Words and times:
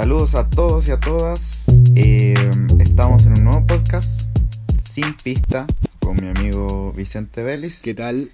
Saludos 0.00 0.36
a 0.36 0.48
todos 0.48 0.86
y 0.86 0.92
a 0.92 1.00
todas. 1.00 1.66
Eh, 1.96 2.32
estamos 2.78 3.26
en 3.26 3.36
un 3.36 3.44
nuevo 3.46 3.66
podcast 3.66 4.30
sin 4.80 5.12
pista 5.14 5.66
con 5.98 6.22
mi 6.22 6.28
amigo 6.28 6.92
Vicente 6.92 7.42
Vélez. 7.42 7.82
¿Qué 7.82 7.94
tal? 7.94 8.30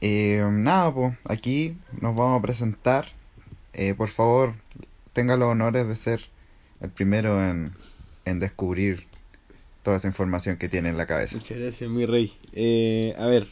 Eh, 0.00 0.46
nada, 0.48 0.94
pues 0.94 1.16
aquí 1.24 1.76
nos 2.00 2.14
vamos 2.14 2.38
a 2.38 2.42
presentar. 2.42 3.08
Eh, 3.72 3.94
por 3.94 4.06
favor, 4.10 4.54
tenga 5.12 5.36
los 5.36 5.48
honores 5.48 5.88
de 5.88 5.96
ser 5.96 6.20
el 6.80 6.90
primero 6.90 7.44
en, 7.44 7.72
en 8.26 8.38
descubrir 8.38 9.08
toda 9.82 9.96
esa 9.96 10.06
información 10.06 10.56
que 10.56 10.68
tiene 10.68 10.90
en 10.90 10.98
la 10.98 11.06
cabeza. 11.06 11.36
Muchas 11.36 11.58
gracias, 11.58 11.90
mi 11.90 12.06
rey. 12.06 12.32
Eh, 12.52 13.12
a 13.18 13.26
ver, 13.26 13.48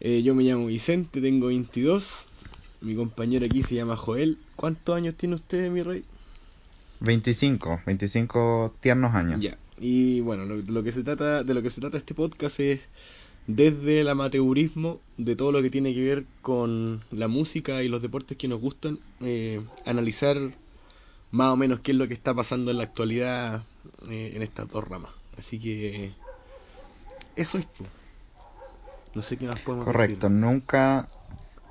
eh, 0.00 0.24
yo 0.24 0.34
me 0.34 0.42
llamo 0.42 0.66
Vicente, 0.66 1.20
tengo 1.20 1.46
22. 1.46 2.26
Mi 2.80 2.94
compañero 2.94 3.46
aquí 3.46 3.62
se 3.62 3.74
llama 3.74 3.96
Joel. 3.96 4.38
¿Cuántos 4.56 4.96
años 4.96 5.14
tiene 5.16 5.34
usted, 5.34 5.70
mi 5.70 5.82
rey? 5.82 6.04
25, 7.00 7.80
25 7.86 8.74
tiernos 8.80 9.14
años. 9.14 9.40
Ya. 9.40 9.56
Y 9.78 10.20
bueno, 10.20 10.44
lo, 10.44 10.56
lo 10.56 10.82
que 10.82 10.92
se 10.92 11.02
trata, 11.02 11.42
de 11.42 11.54
lo 11.54 11.62
que 11.62 11.70
se 11.70 11.80
trata 11.80 11.96
este 11.98 12.14
podcast 12.14 12.60
es 12.60 12.80
desde 13.46 14.00
el 14.00 14.08
amateurismo, 14.08 15.00
de 15.16 15.36
todo 15.36 15.52
lo 15.52 15.62
que 15.62 15.70
tiene 15.70 15.94
que 15.94 16.04
ver 16.04 16.24
con 16.42 17.00
la 17.10 17.28
música 17.28 17.82
y 17.82 17.88
los 17.88 18.02
deportes 18.02 18.36
que 18.36 18.48
nos 18.48 18.60
gustan, 18.60 18.98
eh, 19.20 19.60
analizar 19.86 20.36
más 21.30 21.48
o 21.50 21.56
menos 21.56 21.80
qué 21.80 21.92
es 21.92 21.98
lo 21.98 22.08
que 22.08 22.14
está 22.14 22.34
pasando 22.34 22.70
en 22.70 22.78
la 22.78 22.84
actualidad 22.84 23.62
eh, 24.10 24.32
en 24.34 24.42
estas 24.42 24.68
dos 24.68 24.86
ramas. 24.86 25.10
Así 25.38 25.58
que 25.58 26.12
eso 27.36 27.58
es. 27.58 27.66
No 29.14 29.22
sé 29.22 29.36
qué 29.38 29.46
más 29.46 29.58
podemos 29.60 29.86
Correcto, 29.86 30.28
decir. 30.28 30.30
nunca 30.30 31.08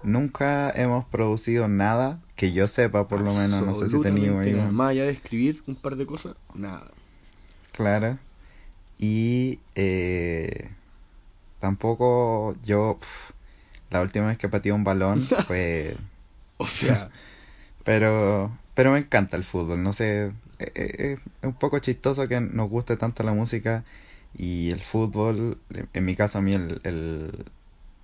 nunca 0.04 0.72
hemos 0.72 1.06
producido 1.06 1.68
nada 1.68 2.20
que 2.36 2.52
yo 2.54 2.68
sepa, 2.68 3.08
por 3.08 3.20
lo 3.22 3.34
menos, 3.34 3.66
no 3.66 3.74
sé 3.74 3.90
si 3.90 4.00
teníamos 4.00 4.46
nada. 4.48 4.72
Más 4.72 4.90
allá 4.90 5.06
de 5.06 5.12
escribir 5.12 5.64
un 5.68 5.76
par 5.76 5.96
de 5.96 6.06
cosas, 6.06 6.36
nada. 6.56 6.86
Claro. 7.74 8.18
Y 8.98 9.60
eh, 9.76 10.70
tampoco 11.60 12.54
yo, 12.64 12.98
pf, 13.00 13.34
la 13.90 14.02
última 14.02 14.28
vez 14.28 14.38
que 14.38 14.50
pateé 14.50 14.72
un 14.72 14.84
balón 14.84 15.20
fue... 15.48 15.96
O 16.58 16.66
sea, 16.66 17.10
Pero, 17.86 18.52
pero 18.76 18.92
me 18.92 19.00
encanta 19.00 19.38
el 19.38 19.44
fútbol, 19.44 19.82
no 19.82 19.94
sé, 19.94 20.26
eh, 20.60 20.72
eh, 20.76 21.18
es 21.42 21.48
un 21.48 21.54
poco 21.54 21.80
chistoso 21.80 22.28
que 22.28 22.40
nos 22.42 22.70
guste 22.70 22.98
tanto 22.98 23.24
la 23.24 23.34
música 23.34 23.84
y 24.38 24.70
el 24.72 24.82
fútbol, 24.82 25.58
en 25.94 26.06
mi 26.06 26.16
caso 26.16 26.38
a 26.38 26.42
mí 26.42 26.54
el, 26.54 26.82
el- 26.84 27.46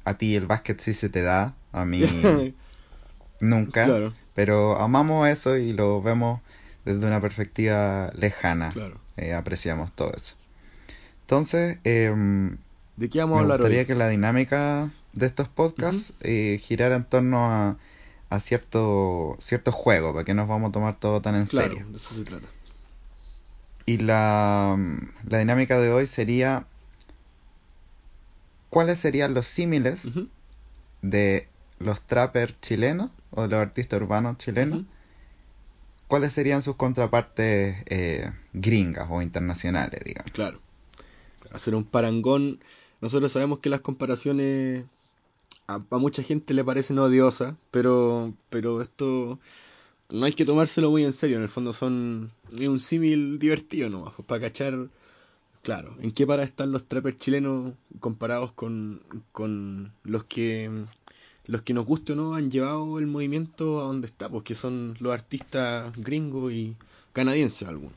a 0.06 0.16
ti 0.18 0.36
el 0.36 0.48
básquet 0.48 0.80
sí 0.82 0.94
se 0.94 1.10
te 1.10 1.22
da, 1.22 1.56
a 1.74 1.86
mí 1.86 2.54
nunca, 3.40 3.84
claro, 3.84 4.14
pero 4.34 4.78
amamos 4.80 5.28
eso 5.30 5.58
y 5.58 5.74
lo 5.74 6.02
vemos 6.02 6.42
desde 6.86 7.06
una 7.08 7.22
perspectiva 7.22 8.12
lejana, 8.16 8.70
claro. 8.74 9.00
eh, 9.18 9.34
apreciamos 9.34 9.92
todo 9.94 10.14
eso. 10.16 10.36
Entonces, 11.22 11.80
¿De 12.98 13.10
qué 13.10 13.20
vamos 13.20 13.38
a 13.38 13.40
me 13.40 13.42
hablar 13.42 13.62
gustaría 13.62 13.82
hoy? 13.82 13.86
que 13.86 13.96
la 13.96 14.08
dinámica 14.10 14.90
de 15.14 15.26
estos 15.28 15.48
podcasts 15.48 16.14
eh, 16.22 16.60
girara 16.62 16.96
en 16.96 17.04
torno 17.06 17.52
a, 17.52 17.78
a 18.30 18.40
cierto, 18.40 19.38
cierto 19.40 19.72
juego, 19.72 20.14
para 20.14 20.26
que 20.26 20.34
nos 20.34 20.48
vamos 20.48 20.70
a 20.70 20.74
tomar 20.74 20.96
todo 21.00 21.22
tan 21.22 21.36
en 21.36 21.48
Claro, 21.48 21.76
serio. 21.76 21.86
de 21.90 21.98
eso 21.98 22.14
se 22.16 22.24
trata. 22.24 22.48
Y 23.86 23.98
la, 23.98 24.78
la 25.28 25.38
dinámica 25.40 25.80
de 25.80 25.92
hoy 25.92 26.08
sería, 26.08 26.66
¿cuáles 28.76 29.00
serían 29.00 29.34
los 29.34 29.48
símiles 29.48 30.12
de 31.02 31.48
los 31.80 32.02
trappers 32.02 32.60
chilenos 32.60 33.10
o 33.32 33.44
de 33.44 33.48
los 33.48 33.62
artistas 33.62 34.02
urbanos 34.02 34.38
chilenos? 34.38 34.84
¿Cuáles 36.10 36.34
serían 36.34 36.62
sus 36.62 36.76
contrapartes 36.76 37.78
eh, 37.86 38.34
gringas 38.52 39.08
o 39.10 39.22
internacionales, 39.22 40.02
digamos? 40.04 40.30
Claro. 40.34 40.60
Hacer 41.54 41.74
un 41.74 41.86
parangón. 41.86 42.60
Nosotros 43.00 43.32
sabemos 43.32 43.60
que 43.60 43.70
las 43.70 43.80
comparaciones 43.80 44.84
a, 45.68 45.76
a 45.90 45.98
mucha 45.98 46.22
gente 46.22 46.54
le 46.54 46.66
parecen 46.66 47.00
odiosas, 47.00 47.56
pero, 47.72 48.34
pero 48.50 48.82
esto 48.82 49.40
no 50.10 50.26
hay 50.26 50.34
que 50.34 50.44
tomárselo 50.44 50.92
muy 50.92 51.06
en 51.06 51.14
serio. 51.14 51.38
En 51.38 51.44
el 51.44 51.50
fondo 51.50 51.72
son 51.72 52.30
es 52.60 52.68
un 52.68 52.82
símil 52.82 53.40
divertido 53.40 53.90
nomás, 53.90 54.12
pues, 54.18 54.28
para 54.28 54.42
cachar, 54.42 54.90
claro, 55.66 55.98
en 56.00 56.12
qué 56.12 56.28
para 56.28 56.44
están 56.44 56.72
los 56.72 56.88
trappers 56.88 57.18
chilenos 57.18 57.74
comparados 58.00 58.52
con, 58.52 59.02
con 59.32 59.92
los 60.04 60.26
que 60.26 60.86
los 61.48 61.64
que 61.64 61.74
nos 61.74 61.86
guste 61.86 62.14
o 62.14 62.16
no 62.16 62.36
han 62.36 62.52
llevado 62.52 63.00
el 63.00 63.08
movimiento 63.08 63.82
a 63.82 63.86
donde 63.86 64.06
está, 64.06 64.30
pues 64.30 64.44
que 64.44 64.54
son 64.54 64.96
los 65.00 65.12
artistas 65.12 65.92
gringos 65.98 66.54
y 66.54 66.76
canadienses 67.14 67.68
algunos, 67.68 67.96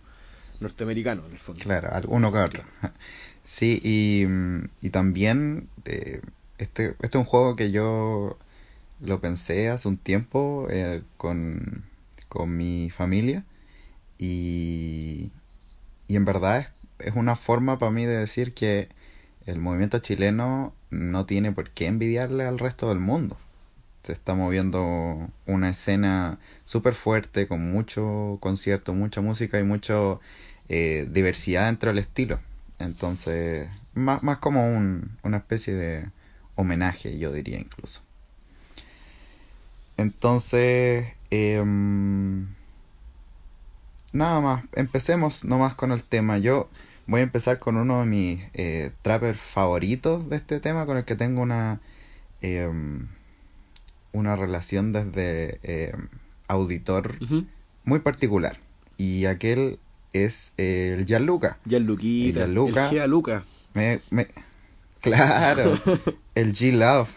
norteamericanos 0.60 1.26
en 1.26 1.32
el 1.32 1.38
fondo. 1.38 1.62
Claro, 1.62 1.92
alguno 1.92 2.32
que. 2.32 2.62
Sí, 3.44 3.80
y, 3.82 4.26
mm, 4.26 4.68
y 4.82 4.90
también 4.90 5.68
eh, 5.86 6.20
este, 6.58 6.88
este 7.00 7.06
es 7.06 7.14
un 7.14 7.24
juego 7.24 7.56
que 7.56 7.70
yo 7.70 8.36
lo 9.00 9.20
pensé 9.20 9.68
hace 9.70 9.88
un 9.88 9.96
tiempo 9.96 10.66
eh, 10.70 11.02
con, 11.16 11.84
con 12.28 12.54
mi 12.54 12.90
familia 12.90 13.44
y, 14.18 15.30
y 16.08 16.16
en 16.16 16.26
verdad 16.26 16.58
es, 16.58 16.87
es 16.98 17.14
una 17.14 17.36
forma 17.36 17.78
para 17.78 17.90
mí 17.92 18.04
de 18.04 18.16
decir 18.16 18.54
que 18.54 18.88
el 19.46 19.58
movimiento 19.58 19.98
chileno 19.98 20.74
no 20.90 21.26
tiene 21.26 21.52
por 21.52 21.70
qué 21.70 21.86
envidiarle 21.86 22.44
al 22.44 22.58
resto 22.58 22.88
del 22.88 22.98
mundo. 22.98 23.36
Se 24.02 24.12
está 24.12 24.34
moviendo 24.34 25.28
una 25.46 25.70
escena 25.70 26.38
súper 26.64 26.94
fuerte 26.94 27.46
con 27.48 27.70
mucho 27.72 28.38
concierto, 28.40 28.94
mucha 28.94 29.20
música 29.20 29.58
y 29.58 29.64
mucha 29.64 30.18
diversidad 30.68 31.66
dentro 31.66 31.90
del 31.90 31.98
estilo. 31.98 32.40
Entonces, 32.78 33.68
más, 33.94 34.22
más 34.22 34.38
como 34.38 34.68
un, 34.68 35.18
una 35.22 35.38
especie 35.38 35.74
de 35.74 36.08
homenaje, 36.54 37.18
yo 37.18 37.32
diría 37.32 37.58
incluso. 37.58 38.02
Entonces, 39.96 41.08
em, 41.30 42.46
nada 44.12 44.40
más, 44.40 44.64
empecemos 44.74 45.44
nomás 45.44 45.74
con 45.74 45.92
el 45.92 46.02
tema. 46.04 46.38
Yo 46.38 46.68
voy 47.08 47.20
a 47.20 47.24
empezar 47.24 47.58
con 47.58 47.76
uno 47.76 48.00
de 48.00 48.06
mis 48.06 48.40
eh, 48.52 48.92
trappers 49.02 49.40
favoritos 49.40 50.28
de 50.28 50.36
este 50.36 50.60
tema, 50.60 50.86
con 50.86 50.98
el 50.98 51.04
que 51.04 51.16
tengo 51.16 51.40
una, 51.40 51.80
em, 52.42 53.08
una 54.12 54.36
relación 54.36 54.92
desde 54.92 55.58
em, 55.62 56.08
auditor 56.46 57.16
muy 57.84 57.98
particular. 58.00 58.58
Y 58.98 59.24
aquel 59.24 59.78
es 60.12 60.52
eh, 60.58 60.96
el 60.98 61.06
Gianluca. 61.06 61.58
Gianluquita, 61.66 62.28
Y 62.28 62.32
Gianluca. 62.42 62.84
el 62.84 62.90
Gia 62.90 63.06
Luca. 63.06 63.44
Me, 63.74 64.00
me... 64.10 64.28
Claro, 65.00 65.72
el 66.34 66.52
G-Love. 66.52 67.08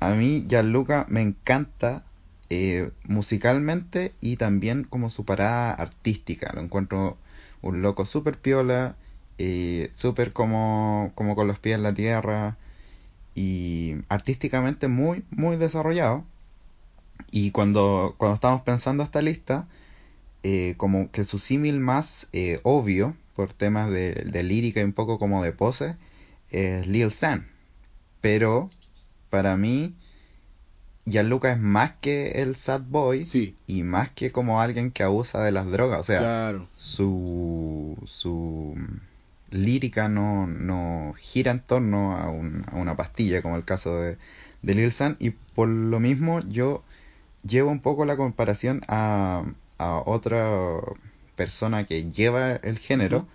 A 0.00 0.14
mí 0.14 0.46
Gianluca 0.48 1.06
me 1.08 1.20
encanta 1.22 2.04
eh, 2.50 2.90
musicalmente 3.04 4.14
y 4.20 4.36
también 4.36 4.82
como 4.82 5.10
su 5.10 5.24
parada 5.24 5.72
artística. 5.72 6.50
Lo 6.54 6.60
encuentro 6.60 7.18
un 7.62 7.82
loco 7.82 8.04
súper 8.04 8.38
piola, 8.38 8.96
eh, 9.38 9.90
súper 9.94 10.32
como, 10.32 11.12
como 11.14 11.34
con 11.36 11.46
los 11.48 11.58
pies 11.58 11.76
en 11.76 11.82
la 11.82 11.94
tierra 11.94 12.58
y 13.34 13.96
artísticamente 14.08 14.88
muy, 14.88 15.24
muy 15.30 15.56
desarrollado. 15.56 16.24
Y 17.30 17.50
cuando, 17.50 18.14
cuando 18.18 18.34
estamos 18.34 18.62
pensando 18.62 19.02
esta 19.02 19.22
lista, 19.22 19.66
eh, 20.42 20.74
como 20.76 21.10
que 21.10 21.24
su 21.24 21.38
símil 21.38 21.80
más 21.80 22.28
eh, 22.32 22.60
obvio, 22.64 23.16
por 23.36 23.52
temas 23.52 23.90
de, 23.90 24.12
de 24.14 24.42
lírica 24.42 24.80
y 24.80 24.84
un 24.84 24.92
poco 24.92 25.18
como 25.18 25.42
de 25.42 25.52
pose, 25.52 25.96
es 26.50 26.86
Lil 26.86 27.10
San. 27.10 27.48
Pero 28.20 28.70
para 29.30 29.56
mí, 29.56 29.94
Gianluca 31.04 31.52
es 31.52 31.58
más 31.58 31.92
que 32.00 32.42
el 32.42 32.54
sad 32.56 32.82
boy 32.88 33.26
Sí, 33.26 33.56
y 33.66 33.82
más 33.82 34.10
que 34.10 34.30
como 34.30 34.60
alguien 34.60 34.90
que 34.92 35.02
abusa 35.02 35.42
de 35.42 35.52
las 35.52 35.66
drogas. 35.70 36.00
O 36.00 36.04
sea, 36.04 36.18
claro. 36.20 36.68
su, 36.76 37.96
su 38.06 38.76
lírica 39.50 40.08
no, 40.08 40.46
no 40.46 41.14
gira 41.18 41.50
en 41.50 41.60
torno 41.60 42.16
a, 42.16 42.30
un- 42.30 42.64
a 42.70 42.76
una 42.76 42.96
pastilla, 42.96 43.42
como 43.42 43.56
el 43.56 43.64
caso 43.64 43.98
de, 44.00 44.16
de 44.62 44.74
Lil 44.74 44.92
San. 44.92 45.16
Y 45.18 45.30
por 45.30 45.68
lo 45.68 45.98
mismo 46.00 46.40
yo 46.40 46.82
llevo 47.44 47.70
un 47.70 47.80
poco 47.80 48.04
la 48.04 48.16
comparación 48.16 48.82
a, 48.88 49.44
a 49.78 50.02
otra 50.06 50.48
persona 51.36 51.84
que 51.84 52.08
lleva 52.10 52.52
el 52.52 52.78
género, 52.78 53.26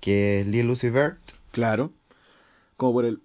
que 0.00 0.40
es 0.40 0.46
Lil 0.46 0.70
Uzi 0.70 0.90
Vert. 0.90 1.18
Claro. 1.52 1.92
Como 2.76 2.94
por 2.94 3.04
el. 3.04 3.20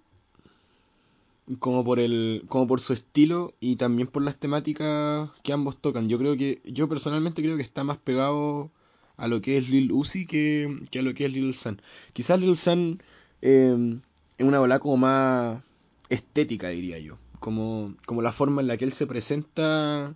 Como 1.60 1.84
por 1.84 2.00
el. 2.00 2.44
Como 2.48 2.66
por 2.66 2.80
su 2.80 2.92
estilo 2.92 3.54
y 3.60 3.76
también 3.76 4.08
por 4.08 4.22
las 4.22 4.36
temáticas 4.36 5.30
que 5.42 5.52
ambos 5.52 5.78
tocan. 5.80 6.08
Yo 6.08 6.18
creo 6.18 6.36
que. 6.36 6.60
Yo 6.64 6.88
personalmente 6.88 7.42
creo 7.42 7.56
que 7.56 7.62
está 7.62 7.84
más 7.84 7.98
pegado 7.98 8.70
a 9.16 9.28
lo 9.28 9.40
que 9.40 9.56
es 9.56 9.68
Lil 9.70 9.92
Uzi 9.92 10.26
que, 10.26 10.80
que 10.90 10.98
a 10.98 11.02
lo 11.02 11.14
que 11.14 11.26
es 11.26 11.32
Lil 11.32 11.54
San. 11.54 11.80
Quizás 12.12 12.40
Lil 12.40 12.56
San 12.56 13.00
eh, 13.42 13.98
es 14.38 14.46
una 14.46 14.58
bola 14.58 14.78
como 14.80 14.96
más 14.96 15.62
estética, 16.08 16.68
diría 16.68 16.98
yo. 16.98 17.16
Como, 17.40 17.94
como 18.06 18.22
la 18.22 18.32
forma 18.32 18.60
en 18.60 18.66
la 18.66 18.76
que 18.76 18.84
él 18.84 18.92
se 18.92 19.06
presenta 19.06 20.14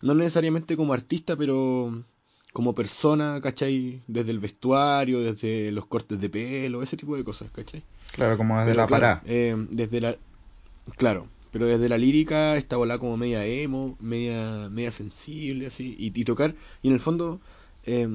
no 0.00 0.14
necesariamente 0.14 0.76
como 0.76 0.92
artista, 0.92 1.34
pero 1.36 2.04
como 2.52 2.74
persona, 2.74 3.40
¿cachai? 3.42 4.00
Desde 4.06 4.30
el 4.30 4.38
vestuario, 4.38 5.20
desde 5.20 5.72
los 5.72 5.86
cortes 5.86 6.20
de 6.20 6.28
pelo, 6.30 6.82
ese 6.82 6.96
tipo 6.96 7.16
de 7.16 7.24
cosas, 7.24 7.50
¿cachai? 7.50 7.82
Claro, 8.12 8.36
como 8.38 8.54
desde 8.58 8.70
Pero 8.70 8.80
la 8.82 8.86
claro, 8.86 9.00
parada. 9.00 9.22
eh, 9.26 9.56
desde 9.70 10.00
la... 10.00 10.16
Claro, 10.96 11.28
pero 11.50 11.66
desde 11.66 11.88
la 11.88 11.98
lírica 11.98 12.56
esta 12.56 12.76
bola 12.76 12.98
como 12.98 13.16
media 13.16 13.44
emo, 13.46 13.96
media, 14.00 14.68
media 14.70 14.92
sensible, 14.92 15.66
así, 15.66 15.94
y, 15.98 16.12
y 16.18 16.24
tocar, 16.24 16.54
y 16.82 16.88
en 16.88 16.94
el 16.94 17.00
fondo... 17.00 17.40
eh, 17.84 18.08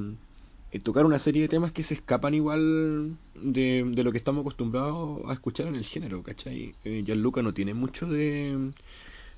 eh, 0.71 0.79
tocar 0.79 1.05
una 1.05 1.19
serie 1.19 1.43
de 1.43 1.47
temas 1.49 1.71
que 1.71 1.83
se 1.83 1.93
escapan 1.93 2.33
igual 2.33 3.15
de, 3.39 3.83
de 3.85 4.03
lo 4.03 4.11
que 4.11 4.17
estamos 4.17 4.41
acostumbrados 4.41 5.21
a 5.29 5.33
escuchar 5.33 5.67
en 5.67 5.75
el 5.75 5.83
género, 5.85 6.23
¿cachai? 6.23 6.73
Eh, 6.83 7.03
Gianluca 7.05 7.43
no 7.43 7.53
tiene 7.53 7.75
mucho 7.75 8.07
de, 8.07 8.71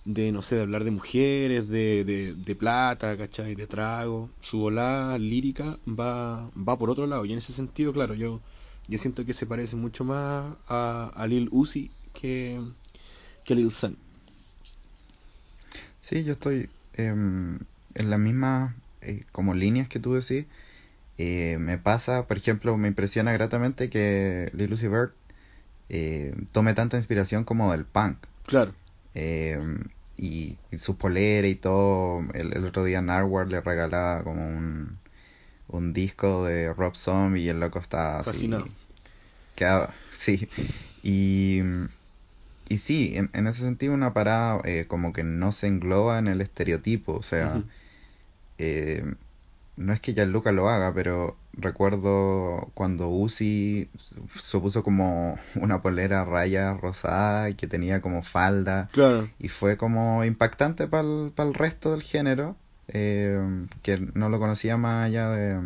de, 0.06 0.32
no 0.32 0.42
sé, 0.42 0.56
de 0.56 0.62
hablar 0.64 0.84
de 0.86 0.92
mujeres, 0.92 1.68
de, 1.70 2.04
de, 2.06 2.34
de 2.36 2.56
plata, 2.56 3.18
¿cachai? 3.18 3.56
De 3.56 3.68
trago. 3.68 4.30
Su 4.42 4.60
volada 4.60 5.18
lírica 5.20 5.80
va, 5.88 6.50
va 6.58 6.78
por 6.78 6.90
otro 6.90 7.08
lado. 7.08 7.26
Y 7.26 7.34
en 7.34 7.40
ese 7.40 7.54
sentido, 7.54 7.94
claro, 7.94 8.14
yo, 8.16 8.42
yo 8.88 8.98
siento 9.00 9.26
que 9.26 9.34
se 9.34 9.46
parece 9.48 9.76
mucho 9.76 10.04
más 10.06 10.56
a, 10.68 11.12
a 11.16 11.28
Lil 11.28 11.50
Uzi 11.52 11.92
que, 12.14 12.62
que 13.46 13.56
Lil 13.56 13.72
Sun. 13.72 13.98
Sí, 16.00 16.24
yo 16.24 16.34
estoy 16.34 16.70
em, 16.94 17.60
en 17.96 18.10
las 18.10 18.20
mismas 18.20 18.74
eh, 19.02 19.24
como 19.32 19.54
líneas 19.54 19.88
que 19.88 20.00
tú 20.00 20.14
decís. 20.14 20.46
Eh, 21.18 21.58
me 21.60 21.78
pasa, 21.78 22.28
por 22.28 22.38
ejemplo, 22.38 22.78
me 22.78 22.88
impresiona 22.90 23.32
gratamente 23.34 23.90
que 23.90 24.52
Lil 24.54 24.74
Uzi 24.74 24.88
Vert 24.88 25.14
eh, 25.90 26.36
tome 26.52 26.74
tanta 26.74 26.98
inspiración 26.98 27.44
como 27.44 27.72
del 27.72 27.86
punk. 27.86 28.18
Claro, 28.46 28.74
Eh, 29.14 29.60
y, 30.18 30.58
y 30.72 30.78
su 30.78 30.98
polera 30.98 31.48
y 31.48 31.56
todo. 31.56 32.22
El, 32.34 32.54
el 32.54 32.66
otro 32.66 32.84
día 32.84 33.02
Narwhal 33.02 33.50
le 33.50 33.62
regalaba 33.62 34.24
como 34.24 34.46
un, 34.48 34.98
un 35.70 35.94
disco 35.94 36.46
de 36.46 36.74
Rob 36.74 36.96
Zombie 36.96 37.44
y 37.44 37.50
el 37.50 37.60
loco 37.60 37.80
estaba 37.80 38.20
así. 38.20 38.32
fascinado. 38.32 38.68
Quedaba, 39.56 39.94
sí. 40.12 40.50
Y, 41.04 41.62
y 42.68 42.80
sí, 42.80 43.14
en, 43.16 43.30
en 43.34 43.48
ese 43.48 43.62
sentido 43.62 43.94
una 43.94 44.14
parada 44.14 44.62
eh, 44.64 44.86
como 44.88 45.14
que 45.14 45.24
no 45.24 45.52
se 45.52 45.68
engloba 45.68 46.20
en 46.20 46.28
el 46.28 46.42
estereotipo. 46.42 47.14
O 47.14 47.22
sea, 47.22 47.64
eh, 48.58 49.06
no 49.78 49.94
es 49.94 50.00
que 50.00 50.14
Gianluca 50.14 50.52
lo 50.52 50.70
haga, 50.70 50.94
pero 50.94 51.36
recuerdo 51.54 52.70
cuando 52.74 53.10
Uzi 53.10 53.90
se 53.98 54.60
puso 54.60 54.84
como 54.84 55.38
una 55.56 55.82
polera 55.82 56.22
a 56.22 56.26
rayas 56.26 56.80
rosada 56.80 57.50
y 57.50 57.54
que 57.56 57.68
tenía 57.68 58.02
como 58.02 58.24
falda 58.24 58.90
Claro, 58.92 59.30
y 59.40 59.50
fue 59.50 59.78
como 59.78 60.24
impactante 60.24 60.88
para 60.88 61.04
el 61.04 61.54
resto 61.54 61.92
del 61.92 62.04
género 62.04 62.56
eh, 62.88 63.40
que 63.82 63.98
no 64.14 64.30
lo 64.30 64.40
conocía 64.40 64.78
más 64.78 65.06
allá 65.08 65.30
de, 65.30 65.60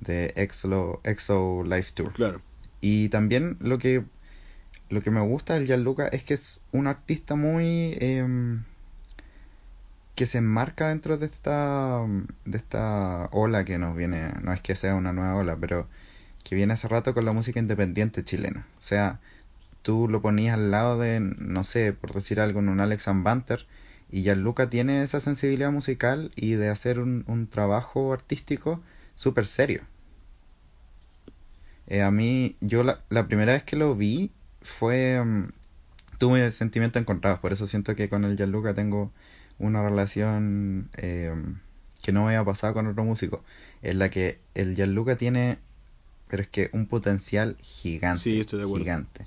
de 0.00 0.32
Exo, 0.36 1.00
Exo 1.04 1.62
Life 1.64 1.92
Tour. 1.94 2.12
claro. 2.12 2.40
Y 2.80 3.08
también 3.08 3.56
lo 3.60 3.78
que 3.78 4.04
lo 4.94 5.02
que 5.02 5.10
me 5.10 5.20
gusta 5.20 5.54
del 5.54 5.66
Gianluca 5.66 6.08
es 6.08 6.24
que 6.24 6.34
es 6.34 6.62
un 6.72 6.86
artista 6.86 7.34
muy 7.34 7.96
em, 8.00 8.62
que 10.14 10.26
se 10.26 10.38
enmarca 10.38 10.88
dentro 10.88 11.18
de 11.18 11.26
esta 11.26 12.00
de 12.44 12.56
esta 12.56 13.28
ola 13.32 13.64
que 13.64 13.78
nos 13.78 13.96
viene, 13.96 14.32
no 14.42 14.52
es 14.52 14.60
que 14.60 14.74
sea 14.76 14.94
una 14.94 15.12
nueva 15.12 15.34
ola, 15.36 15.56
pero 15.56 15.88
que 16.44 16.54
viene 16.54 16.74
hace 16.74 16.88
rato 16.88 17.14
con 17.14 17.24
la 17.24 17.32
música 17.32 17.58
independiente 17.60 18.22
chilena. 18.24 18.66
O 18.78 18.82
sea, 18.82 19.20
tú 19.82 20.08
lo 20.08 20.22
ponías 20.22 20.54
al 20.54 20.70
lado 20.70 20.98
de, 20.98 21.20
no 21.20 21.64
sé, 21.64 21.92
por 21.92 22.12
decir 22.14 22.40
algo, 22.40 22.60
en 22.60 22.68
un 22.68 22.80
Alex 22.80 23.06
Banter, 23.22 23.66
y 24.10 24.22
Gianluca 24.22 24.70
tiene 24.70 25.02
esa 25.02 25.20
sensibilidad 25.20 25.72
musical 25.72 26.32
y 26.36 26.52
de 26.54 26.70
hacer 26.70 27.00
un, 27.00 27.24
un 27.28 27.48
trabajo 27.48 28.12
artístico 28.12 28.80
súper 29.16 29.46
serio. 29.46 29.82
Eh, 31.86 32.02
a 32.02 32.10
mí, 32.10 32.56
yo 32.60 32.82
la, 32.84 33.00
la 33.10 33.26
primera 33.26 33.52
vez 33.54 33.62
que 33.64 33.76
lo 33.76 33.94
vi 33.94 34.30
fue, 34.64 35.22
mm, 35.24 35.50
tuve 36.18 36.52
sentimientos 36.52 37.00
encontrados, 37.02 37.40
por 37.40 37.52
eso 37.52 37.66
siento 37.68 37.96
que 37.96 38.08
con 38.10 38.24
el 38.24 38.36
Gianluca 38.36 38.74
tengo 38.74 39.12
una 39.58 39.82
relación 39.84 40.90
eh, 40.96 41.34
que 42.02 42.12
no 42.12 42.22
me 42.22 42.28
había 42.36 42.44
pasado 42.44 42.74
con 42.74 42.86
otro 42.88 43.04
músico, 43.04 43.44
en 43.82 43.98
la 44.00 44.10
que 44.10 44.40
el 44.54 44.74
Gianluca 44.76 45.16
tiene, 45.16 45.58
pero 46.28 46.42
es 46.42 46.48
que 46.48 46.70
un 46.72 46.86
potencial 46.86 47.56
Sí, 47.60 47.64
gigante, 47.80 48.40
estoy 48.40 48.58
de 48.60 48.64
acuerdo. 48.64 48.84
gigante. 48.84 49.26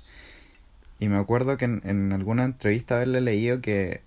Y 1.00 1.08
me 1.08 1.16
acuerdo 1.16 1.56
que 1.56 1.64
en, 1.66 1.80
en 1.84 2.12
alguna 2.12 2.44
entrevista 2.44 2.96
haberle 2.96 3.20
leído 3.20 3.60
que 3.60 4.02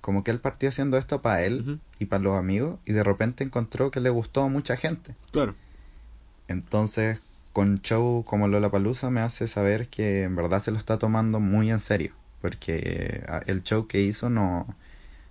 como 0.00 0.24
que 0.24 0.30
él 0.32 0.40
partió 0.40 0.68
haciendo 0.70 0.98
esto 0.98 1.22
para 1.22 1.44
él 1.44 1.80
y 1.98 2.06
para 2.06 2.22
los 2.22 2.38
amigos 2.38 2.80
y 2.86 2.92
de 2.92 3.04
repente 3.04 3.44
encontró 3.44 3.90
que 3.90 4.00
le 4.00 4.10
gustó 4.10 4.42
a 4.42 4.48
mucha 4.48 4.76
gente. 4.76 5.16
Claro, 5.32 5.54
Entonces, 6.48 7.20
con 7.58 7.82
show 7.82 8.22
como 8.24 8.46
Lollapalooza 8.46 9.10
me 9.10 9.20
hace 9.20 9.48
saber 9.48 9.88
que 9.88 10.22
en 10.22 10.36
verdad 10.36 10.62
se 10.62 10.70
lo 10.70 10.78
está 10.78 10.96
tomando 10.96 11.40
muy 11.40 11.72
en 11.72 11.80
serio, 11.80 12.12
porque 12.40 13.24
ah, 13.26 13.40
el 13.48 13.64
show 13.64 13.88
que 13.88 14.00
hizo 14.00 14.30
no 14.30 14.76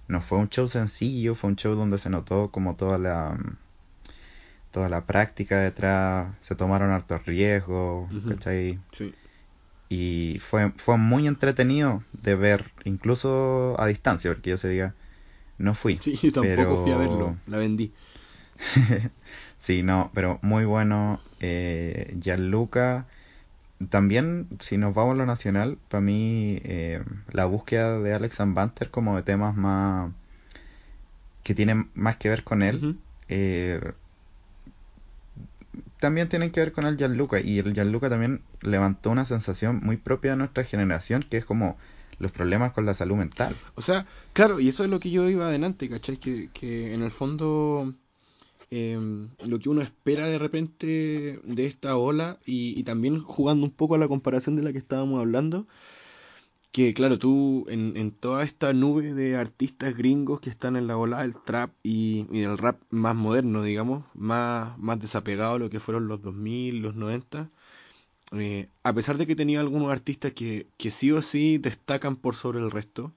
no 0.09 0.19
fue 0.19 0.37
un 0.37 0.49
show 0.49 0.67
sencillo, 0.67 1.35
fue 1.35 1.51
un 1.51 1.55
show 1.55 1.73
donde 1.73 1.97
se 1.99 2.09
notó 2.09 2.51
como 2.51 2.75
toda 2.75 2.97
la 2.97 3.29
mm, 3.29 3.55
toda 4.71 4.89
la 4.89 5.05
práctica 5.05 5.61
detrás, 5.61 6.35
se 6.41 6.53
tomaron 6.55 6.89
hartos 6.91 7.25
riesgos. 7.25 8.09
¿cachai? 8.27 8.77
sí. 8.91 9.13
Y 9.87 10.39
fue, 10.41 10.73
fue 10.75 10.97
muy 10.97 11.27
entretenido 11.27 12.03
de 12.11 12.35
ver, 12.35 12.71
incluso 12.83 13.79
a 13.79 13.87
distancia, 13.87 14.29
porque 14.31 14.49
yo 14.49 14.55
ese 14.57 14.67
día 14.67 14.93
no 15.57 15.73
fui. 15.73 15.97
Sí, 16.01 16.17
yo 16.21 16.33
tampoco 16.33 16.75
fui 16.83 16.91
a 16.91 16.97
pero 16.97 17.09
verlo, 17.09 17.37
la 17.47 17.57
vendí. 17.57 17.93
sí, 19.57 19.83
no, 19.83 20.11
pero 20.13 20.39
muy 20.41 20.65
bueno. 20.65 21.19
Eh, 21.39 22.15
Gianluca, 22.19 23.05
también, 23.89 24.47
si 24.59 24.77
nos 24.77 24.93
vamos 24.95 25.13
a 25.13 25.17
lo 25.17 25.25
nacional, 25.25 25.77
para 25.89 26.01
mí 26.01 26.59
eh, 26.63 27.03
la 27.31 27.45
búsqueda 27.45 27.99
de 27.99 28.13
Alex 28.13 28.37
Banter 28.39 28.89
como 28.89 29.15
de 29.15 29.23
temas 29.23 29.55
más 29.55 30.11
que 31.43 31.55
tienen 31.55 31.89
más 31.93 32.17
que 32.17 32.29
ver 32.29 32.43
con 32.43 32.61
él, 32.61 32.97
eh, 33.29 33.79
también 35.99 36.27
tienen 36.27 36.51
que 36.51 36.59
ver 36.59 36.71
con 36.71 36.85
el 36.85 36.97
Gianluca. 36.97 37.39
Y 37.39 37.59
el 37.59 37.73
Gianluca 37.73 38.09
también 38.09 38.41
levantó 38.61 39.11
una 39.11 39.25
sensación 39.25 39.79
muy 39.83 39.97
propia 39.97 40.31
de 40.31 40.37
nuestra 40.37 40.63
generación, 40.63 41.25
que 41.29 41.37
es 41.37 41.45
como 41.45 41.77
los 42.19 42.31
problemas 42.31 42.73
con 42.73 42.85
la 42.85 42.95
salud 42.95 43.15
mental. 43.15 43.55
O 43.75 43.81
sea, 43.81 44.05
claro, 44.33 44.59
y 44.59 44.69
eso 44.69 44.83
es 44.83 44.89
lo 44.89 44.99
que 44.99 45.11
yo 45.11 45.29
iba 45.29 45.47
adelante, 45.47 45.87
¿cachai? 45.87 46.17
Que, 46.17 46.49
que 46.51 46.93
en 46.93 47.03
el 47.03 47.11
fondo 47.11 47.93
eh, 48.71 48.99
lo 49.47 49.59
que 49.59 49.69
uno 49.69 49.81
espera 49.81 50.27
de 50.27 50.39
repente 50.39 51.39
de 51.43 51.65
esta 51.65 51.97
ola 51.97 52.39
y, 52.45 52.79
y 52.79 52.83
también 52.83 53.21
jugando 53.21 53.65
un 53.65 53.71
poco 53.71 53.95
a 53.95 53.97
la 53.97 54.07
comparación 54.07 54.55
de 54.55 54.63
la 54.63 54.71
que 54.71 54.77
estábamos 54.79 55.19
hablando, 55.19 55.67
que 56.71 56.93
claro, 56.93 57.17
tú 57.17 57.65
en, 57.69 57.97
en 57.97 58.11
toda 58.11 58.43
esta 58.43 58.71
nube 58.73 59.13
de 59.13 59.35
artistas 59.35 59.95
gringos 59.97 60.41
que 60.41 60.49
están 60.49 60.75
en 60.75 60.87
la 60.87 60.97
ola 60.97 61.21
del 61.21 61.33
trap 61.41 61.71
y, 61.83 62.27
y 62.31 62.41
del 62.41 62.57
rap 62.57 62.81
más 62.91 63.15
moderno, 63.15 63.63
digamos, 63.63 64.03
más, 64.13 64.77
más 64.77 64.99
desapegado 64.99 65.55
a 65.55 65.59
lo 65.59 65.69
que 65.69 65.79
fueron 65.79 66.07
los 66.07 66.21
2000, 66.21 66.79
los 66.81 66.95
90, 66.95 67.49
eh, 68.33 68.69
a 68.83 68.93
pesar 68.93 69.17
de 69.17 69.27
que 69.27 69.35
tenía 69.35 69.59
algunos 69.61 69.91
artistas 69.91 70.33
que, 70.33 70.67
que 70.77 70.91
sí 70.91 71.11
o 71.11 71.21
sí 71.21 71.57
destacan 71.59 72.17
por 72.17 72.35
sobre 72.35 72.59
el 72.59 72.71
resto, 72.71 73.13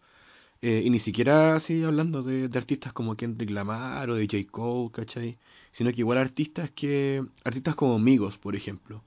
eh, 0.62 0.82
y 0.84 0.90
ni 0.90 0.98
siquiera 0.98 1.54
así 1.54 1.82
hablando 1.84 2.22
de, 2.22 2.48
de 2.48 2.58
artistas 2.58 2.92
como 2.92 3.16
Kendrick 3.16 3.50
Lamar 3.50 4.10
o 4.10 4.14
de 4.16 4.26
J. 4.26 4.50
Cole, 4.50 4.90
¿cachai? 4.92 5.38
Sino 5.72 5.90
que 5.92 6.00
igual 6.00 6.18
artistas 6.18 6.70
que. 6.70 7.24
artistas 7.44 7.74
como 7.76 7.98
Migos, 7.98 8.38
por 8.38 8.54
ejemplo, 8.56 9.02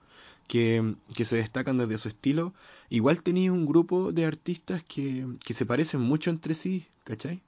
que, 0.48 0.95
que 1.15 1.25
se 1.25 1.38
destacan 1.38 1.77
desde 1.77 1.98
su 1.98 2.07
estilo. 2.10 2.53
Igual 2.89 3.22
tenía 3.24 3.51
un 3.51 3.65
grupo 3.65 4.12
de 4.12 4.25
artistas 4.25 4.83
que, 4.83 5.25
que 5.45 5.53
se 5.53 5.65
parecen 5.65 6.01
mucho 6.01 6.29
entre 6.29 6.55
sí, 6.55 6.88
¿cachai? 7.03 7.41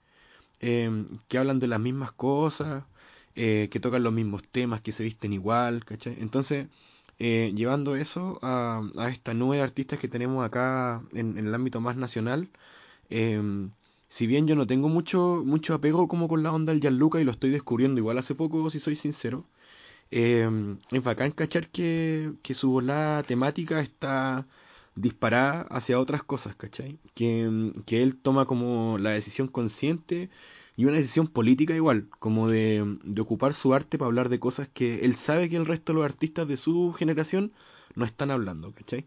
Eh, 0.61 1.05
que 1.27 1.37
hablan 1.37 1.59
de 1.59 1.67
las 1.67 1.79
mismas 1.79 2.11
cosas, 2.11 2.83
eh, 3.35 3.67
que 3.71 3.79
tocan 3.79 4.03
los 4.03 4.13
mismos 4.13 4.43
temas, 4.43 4.81
que 4.81 4.91
se 4.91 5.03
visten 5.03 5.33
igual, 5.33 5.83
¿cachai? 5.85 6.15
Entonces, 6.19 6.67
eh, 7.19 7.53
llevando 7.55 7.95
eso 7.95 8.39
a, 8.41 8.81
a 8.97 9.09
esta 9.09 9.33
nube 9.33 9.57
de 9.57 9.63
artistas 9.63 9.99
que 9.99 10.07
tenemos 10.07 10.45
acá 10.45 11.01
en, 11.13 11.37
en 11.37 11.47
el 11.47 11.55
ámbito 11.55 11.81
más 11.81 11.95
nacional, 11.97 12.49
eh, 13.09 13.41
si 14.09 14.27
bien 14.27 14.47
yo 14.47 14.55
no 14.55 14.67
tengo 14.67 14.89
mucho, 14.89 15.43
mucho 15.45 15.73
apego 15.73 16.07
como 16.07 16.27
con 16.27 16.43
la 16.43 16.53
onda 16.53 16.71
del 16.71 16.81
Gianluca 16.81 17.19
y 17.19 17.23
lo 17.23 17.31
estoy 17.31 17.49
descubriendo 17.51 17.99
igual 17.99 18.17
hace 18.17 18.35
poco, 18.35 18.69
si 18.69 18.79
soy 18.79 18.95
sincero, 18.95 19.45
eh, 20.11 20.49
es 20.91 21.03
bacán 21.03 21.31
cachar 21.31 21.69
que, 21.69 22.33
que 22.43 22.53
su 22.53 22.71
volada 22.71 23.23
temática 23.23 23.79
está 23.79 24.47
disparada 24.95 25.61
hacia 25.69 25.99
otras 25.99 26.23
cosas, 26.23 26.55
¿cachai? 26.55 26.99
Que, 27.13 27.73
que 27.85 28.01
él 28.01 28.17
toma 28.17 28.45
como 28.45 28.97
la 28.97 29.11
decisión 29.11 29.47
consciente 29.47 30.29
y 30.77 30.85
una 30.85 30.97
decisión 30.97 31.27
política 31.27 31.75
igual, 31.75 32.07
como 32.19 32.47
de, 32.47 32.97
de 33.03 33.21
ocupar 33.21 33.53
su 33.53 33.73
arte 33.73 33.97
para 33.97 34.07
hablar 34.07 34.29
de 34.29 34.39
cosas 34.39 34.67
que 34.73 35.05
él 35.05 35.15
sabe 35.15 35.49
que 35.49 35.57
el 35.57 35.65
resto 35.65 35.93
de 35.93 35.99
los 35.99 36.05
artistas 36.05 36.47
de 36.47 36.57
su 36.57 36.93
generación 36.93 37.53
no 37.95 38.05
están 38.05 38.31
hablando, 38.31 38.73
¿cachai? 38.73 39.05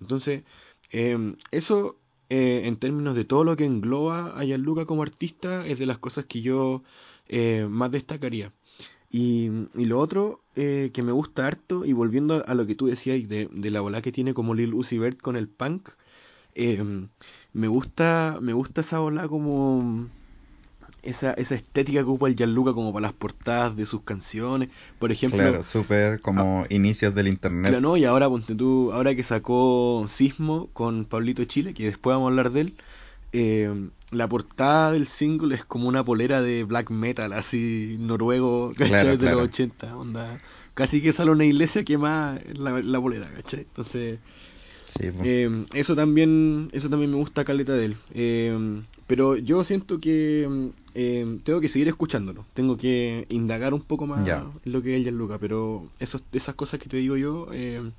Entonces, 0.00 0.44
eh, 0.92 1.36
eso 1.50 1.96
eh, 2.30 2.62
en 2.66 2.76
términos 2.76 3.14
de 3.16 3.24
todo 3.24 3.44
lo 3.44 3.56
que 3.56 3.64
engloba 3.66 4.38
a 4.38 4.44
Gianluca 4.44 4.86
como 4.86 5.02
artista 5.02 5.66
es 5.66 5.78
de 5.78 5.86
las 5.86 5.98
cosas 5.98 6.24
que 6.26 6.40
yo 6.40 6.82
eh, 7.28 7.66
más 7.68 7.90
destacaría. 7.90 8.52
Y, 9.10 9.50
y 9.74 9.86
lo 9.86 9.98
otro 9.98 10.40
eh, 10.56 10.90
que 10.94 11.02
me 11.02 11.12
gusta 11.12 11.46
harto, 11.46 11.84
y 11.84 11.92
volviendo 11.92 12.44
a 12.46 12.54
lo 12.54 12.66
que 12.66 12.76
tú 12.76 12.86
decías 12.86 13.28
de, 13.28 13.48
de 13.50 13.70
la 13.70 13.80
bola 13.80 14.02
que 14.02 14.12
tiene 14.12 14.34
como 14.34 14.54
Lil 14.54 14.74
Uzi 14.74 14.98
Vert 14.98 15.20
con 15.20 15.36
el 15.36 15.48
punk, 15.48 15.90
eh, 16.54 16.82
me 17.52 17.68
gusta 17.68 18.38
me 18.40 18.52
gusta 18.52 18.80
esa 18.80 18.98
bola 18.98 19.28
como 19.28 20.08
esa, 21.02 21.32
esa 21.34 21.54
estética 21.54 22.00
que 22.00 22.04
ocupa 22.04 22.28
el 22.28 22.36
Gianluca 22.36 22.72
como 22.72 22.92
para 22.92 23.02
las 23.02 23.12
portadas 23.12 23.76
de 23.76 23.86
sus 23.86 24.02
canciones. 24.02 24.68
Por 24.98 25.12
ejemplo. 25.12 25.38
Claro, 25.38 25.62
súper 25.62 26.20
como 26.20 26.66
inicios 26.68 27.14
del 27.14 27.28
internet. 27.28 27.70
Claro, 27.70 27.80
no, 27.80 27.96
y 27.96 28.04
ahora 28.04 28.28
ponte 28.28 28.54
tú, 28.54 28.92
ahora 28.92 29.14
que 29.14 29.22
sacó 29.22 30.06
Sismo 30.08 30.68
con 30.72 31.04
Pablito 31.04 31.44
Chile, 31.44 31.74
que 31.74 31.86
después 31.86 32.14
vamos 32.14 32.28
a 32.28 32.30
hablar 32.30 32.50
de 32.52 32.60
él, 32.60 32.74
eh, 33.32 33.90
la 34.10 34.28
portada 34.28 34.92
del 34.92 35.06
single 35.06 35.54
es 35.54 35.64
como 35.64 35.88
una 35.88 36.04
polera 36.04 36.42
de 36.42 36.64
black 36.64 36.90
metal, 36.90 37.32
así 37.32 37.96
noruego, 38.00 38.72
¿cachai? 38.76 38.88
Claro, 38.88 39.10
de 39.10 39.18
claro. 39.18 39.36
los 39.38 39.48
80, 39.48 39.96
onda. 39.96 40.40
Casi 40.74 41.00
que 41.02 41.12
sale 41.12 41.30
una 41.30 41.44
iglesia 41.44 41.84
quema 41.84 42.38
la, 42.52 42.80
la 42.80 43.00
polera, 43.00 43.30
¿cachai? 43.32 43.60
Entonces, 43.60 44.18
Sí, 44.90 45.08
eh, 45.22 45.66
eso 45.74 45.94
también 45.94 46.68
eso 46.72 46.90
también 46.90 47.12
me 47.12 47.16
gusta 47.16 47.44
caleta 47.44 47.74
de 47.74 47.84
él. 47.84 47.96
Eh, 48.12 48.82
pero 49.10 49.36
yo 49.36 49.64
siento 49.64 49.98
que 49.98 50.70
eh, 50.94 51.38
tengo 51.42 51.60
que 51.60 51.66
seguir 51.66 51.88
escuchándolo. 51.88 52.46
Tengo 52.54 52.76
que 52.76 53.26
indagar 53.28 53.74
un 53.74 53.82
poco 53.82 54.06
más 54.06 54.24
en 54.24 54.72
lo 54.72 54.82
que 54.82 54.96
es 54.96 55.02
Gianluca. 55.02 55.36
Pero 55.38 55.88
esos, 55.98 56.22
esas 56.30 56.54
cosas 56.54 56.78
que 56.78 56.88
te 56.88 56.98
digo 56.98 57.16
yo 57.16 57.48
eh, 57.52 57.90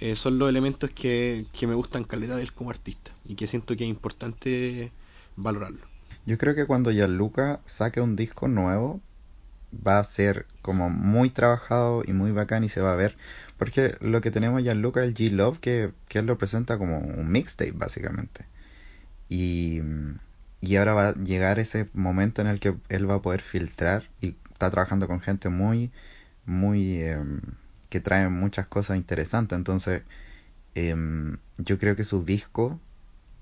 eh, 0.00 0.16
son 0.16 0.40
los 0.40 0.48
elementos 0.48 0.90
que, 0.90 1.46
que 1.56 1.68
me 1.68 1.74
gustan 1.74 2.02
caleta 2.02 2.34
de 2.34 2.42
él 2.42 2.52
como 2.52 2.70
artista. 2.70 3.12
Y 3.24 3.36
que 3.36 3.46
siento 3.46 3.76
que 3.76 3.84
es 3.84 3.90
importante 3.90 4.90
valorarlo. 5.36 5.86
Yo 6.26 6.36
creo 6.36 6.56
que 6.56 6.66
cuando 6.66 6.90
Gianluca 6.90 7.60
saque 7.64 8.00
un 8.00 8.16
disco 8.16 8.48
nuevo, 8.48 9.00
va 9.86 10.00
a 10.00 10.04
ser 10.04 10.46
como 10.62 10.90
muy 10.90 11.30
trabajado 11.30 12.02
y 12.04 12.12
muy 12.12 12.32
bacán 12.32 12.64
y 12.64 12.68
se 12.68 12.80
va 12.80 12.92
a 12.92 12.96
ver. 12.96 13.16
Porque 13.56 13.94
lo 14.00 14.20
que 14.20 14.32
tenemos 14.32 14.64
Gianluca 14.64 15.04
es 15.04 15.10
el 15.10 15.14
G-Love, 15.14 15.60
que, 15.60 15.92
que 16.08 16.18
él 16.18 16.26
lo 16.26 16.36
presenta 16.38 16.76
como 16.76 16.98
un 16.98 17.30
mixtape, 17.30 17.70
básicamente. 17.70 18.46
Y, 19.28 19.80
y 20.60 20.76
ahora 20.76 20.94
va 20.94 21.08
a 21.08 21.14
llegar 21.14 21.58
ese 21.58 21.88
momento 21.94 22.42
en 22.42 22.48
el 22.48 22.60
que 22.60 22.76
él 22.88 23.08
va 23.10 23.16
a 23.16 23.22
poder 23.22 23.42
filtrar 23.42 24.08
y 24.20 24.36
está 24.52 24.70
trabajando 24.70 25.06
con 25.08 25.20
gente 25.20 25.48
muy, 25.48 25.90
muy, 26.46 27.02
em, 27.02 27.40
que 27.90 28.00
trae 28.00 28.28
muchas 28.28 28.66
cosas 28.66 28.96
interesantes. 28.96 29.56
Entonces, 29.56 30.02
em, 30.74 31.38
yo 31.58 31.78
creo 31.78 31.96
que 31.96 32.04
su 32.04 32.24
disco, 32.24 32.80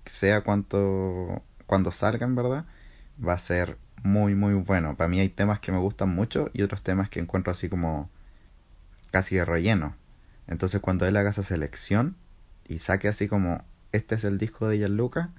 sea 0.06 0.42
cuanto, 0.42 1.42
cuando 1.66 1.92
salga 1.92 2.26
en 2.26 2.34
verdad, 2.36 2.66
va 3.24 3.34
a 3.34 3.38
ser 3.38 3.78
muy, 4.02 4.34
muy 4.34 4.54
bueno. 4.54 4.96
Para 4.96 5.08
mí 5.08 5.20
hay 5.20 5.28
temas 5.28 5.60
que 5.60 5.72
me 5.72 5.78
gustan 5.78 6.10
mucho 6.10 6.50
y 6.52 6.62
otros 6.62 6.82
temas 6.82 7.08
que 7.08 7.20
encuentro 7.20 7.52
así 7.52 7.68
como 7.68 8.10
casi 9.10 9.36
de 9.36 9.44
relleno. 9.44 9.94
Entonces 10.48 10.80
cuando 10.80 11.06
él 11.06 11.16
haga 11.16 11.30
esa 11.30 11.42
selección 11.44 12.16
y 12.66 12.78
saque 12.78 13.08
así 13.08 13.28
como 13.28 13.64
este 13.92 14.16
es 14.16 14.24
el 14.24 14.38
disco 14.38 14.68
de 14.68 14.78
Gianluca, 14.78 15.30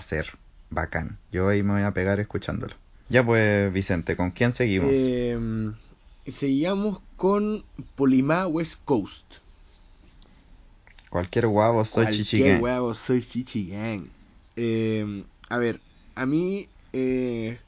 ser 0.00 0.38
bacán. 0.70 1.18
Yo 1.32 1.48
ahí 1.48 1.62
me 1.62 1.72
voy 1.74 1.82
a 1.82 1.92
pegar 1.92 2.20
escuchándolo. 2.20 2.74
Ya 3.08 3.24
pues, 3.24 3.72
Vicente, 3.72 4.16
¿con 4.16 4.30
quién 4.32 4.52
seguimos? 4.52 4.90
Eh, 4.92 5.38
seguíamos 6.26 7.00
con 7.16 7.64
Polimá 7.94 8.46
West 8.46 8.82
Coast. 8.84 9.24
Cualquier 11.10 11.46
guavo, 11.46 11.84
soy 11.84 12.04
Cualquier 12.04 12.26
chichigan. 12.26 12.62
huevo, 12.62 12.94
soy 12.94 13.22
Chichigang. 13.22 14.08
Eh, 14.56 15.24
a 15.48 15.58
ver, 15.58 15.80
a 16.14 16.26
mí 16.26 16.68
eh, 16.92 17.58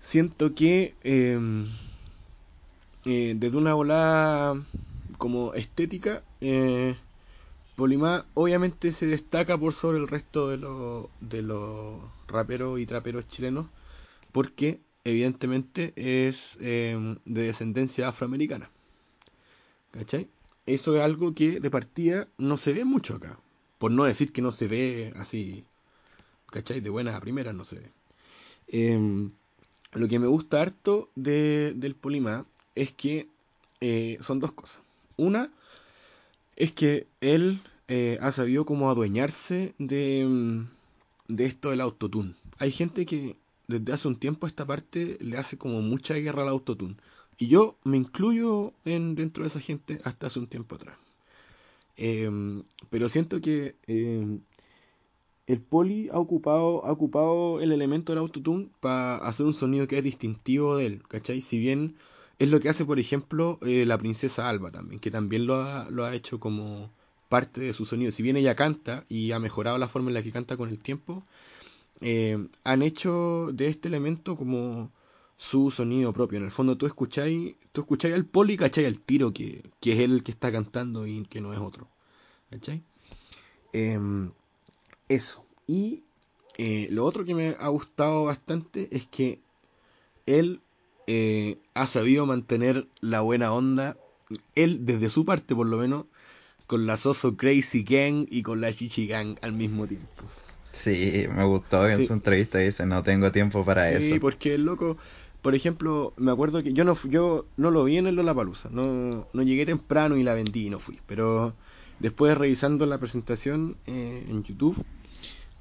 siento 0.00 0.54
que 0.54 0.94
eh, 1.02 1.38
eh, 3.04 3.34
desde 3.36 3.56
una 3.56 3.74
volada 3.74 4.54
como 5.18 5.52
estética, 5.54 6.22
eh, 6.40 6.94
Polimá 7.78 8.26
obviamente 8.34 8.90
se 8.90 9.06
destaca 9.06 9.56
por 9.56 9.72
sobre 9.72 9.98
el 9.98 10.08
resto 10.08 10.48
de 10.48 10.56
los 10.56 11.06
de 11.20 11.44
raperos 12.26 12.80
y 12.80 12.86
traperos 12.86 13.28
chilenos, 13.28 13.68
porque 14.32 14.80
evidentemente 15.04 15.92
es 15.94 16.58
eh, 16.60 16.98
de 17.24 17.42
descendencia 17.44 18.08
afroamericana. 18.08 18.68
¿Cachai? 19.92 20.26
Eso 20.66 20.96
es 20.96 21.02
algo 21.02 21.36
que 21.36 21.60
de 21.60 21.70
partida 21.70 22.26
no 22.36 22.56
se 22.56 22.72
ve 22.72 22.84
mucho 22.84 23.14
acá. 23.14 23.38
Por 23.78 23.92
no 23.92 24.02
decir 24.02 24.32
que 24.32 24.42
no 24.42 24.50
se 24.50 24.66
ve 24.66 25.12
así, 25.14 25.64
¿cachai? 26.50 26.80
De 26.80 26.90
buenas 26.90 27.14
a 27.14 27.20
primeras 27.20 27.54
no 27.54 27.62
se 27.62 27.78
ve. 27.78 27.92
Eh, 28.66 29.30
lo 29.92 30.08
que 30.08 30.18
me 30.18 30.26
gusta 30.26 30.60
harto 30.60 31.10
de, 31.14 31.74
del 31.76 31.94
Polimá 31.94 32.44
es 32.74 32.90
que 32.90 33.28
eh, 33.80 34.18
son 34.20 34.40
dos 34.40 34.50
cosas. 34.50 34.80
Una 35.16 35.52
es 36.58 36.74
que 36.74 37.06
él 37.20 37.62
eh, 37.86 38.18
ha 38.20 38.32
sabido 38.32 38.66
como 38.66 38.90
adueñarse 38.90 39.74
de, 39.78 40.26
mm, 40.26 40.68
de 41.28 41.44
esto 41.44 41.70
del 41.70 41.80
autotune. 41.80 42.34
Hay 42.58 42.72
gente 42.72 43.06
que 43.06 43.36
desde 43.68 43.92
hace 43.92 44.08
un 44.08 44.16
tiempo 44.16 44.46
esta 44.46 44.66
parte 44.66 45.18
le 45.20 45.38
hace 45.38 45.56
como 45.56 45.80
mucha 45.82 46.14
guerra 46.14 46.42
al 46.42 46.48
autotune. 46.48 46.96
Y 47.38 47.46
yo 47.46 47.76
me 47.84 47.96
incluyo 47.96 48.72
en, 48.84 49.14
dentro 49.14 49.44
de 49.44 49.48
esa 49.48 49.60
gente 49.60 50.00
hasta 50.02 50.26
hace 50.26 50.40
un 50.40 50.48
tiempo 50.48 50.74
atrás. 50.74 50.98
Eh, 51.96 52.28
pero 52.90 53.08
siento 53.08 53.40
que 53.40 53.76
eh, 53.86 54.38
el 55.46 55.60
poli 55.60 56.08
ha 56.12 56.18
ocupado, 56.18 56.84
ha 56.84 56.90
ocupado 56.90 57.60
el 57.60 57.70
elemento 57.70 58.12
del 58.12 58.18
autotune 58.18 58.68
para 58.80 59.18
hacer 59.18 59.46
un 59.46 59.54
sonido 59.54 59.86
que 59.86 59.98
es 59.98 60.04
distintivo 60.04 60.76
de 60.76 60.86
él, 60.86 61.02
¿cachai? 61.06 61.40
Si 61.40 61.60
bien 61.60 61.94
es 62.38 62.50
lo 62.50 62.60
que 62.60 62.68
hace, 62.68 62.84
por 62.84 62.98
ejemplo, 62.98 63.58
eh, 63.62 63.84
la 63.86 63.98
princesa 63.98 64.48
Alba 64.48 64.70
también, 64.70 65.00
que 65.00 65.10
también 65.10 65.46
lo 65.46 65.56
ha, 65.62 65.90
lo 65.90 66.04
ha 66.04 66.14
hecho 66.14 66.38
como 66.38 66.90
parte 67.28 67.60
de 67.60 67.72
su 67.72 67.84
sonido. 67.84 68.12
Si 68.12 68.22
bien 68.22 68.36
ella 68.36 68.54
canta 68.54 69.04
y 69.08 69.32
ha 69.32 69.38
mejorado 69.38 69.78
la 69.78 69.88
forma 69.88 70.08
en 70.10 70.14
la 70.14 70.22
que 70.22 70.32
canta 70.32 70.56
con 70.56 70.68
el 70.68 70.78
tiempo, 70.78 71.24
eh, 72.00 72.38
han 72.64 72.82
hecho 72.82 73.48
de 73.52 73.68
este 73.68 73.88
elemento 73.88 74.36
como 74.36 74.92
su 75.36 75.70
sonido 75.70 76.12
propio. 76.12 76.38
En 76.38 76.44
el 76.44 76.50
fondo 76.50 76.76
tú 76.76 76.86
escucháis, 76.86 77.56
tú 77.72 77.82
escucháis 77.82 78.14
al 78.14 78.24
poli 78.24 78.54
y 78.54 78.56
cacháis 78.56 78.88
al 78.88 79.00
tiro 79.00 79.32
que, 79.32 79.62
que 79.80 79.92
es 79.92 79.98
él 80.00 80.12
el 80.12 80.22
que 80.22 80.32
está 80.32 80.52
cantando 80.52 81.06
y 81.06 81.24
que 81.24 81.40
no 81.40 81.52
es 81.52 81.58
otro. 81.58 81.88
¿Cachai? 82.50 82.82
Em, 83.72 84.32
eso. 85.08 85.44
Y 85.66 86.02
eh, 86.56 86.88
lo 86.90 87.04
otro 87.04 87.24
que 87.24 87.34
me 87.34 87.56
ha 87.58 87.68
gustado 87.68 88.24
bastante 88.24 88.88
es 88.90 89.06
que 89.06 89.40
él 90.26 90.60
eh, 91.08 91.56
ha 91.74 91.86
sabido 91.86 92.26
mantener 92.26 92.86
la 93.00 93.22
buena 93.22 93.52
onda, 93.52 93.96
él 94.54 94.84
desde 94.84 95.08
su 95.10 95.24
parte 95.24 95.54
por 95.54 95.66
lo 95.66 95.78
menos, 95.78 96.04
con 96.66 96.86
la 96.86 96.96
Soso 96.98 97.34
Crazy 97.36 97.82
Gang 97.82 98.26
y 98.30 98.42
con 98.42 98.60
la 98.60 98.72
Chichi 98.72 99.06
Gang 99.06 99.36
al 99.42 99.52
mismo 99.52 99.86
tiempo. 99.86 100.24
Sí, 100.72 101.24
me 101.34 101.44
gustó 101.44 101.86
que 101.86 101.92
en 101.92 101.96
Sí. 101.98 102.06
su 102.06 102.12
entrevista 102.12 102.58
dice 102.58 102.84
no 102.86 103.02
tengo 103.02 103.32
tiempo 103.32 103.64
para 103.64 103.88
Sí, 103.88 104.12
eso. 104.12 104.20
porque 104.20 104.54
el 104.54 104.64
loco, 104.66 104.98
por 105.40 105.54
ejemplo, 105.54 106.12
me 106.18 106.30
acuerdo 106.30 106.62
que 106.62 106.72
yo 106.74 106.84
no 106.84 106.94
yo 107.08 107.46
no 107.56 107.70
lo 107.70 107.84
vi 107.84 107.96
en 107.96 108.06
el 108.06 108.14
Lollapalooza, 108.16 108.68
no, 108.70 109.26
no 109.32 109.42
llegué 109.42 109.64
temprano 109.64 110.18
y 110.18 110.22
la 110.24 110.34
vendí 110.34 110.66
y 110.66 110.70
no 110.70 110.78
fui, 110.78 111.00
pero 111.06 111.54
después 112.00 112.36
revisando 112.36 112.84
la 112.84 112.98
presentación 112.98 113.76
eh, 113.86 114.26
en 114.28 114.42
YouTube, 114.44 114.84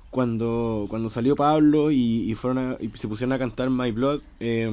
cuando, 0.10 0.88
cuando 0.90 1.10
salió 1.10 1.36
Pablo 1.36 1.90
y, 1.92 2.30
y 2.30 2.36
fueron 2.36 2.58
a- 2.58 2.78
y 2.80 2.90
se 2.98 3.08
pusieron 3.08 3.34
a 3.34 3.40
cantar 3.40 3.70
My 3.70 3.92
Blood, 3.92 4.22
eh, 4.40 4.70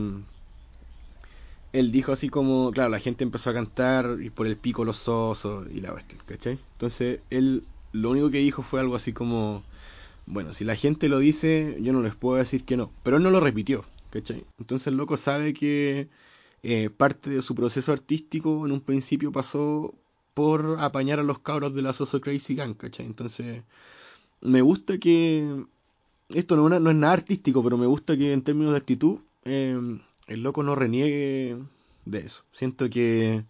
él 1.74 1.90
dijo 1.90 2.12
así 2.12 2.28
como, 2.28 2.70
claro, 2.70 2.88
la 2.88 3.00
gente 3.00 3.24
empezó 3.24 3.50
a 3.50 3.54
cantar 3.54 4.18
y 4.22 4.30
por 4.30 4.46
el 4.46 4.56
pico 4.56 4.84
los 4.84 5.08
osos 5.08 5.66
y 5.74 5.80
la 5.80 5.90
cuestión, 5.90 6.22
¿cachai? 6.24 6.56
Entonces 6.74 7.18
él 7.30 7.64
lo 7.90 8.10
único 8.10 8.30
que 8.30 8.38
dijo 8.38 8.62
fue 8.62 8.78
algo 8.78 8.94
así 8.94 9.12
como, 9.12 9.64
bueno, 10.26 10.52
si 10.52 10.64
la 10.64 10.76
gente 10.76 11.08
lo 11.08 11.18
dice, 11.18 11.76
yo 11.80 11.92
no 11.92 12.00
les 12.00 12.14
puedo 12.14 12.36
decir 12.36 12.64
que 12.64 12.76
no. 12.76 12.92
Pero 13.02 13.16
él 13.16 13.24
no 13.24 13.30
lo 13.30 13.40
repitió, 13.40 13.84
¿cachai? 14.10 14.44
Entonces 14.56 14.86
el 14.86 14.96
loco 14.96 15.16
sabe 15.16 15.52
que 15.52 16.08
eh, 16.62 16.90
parte 16.90 17.30
de 17.30 17.42
su 17.42 17.56
proceso 17.56 17.90
artístico 17.90 18.64
en 18.66 18.70
un 18.70 18.80
principio 18.80 19.32
pasó 19.32 19.92
por 20.32 20.76
apañar 20.78 21.18
a 21.18 21.24
los 21.24 21.40
cabros 21.40 21.74
de 21.74 21.82
la 21.82 21.92
Soso 21.92 22.20
Crazy 22.20 22.54
Gang, 22.54 22.76
¿cachai? 22.76 23.06
Entonces 23.06 23.64
me 24.40 24.62
gusta 24.62 24.98
que... 24.98 25.64
Esto 26.28 26.54
no 26.54 26.72
es, 26.72 26.80
no 26.80 26.90
es 26.90 26.96
nada 26.96 27.14
artístico, 27.14 27.64
pero 27.64 27.76
me 27.76 27.86
gusta 27.86 28.16
que 28.16 28.32
en 28.32 28.42
términos 28.42 28.72
de 28.72 28.78
actitud 28.78 29.18
eh, 29.44 29.76
el 30.26 30.42
loco 30.42 30.62
no 30.62 30.74
reniegue 30.74 31.56
de 32.04 32.18
eso. 32.20 32.44
Siento 32.52 32.88
que 32.90 33.44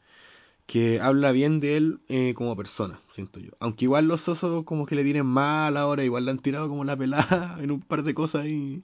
que 0.66 1.00
habla 1.00 1.32
bien 1.32 1.60
de 1.60 1.76
él 1.76 2.00
eh, 2.08 2.34
como 2.34 2.56
persona, 2.56 3.00
siento 3.12 3.40
yo. 3.40 3.50
Aunque 3.60 3.84
igual 3.86 4.08
los 4.08 4.28
osos 4.28 4.64
como 4.64 4.86
que 4.86 4.94
le 4.96 5.04
tienen 5.04 5.26
mal 5.26 5.76
ahora, 5.76 6.04
igual 6.04 6.24
le 6.24 6.30
han 6.32 6.38
tirado 6.40 6.68
como 6.68 6.84
la 6.84 6.96
pelada 6.96 7.58
en 7.62 7.70
un 7.70 7.80
par 7.82 8.02
de 8.04 8.14
cosas 8.14 8.44
ahí 8.44 8.82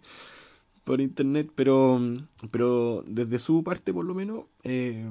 por 0.85 1.01
internet, 1.01 1.51
pero, 1.55 2.01
pero 2.51 3.05
desde 3.07 3.39
su 3.39 3.63
parte 3.65 3.93
por 3.93 4.05
lo 4.05 4.15
menos, 4.15 4.45
eh, 4.65 5.07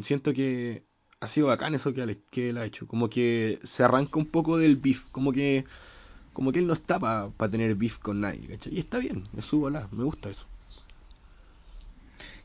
siento 0.00 0.32
que 0.32 0.84
ha 1.20 1.28
sido 1.28 1.48
bacán 1.48 1.74
eso 1.74 1.92
que, 1.94 2.02
él- 2.02 2.22
que 2.30 2.50
él 2.50 2.58
ha 2.58 2.64
hecho. 2.64 2.86
Como 2.86 3.10
que 3.10 3.58
se 3.62 3.84
arranca 3.84 4.18
un 4.18 4.26
poco 4.26 4.58
del 4.58 4.76
beef, 4.76 5.06
como 5.12 5.32
que 5.32 5.64
como 6.34 6.52
que 6.52 6.60
él 6.60 6.68
no 6.68 6.74
está 6.74 6.98
para 7.00 7.32
tener 7.50 7.76
beef 7.76 7.98
con 8.00 8.20
nadie, 8.22 8.48
¿cachai? 8.48 8.74
Y 8.76 8.80
está 8.80 8.98
bien, 9.00 9.28
es 9.36 9.46
su 9.46 9.60
bola, 9.60 9.88
me 9.92 10.04
gusta 10.04 10.30
eso. 10.30 10.49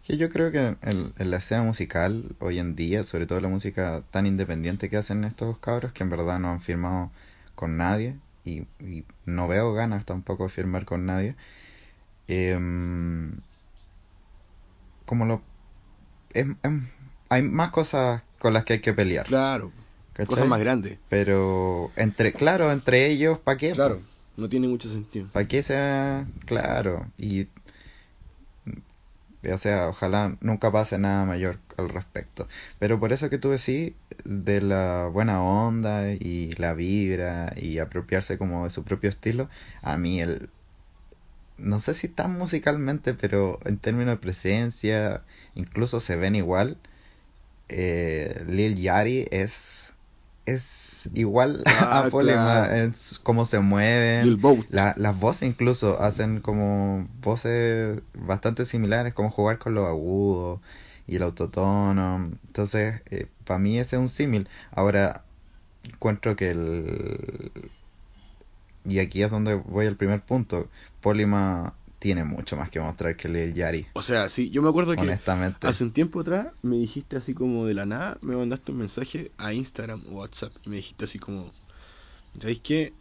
Que 0.06 0.18
yo 0.18 0.30
creo 0.30 0.52
que 0.52 0.78
en, 0.82 1.14
la 1.18 1.38
escena 1.38 1.64
musical 1.64 2.36
hoy 2.40 2.60
en 2.60 2.76
día, 2.76 3.04
sobre 3.04 3.26
todo 3.26 3.42
la 3.42 3.48
música 3.48 4.04
tan 4.12 4.28
independiente 4.28 4.88
que 4.88 4.98
hacen 4.98 5.24
estos 5.24 5.58
cabros, 5.58 5.94
que 5.94 6.04
en 6.04 6.12
verdad 6.12 6.38
no 6.38 6.52
han 6.52 6.62
firmado 6.62 7.10
con 7.56 7.78
nadie 7.78 8.16
y, 8.44 8.68
no 9.26 9.48
veo 9.48 9.74
ganas 9.74 10.06
tampoco 10.06 10.44
de 10.44 10.50
firmar 10.50 10.86
con 10.86 11.08
nadie, 11.08 11.36
em, 12.28 13.32
como 15.08 15.26
lo... 15.26 15.42
hay 17.30 17.42
más 17.42 17.72
cosas 17.72 18.22
con 18.38 18.54
las 18.54 18.64
que 18.64 18.74
hay 18.74 18.80
que 18.82 18.94
pelear. 18.94 19.26
Claro, 19.26 19.72
cosas 20.28 20.48
más 20.48 20.60
grandes. 20.60 21.00
Pero, 21.10 21.92
entre 21.96 22.32
claro, 22.32 22.72
entre 22.72 23.08
ellos, 23.08 23.40
¿para 23.40 23.58
qué? 23.58 23.72
Claro, 23.72 24.00
no 24.38 24.50
tiene 24.50 24.68
mucho 24.68 24.88
sentido. 24.88 25.30
¿Para 25.34 25.48
qué 25.48 25.64
sea? 25.64 26.28
Claro, 26.46 27.08
y 27.18 27.48
o 29.54 29.58
sea, 29.58 29.90
ojalá 29.90 30.38
nunca 30.42 30.72
pase 30.72 30.98
nada 30.98 31.25
mayor 31.25 31.60
al 31.78 31.90
respecto. 31.90 32.48
Pero 32.80 33.00
por 33.00 33.14
eso 33.14 33.30
que 33.30 33.38
tú 33.38 33.50
decís 33.52 33.94
de 34.24 34.62
la 34.62 35.08
buena 35.12 35.42
onda 35.44 36.12
y 36.14 36.54
la 36.58 36.74
vibra 36.74 37.54
y 37.56 37.80
apropiarse 37.80 38.38
como 38.38 38.66
de 38.66 38.70
su 38.72 38.84
propio 38.84 39.10
estilo, 39.10 39.50
a 39.82 39.98
mí 39.98 40.22
el... 40.22 40.50
No 41.58 41.80
sé 41.80 41.94
si 41.94 42.08
tan 42.10 42.38
musicalmente, 42.38 43.14
pero 43.14 43.60
en 43.66 43.78
términos 43.78 44.16
de 44.16 44.22
presencia, 44.22 45.24
incluso 45.56 46.00
se 46.00 46.16
ven 46.18 46.36
igual. 46.36 46.78
Eh, 47.70 48.44
Lil 48.48 48.75
Yari 48.75 49.28
es 49.32 49.94
es 50.46 50.64
igual 51.14 51.64
a 51.66 52.00
ah, 52.00 52.08
Polima, 52.12 52.70
cómo 53.24 53.46
se 53.46 53.60
mueven, 53.60 54.40
las 54.70 55.20
voces 55.20 55.50
incluso 55.50 56.02
hacen 56.02 56.42
como 56.42 57.08
voces 57.22 58.02
bastante 58.14 58.66
similares, 58.66 59.14
como 59.14 59.30
jugar 59.30 59.58
con 59.58 59.74
los 59.76 59.88
agudos 59.88 60.60
y 61.08 61.18
el 61.18 61.24
autotono, 61.24 62.32
entonces 62.48 63.02
eh, 63.12 63.28
para 63.46 63.60
mí 63.60 63.78
ese 63.78 63.96
es 63.96 64.00
un 64.00 64.10
símil. 64.10 64.50
Ahora 64.72 65.24
encuentro 65.84 66.36
que 66.36 66.52
el 66.52 67.52
y 68.86 69.00
aquí 69.00 69.24
es 69.24 69.32
donde 69.32 69.56
voy 69.56 69.88
al 69.88 69.96
primer 69.96 70.22
punto, 70.22 70.68
Polima 71.02 71.74
tiene 72.06 72.24
mucho 72.24 72.56
más 72.56 72.70
que 72.70 72.80
mostrar 72.80 73.18
que 73.18 73.28
el 73.28 73.56
Yari. 73.56 73.88
O 73.94 74.04
sea, 74.04 74.30
sí, 74.30 74.52
yo 74.52 74.62
me 74.62 74.70
acuerdo 74.70 74.96
que 74.96 75.20
hace 75.62 75.84
un 75.84 75.92
tiempo 75.92 76.20
atrás 76.20 76.50
me 76.62 76.76
dijiste 76.76 77.18
así 77.18 77.34
como 77.34 77.66
de 77.66 77.74
la 77.74 77.88
nada, 77.88 78.20
me 78.22 78.36
mandaste 78.36 78.72
un 78.74 78.78
mensaje 78.78 79.32
a 79.40 79.54
Instagram 79.54 80.04
o 80.10 80.20
WhatsApp 80.20 80.54
y 80.64 80.70
me 80.70 80.76
dijiste 80.76 81.06
así 81.06 81.18
como, 81.18 81.52
¿sabéis 82.40 82.60
qué? 82.60 82.94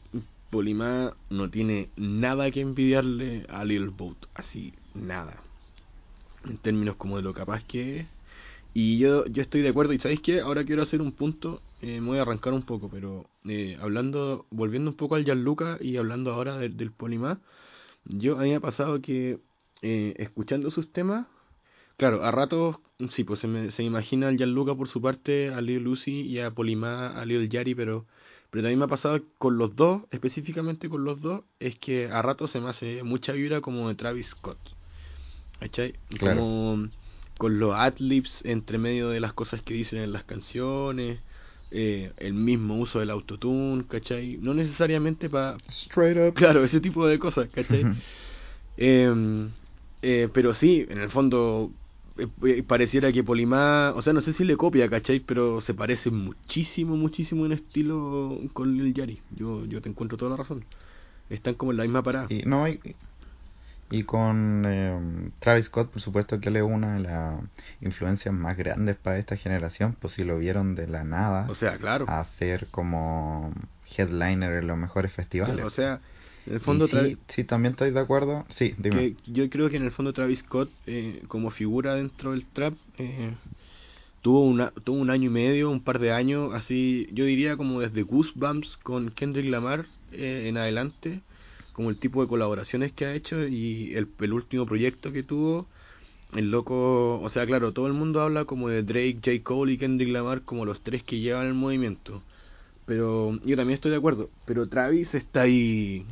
Polima 0.48 1.14
no 1.28 1.50
tiene 1.50 1.90
nada 1.96 2.50
que 2.50 2.62
envidiarle 2.62 3.44
a 3.50 3.62
Little 3.66 3.92
Boat, 3.94 4.16
así, 4.36 4.72
nada. 4.94 5.36
En 6.48 6.56
términos 6.56 6.96
como 6.96 7.18
de 7.18 7.24
lo 7.24 7.34
capaz 7.34 7.62
que 7.62 8.00
es. 8.00 8.06
Y 8.72 8.96
yo, 8.96 9.26
yo 9.26 9.42
estoy 9.42 9.60
de 9.60 9.68
acuerdo, 9.68 9.92
y 9.92 10.00
¿sabéis 10.00 10.20
qué? 10.20 10.40
Ahora 10.40 10.64
quiero 10.64 10.80
hacer 10.80 11.02
un 11.02 11.12
punto, 11.12 11.60
eh, 11.82 12.00
me 12.00 12.06
voy 12.06 12.18
a 12.18 12.22
arrancar 12.22 12.54
un 12.54 12.62
poco, 12.62 12.88
pero 12.88 13.28
eh, 13.46 13.76
hablando, 13.82 14.46
volviendo 14.48 14.92
un 14.92 14.96
poco 14.96 15.14
al 15.14 15.26
Gianluca 15.26 15.76
y 15.78 15.98
hablando 15.98 16.32
ahora 16.32 16.56
del, 16.56 16.78
del 16.78 16.90
Polima, 16.90 17.38
yo, 18.04 18.38
a 18.38 18.42
mí 18.42 18.50
me 18.50 18.56
ha 18.56 18.60
pasado 18.60 19.00
que 19.00 19.38
eh, 19.82 20.14
escuchando 20.18 20.70
sus 20.70 20.92
temas, 20.92 21.26
claro, 21.96 22.22
a 22.22 22.30
ratos, 22.30 22.76
sí, 23.10 23.24
pues 23.24 23.40
se 23.40 23.46
me, 23.46 23.70
se 23.70 23.82
imagina 23.82 24.28
al 24.28 24.36
Gianluca 24.36 24.74
por 24.74 24.88
su 24.88 25.00
parte, 25.00 25.52
a 25.52 25.60
Lil 25.60 25.82
Lucy 25.82 26.22
y 26.22 26.40
a 26.40 26.50
Polimá, 26.50 27.08
a 27.08 27.24
Lil 27.24 27.48
Yari, 27.48 27.74
pero, 27.74 28.06
pero 28.50 28.62
también 28.62 28.78
me 28.78 28.86
ha 28.86 28.88
pasado 28.88 29.20
con 29.38 29.58
los 29.58 29.76
dos, 29.76 30.02
específicamente 30.10 30.88
con 30.88 31.04
los 31.04 31.20
dos, 31.20 31.42
es 31.60 31.78
que 31.78 32.08
a 32.10 32.22
ratos 32.22 32.50
se 32.50 32.60
me 32.60 32.68
hace 32.68 33.02
mucha 33.02 33.32
vibra 33.32 33.60
como 33.60 33.88
de 33.88 33.94
Travis 33.94 34.28
Scott. 34.28 34.58
¿Cachai? 35.60 35.94
Como 36.20 36.88
con 37.38 37.58
los 37.58 37.74
adlibs 37.74 38.44
entre 38.44 38.78
medio 38.78 39.08
de 39.08 39.20
las 39.20 39.32
cosas 39.32 39.62
que 39.62 39.74
dicen 39.74 40.00
en 40.00 40.12
las 40.12 40.24
canciones. 40.24 41.18
Eh, 41.76 42.12
el 42.18 42.34
mismo 42.34 42.76
uso 42.76 43.00
del 43.00 43.10
autotune, 43.10 43.84
¿cachai? 43.88 44.38
No 44.40 44.54
necesariamente 44.54 45.28
para... 45.28 45.56
Straight 45.68 46.16
up. 46.16 46.34
Claro, 46.34 46.62
ese 46.62 46.80
tipo 46.80 47.04
de 47.04 47.18
cosas, 47.18 47.48
¿cachai? 47.52 47.84
Em, 48.76 49.50
eh, 50.02 50.28
pero 50.32 50.54
sí, 50.54 50.86
en 50.88 50.98
el 50.98 51.08
fondo 51.08 51.72
eh, 52.16 52.62
pareciera 52.62 53.10
que 53.10 53.24
Polimá, 53.24 53.92
o 53.96 54.02
sea, 54.02 54.12
no 54.12 54.20
sé 54.20 54.32
si 54.32 54.44
le 54.44 54.56
copia, 54.56 54.88
¿cachai? 54.88 55.18
Pero 55.18 55.60
se 55.60 55.74
parece 55.74 56.12
muchísimo, 56.12 56.96
muchísimo 56.96 57.44
en 57.44 57.50
estilo 57.50 58.38
con 58.52 58.76
Lil 58.76 58.94
Yari. 58.94 59.20
Yo, 59.34 59.64
yo 59.64 59.82
te 59.82 59.88
encuentro 59.88 60.16
toda 60.16 60.30
la 60.30 60.36
razón. 60.36 60.64
Están 61.28 61.54
como 61.54 61.72
en 61.72 61.78
la 61.78 61.82
misma 61.82 62.04
parada. 62.04 62.28
Y, 62.30 62.42
no, 62.42 62.62
hay 62.62 62.78
y 63.90 64.04
con 64.04 64.64
em, 64.64 65.30
Travis 65.38 65.66
Scott, 65.66 65.90
por 65.90 66.00
supuesto 66.00 66.40
que 66.40 66.48
él 66.48 66.56
es 66.56 66.62
una 66.62 66.94
de 66.94 67.00
las 67.00 67.38
influencias 67.80 68.34
más 68.34 68.56
grandes 68.56 68.96
para 68.96 69.18
esta 69.18 69.36
generación, 69.36 69.96
pues 69.98 70.14
si 70.14 70.24
lo 70.24 70.38
vieron 70.38 70.74
de 70.74 70.86
la 70.86 71.04
nada. 71.04 71.46
O 71.48 71.54
sea, 71.54 71.76
claro. 71.76 72.06
A 72.08 72.24
ser 72.24 72.66
como 72.70 73.50
headliner 73.96 74.54
en 74.54 74.66
los 74.66 74.78
mejores 74.78 75.12
festivales. 75.12 75.64
o 75.64 75.70
sea, 75.70 76.00
en 76.46 76.54
el 76.54 76.60
fondo... 76.60 76.86
Sí, 76.86 77.18
sí, 77.28 77.44
también 77.44 77.72
estoy 77.72 77.90
de 77.90 78.00
acuerdo. 78.00 78.44
Sí, 78.48 78.74
dime. 78.78 79.16
yo 79.26 79.48
creo 79.50 79.70
que 79.70 79.76
en 79.76 79.84
el 79.84 79.92
fondo 79.92 80.12
Travis 80.12 80.40
Scott, 80.40 80.70
eh, 80.86 81.22
como 81.28 81.50
figura 81.50 81.94
dentro 81.94 82.32
del 82.32 82.46
trap, 82.46 82.74
eh, 82.98 83.34
tuvo, 84.22 84.44
una, 84.44 84.70
tuvo 84.70 84.96
un 84.96 85.10
año 85.10 85.26
y 85.26 85.32
medio, 85.32 85.70
un 85.70 85.80
par 85.80 85.98
de 85.98 86.12
años, 86.12 86.54
así, 86.54 87.08
yo 87.12 87.24
diría 87.26 87.56
como 87.56 87.80
desde 87.80 88.02
Goosebumps 88.02 88.76
con 88.78 89.10
Kendrick 89.10 89.46
Lamar 89.46 89.86
eh, 90.12 90.46
en 90.48 90.56
adelante 90.56 91.20
como 91.74 91.90
el 91.90 91.98
tipo 91.98 92.22
de 92.22 92.28
colaboraciones 92.28 92.92
que 92.92 93.04
ha 93.04 93.14
hecho 93.14 93.46
y 93.46 93.94
el, 93.94 94.32
último 94.32 94.64
proyecto 94.64 95.12
que 95.12 95.24
tuvo, 95.24 95.66
el 96.34 96.50
loco, 96.50 97.20
o 97.20 97.28
sea, 97.28 97.44
claro, 97.44 97.72
todo 97.72 97.88
el 97.88 97.92
mundo 97.92 98.22
habla 98.22 98.44
como 98.44 98.68
de 98.68 98.82
Drake, 98.82 99.18
J. 99.22 99.42
Cole 99.42 99.72
y 99.72 99.76
Kendrick 99.76 100.08
Lamar 100.08 100.42
como 100.42 100.64
los 100.64 100.80
tres 100.80 101.02
que 101.02 101.18
llevan 101.18 101.46
el 101.46 101.54
movimiento. 101.54 102.22
Pero 102.86 103.38
yo 103.44 103.56
también 103.56 103.74
estoy 103.74 103.90
de 103.90 103.96
acuerdo, 103.96 104.30
pero 104.44 104.68
Travis 104.68 105.14
está 105.14 105.42
ahí 105.42 106.06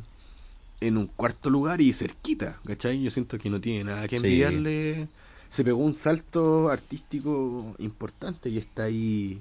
en 0.81 0.97
un 0.97 1.07
cuarto 1.07 1.49
lugar 1.49 1.79
y 1.79 1.93
cerquita, 1.93 2.59
¿cachai? 2.65 3.01
Yo 3.01 3.09
siento 3.09 3.37
que 3.37 3.49
no 3.49 3.61
tiene 3.61 3.85
nada 3.85 4.07
que 4.07 4.17
envidiarle. 4.17 5.07
Se 5.49 5.63
pegó 5.63 5.77
un 5.77 5.93
salto 5.93 6.69
artístico 6.69 7.73
importante 7.77 8.49
y 8.49 8.57
está 8.57 8.83
ahí 8.83 9.39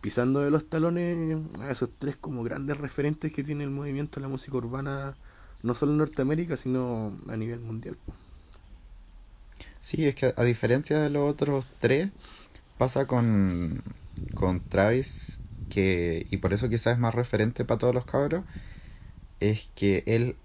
pisando 0.00 0.40
de 0.40 0.52
los 0.52 0.66
talones 0.66 1.38
a 1.58 1.70
esos 1.72 1.90
tres 1.98 2.14
como 2.14 2.44
grandes 2.44 2.76
referentes 2.76 3.32
que 3.32 3.42
tiene 3.42 3.64
el 3.64 3.70
movimiento 3.70 4.20
de 4.20 4.26
la 4.26 4.28
música 4.28 4.56
urbana 4.58 5.16
no 5.62 5.74
solo 5.74 5.92
en 5.92 5.98
Norteamérica, 5.98 6.56
sino 6.56 7.16
a 7.28 7.36
nivel 7.36 7.60
mundial. 7.60 7.98
Sí, 9.80 10.06
es 10.06 10.14
que 10.14 10.34
a 10.36 10.44
diferencia 10.44 10.98
de 11.00 11.10
los 11.10 11.30
otros 11.30 11.66
tres, 11.78 12.10
pasa 12.78 13.06
con, 13.06 13.82
con 14.34 14.60
Travis, 14.68 15.42
que, 15.70 16.26
y 16.30 16.38
por 16.38 16.54
eso 16.54 16.68
quizás 16.70 16.94
es 16.94 17.00
más 17.00 17.14
referente 17.16 17.64
para 17.66 17.78
todos 17.78 17.94
los 17.94 18.06
cabros, 18.06 18.44
es 19.40 19.70
que 19.76 20.04
él, 20.06 20.36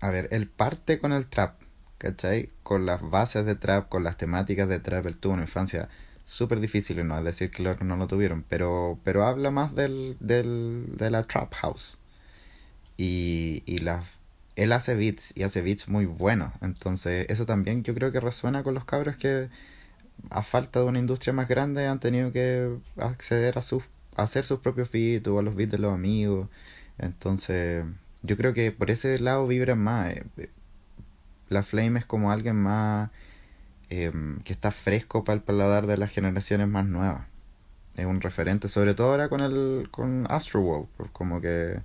a 0.00 0.10
ver, 0.10 0.28
él 0.32 0.48
parte 0.48 0.98
con 0.98 1.12
el 1.12 1.28
trap, 1.28 1.62
¿cachai? 1.98 2.50
Con 2.62 2.86
las 2.86 3.02
bases 3.02 3.46
de 3.46 3.54
trap, 3.56 3.88
con 3.88 4.04
las 4.04 4.16
temáticas 4.16 4.68
de 4.68 4.80
trap, 4.80 5.06
él 5.06 5.16
tuvo 5.18 5.34
una 5.34 5.42
infancia 5.42 5.88
súper 6.24 6.60
difícil, 6.60 7.06
no 7.06 7.18
es 7.18 7.24
decir 7.24 7.50
que 7.50 7.62
los 7.62 7.80
no 7.82 7.96
lo 7.96 8.06
tuvieron, 8.06 8.44
pero, 8.48 9.00
pero 9.04 9.24
habla 9.26 9.50
más 9.50 9.74
del, 9.74 10.16
del, 10.20 10.96
de 10.96 11.10
la 11.10 11.24
trap 11.24 11.54
house, 11.54 11.99
y, 13.00 13.62
y 13.64 13.78
la, 13.78 14.04
él 14.56 14.72
hace 14.72 14.94
beats 14.94 15.32
y 15.36 15.42
hace 15.44 15.62
beats 15.62 15.88
muy 15.88 16.04
buenos. 16.06 16.52
Entonces 16.60 17.26
eso 17.30 17.46
también 17.46 17.82
yo 17.82 17.94
creo 17.94 18.12
que 18.12 18.20
resuena 18.20 18.62
con 18.62 18.74
los 18.74 18.84
cabros 18.84 19.16
que 19.16 19.48
a 20.30 20.42
falta 20.42 20.80
de 20.80 20.86
una 20.86 20.98
industria 20.98 21.32
más 21.32 21.48
grande 21.48 21.86
han 21.86 22.00
tenido 22.00 22.32
que 22.32 22.76
acceder 22.98 23.58
a 23.58 23.62
sus 23.62 23.84
hacer 24.16 24.44
sus 24.44 24.60
propios 24.60 24.90
beats 24.92 25.26
o 25.28 25.38
a 25.38 25.42
los 25.42 25.54
beats 25.56 25.72
de 25.72 25.78
los 25.78 25.94
amigos. 25.94 26.48
Entonces 26.98 27.84
yo 28.22 28.36
creo 28.36 28.54
que 28.54 28.72
por 28.72 28.90
ese 28.90 29.18
lado 29.18 29.46
vibran 29.46 29.78
más. 29.78 30.10
Eh, 30.12 30.24
eh, 30.38 30.50
la 31.48 31.62
Flame 31.62 32.00
es 32.00 32.06
como 32.06 32.30
alguien 32.32 32.56
más 32.56 33.10
em, 33.90 34.40
que 34.42 34.52
está 34.52 34.72
fresco 34.72 35.24
para 35.24 35.36
el 35.36 35.42
paladar 35.42 35.86
de 35.86 35.96
las 35.98 36.10
generaciones 36.12 36.68
más 36.68 36.86
nuevas. 36.86 37.26
Es 37.96 38.06
un 38.06 38.20
referente, 38.20 38.68
sobre 38.68 38.94
todo 38.94 39.12
ahora 39.12 39.28
con 39.28 39.40
el 39.42 39.88
con 39.90 40.26
Astroworld, 40.30 40.88
como 41.12 41.40
que 41.40 41.80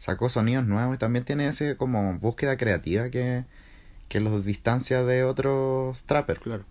sacó 0.00 0.30
sonidos 0.30 0.66
nuevos 0.66 0.96
y 0.96 0.98
también 0.98 1.24
tiene 1.24 1.46
ese 1.46 1.76
como 1.76 2.18
búsqueda 2.18 2.56
creativa 2.56 3.10
que, 3.10 3.44
los 4.14 4.44
distancia 4.44 5.04
de 5.04 5.22
otros 5.22 6.02
trappers. 6.04 6.40
Claro. 6.40 6.64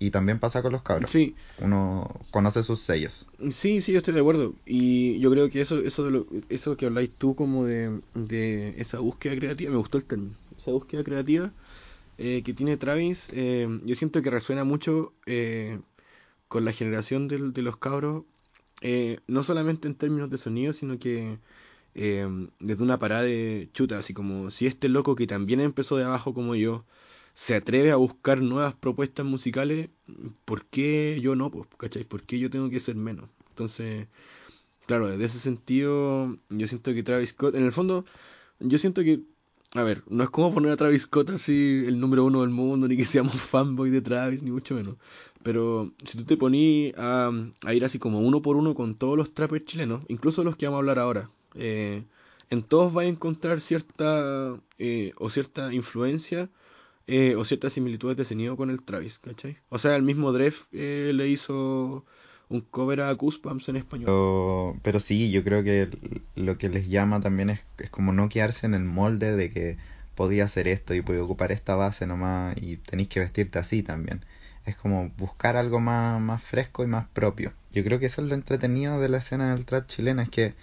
Y 0.00 0.10
también 0.10 0.38
pasa 0.38 0.62
con 0.62 0.72
los 0.72 0.82
cabros. 0.82 1.10
Sí. 1.10 1.36
Uno 1.58 2.20
conoce 2.30 2.62
sus 2.62 2.80
sellos. 2.80 3.28
Sí, 3.50 3.82
sí, 3.82 3.92
yo 3.92 3.98
estoy 3.98 4.14
de 4.14 4.20
acuerdo. 4.20 4.54
Y 4.64 5.20
yo 5.20 5.30
creo 5.30 5.50
que 5.50 5.60
eso 5.60 5.78
eso 5.78 6.04
de 6.04 6.10
lo, 6.10 6.26
eso 6.48 6.78
que 6.78 6.86
habláis 6.86 7.10
tú 7.10 7.36
como 7.36 7.66
de, 7.66 8.00
esa 8.78 8.98
búsqueda 8.98 9.36
creativa, 9.36 9.70
me 9.70 9.76
gustó 9.76 9.98
el 9.98 10.06
término. 10.06 10.34
Esa 10.58 10.70
búsqueda 10.70 11.04
creativa 11.04 11.52
eh, 12.16 12.42
que 12.42 12.54
tiene 12.54 12.78
Travis, 12.78 13.28
eh, 13.34 13.68
yo 13.84 13.94
siento 13.94 14.22
que 14.22 14.30
resuena 14.30 14.64
mucho 14.64 15.12
eh, 15.26 15.78
con 16.48 16.64
la 16.64 16.72
generación 16.72 17.28
de, 17.28 17.50
de 17.50 17.62
los 17.62 17.76
cabros, 17.76 18.24
no 19.26 19.44
solamente 19.44 19.86
en 19.86 19.94
términos 19.94 20.30
de 20.30 20.38
sonido, 20.38 20.72
sino 20.72 20.98
que 20.98 21.38
eh, 21.94 22.26
desde 22.60 22.82
una 22.82 22.98
parada 22.98 23.22
de 23.22 23.68
chuta, 23.72 23.98
así 23.98 24.14
como 24.14 24.50
si 24.50 24.66
este 24.66 24.88
loco 24.88 25.16
que 25.16 25.26
también 25.26 25.60
empezó 25.60 25.96
de 25.96 26.04
abajo 26.04 26.34
como 26.34 26.54
yo, 26.54 26.84
se 27.34 27.54
atreve 27.54 27.90
a 27.90 27.96
buscar 27.96 28.42
nuevas 28.42 28.74
propuestas 28.74 29.24
musicales, 29.26 29.88
¿por 30.44 30.66
qué 30.66 31.18
yo 31.22 31.36
no? 31.36 31.50
Pues, 31.50 31.68
¿cachai? 31.78 32.04
¿Por 32.04 32.22
qué 32.22 32.38
yo 32.38 32.50
tengo 32.50 32.70
que 32.70 32.80
ser 32.80 32.96
menos? 32.96 33.28
Entonces, 33.50 34.08
claro, 34.86 35.08
desde 35.08 35.24
ese 35.24 35.38
sentido, 35.38 36.36
yo 36.48 36.68
siento 36.68 36.92
que 36.94 37.02
Travis 37.02 37.30
Scott, 37.30 37.54
en 37.54 37.64
el 37.64 37.72
fondo, 37.72 38.04
yo 38.60 38.78
siento 38.78 39.02
que, 39.02 39.22
a 39.72 39.82
ver, 39.82 40.02
no 40.08 40.24
es 40.24 40.30
como 40.30 40.52
poner 40.52 40.72
a 40.72 40.76
Travis 40.76 41.02
Scott 41.02 41.30
así 41.30 41.84
el 41.86 42.00
número 42.00 42.24
uno 42.24 42.42
del 42.42 42.50
mundo, 42.50 42.88
ni 42.88 42.96
que 42.96 43.04
seamos 43.06 43.34
fanboy 43.40 43.90
de 43.90 44.02
Travis, 44.02 44.42
ni 44.42 44.50
mucho 44.50 44.74
menos. 44.74 44.96
Pero 45.42 45.92
si 46.04 46.18
tú 46.18 46.24
te 46.24 46.36
poní 46.36 46.92
a, 46.96 47.30
a, 47.64 47.74
ir 47.74 47.84
así 47.84 47.98
como 47.98 48.20
uno 48.20 48.42
por 48.42 48.56
uno 48.56 48.74
con 48.74 48.94
todos 48.96 49.16
los 49.16 49.32
trappers 49.32 49.64
chilenos, 49.64 50.02
incluso 50.08 50.44
los 50.44 50.56
que 50.56 50.66
vamos 50.66 50.78
a 50.78 50.80
hablar 50.80 50.98
ahora, 50.98 51.30
eh, 51.54 52.04
en 52.50 52.62
todos 52.62 52.92
vas 52.92 53.04
a 53.04 53.08
encontrar 53.08 53.60
cierta 53.60 54.60
eh, 54.78 55.12
o 55.18 55.30
cierta 55.30 55.72
influencia 55.72 56.48
eh, 57.06 57.34
o 57.36 57.44
ciertas 57.44 57.72
similitudes 57.72 58.16
de 58.16 58.24
sonido 58.24 58.56
con 58.56 58.70
el 58.70 58.82
Travis, 58.82 59.18
¿cachai? 59.18 59.56
O 59.68 59.78
sea, 59.78 59.96
el 59.96 60.02
mismo 60.02 60.32
Dref 60.32 60.66
eh, 60.72 61.12
le 61.14 61.28
hizo 61.28 62.04
un 62.48 62.60
cover 62.60 63.00
a 63.00 63.12
Goosebumps 63.12 63.68
en 63.68 63.76
español. 63.76 64.06
Pero, 64.06 64.76
pero 64.82 65.00
sí, 65.00 65.30
yo 65.30 65.42
creo 65.42 65.62
que 65.64 65.88
lo 66.34 66.58
que 66.58 66.68
les 66.68 66.88
llama 66.88 67.20
también 67.20 67.50
es, 67.50 67.60
es 67.78 67.90
como 67.90 68.12
no 68.12 68.28
quedarse 68.28 68.66
en 68.66 68.74
el 68.74 68.84
molde 68.84 69.34
de 69.34 69.50
que 69.50 69.76
podía 70.14 70.44
hacer 70.44 70.68
esto 70.68 70.94
y 70.94 71.02
podía 71.02 71.22
ocupar 71.22 71.50
esta 71.50 71.74
base 71.74 72.06
nomás 72.06 72.56
y 72.60 72.76
tenéis 72.76 73.08
que 73.08 73.20
vestirte 73.20 73.58
así 73.58 73.82
también. 73.82 74.24
Es 74.66 74.76
como 74.76 75.10
buscar 75.16 75.56
algo 75.56 75.80
más, 75.80 76.20
más 76.20 76.42
fresco 76.42 76.84
y 76.84 76.86
más 76.86 77.08
propio. 77.08 77.52
Yo 77.72 77.82
creo 77.84 77.98
que 77.98 78.06
eso 78.06 78.20
es 78.22 78.28
lo 78.28 78.34
entretenido 78.34 79.00
de 79.00 79.08
la 79.08 79.18
escena 79.18 79.54
del 79.54 79.64
trap 79.64 79.86
chilena, 79.86 80.22
es 80.22 80.28
que 80.28 80.54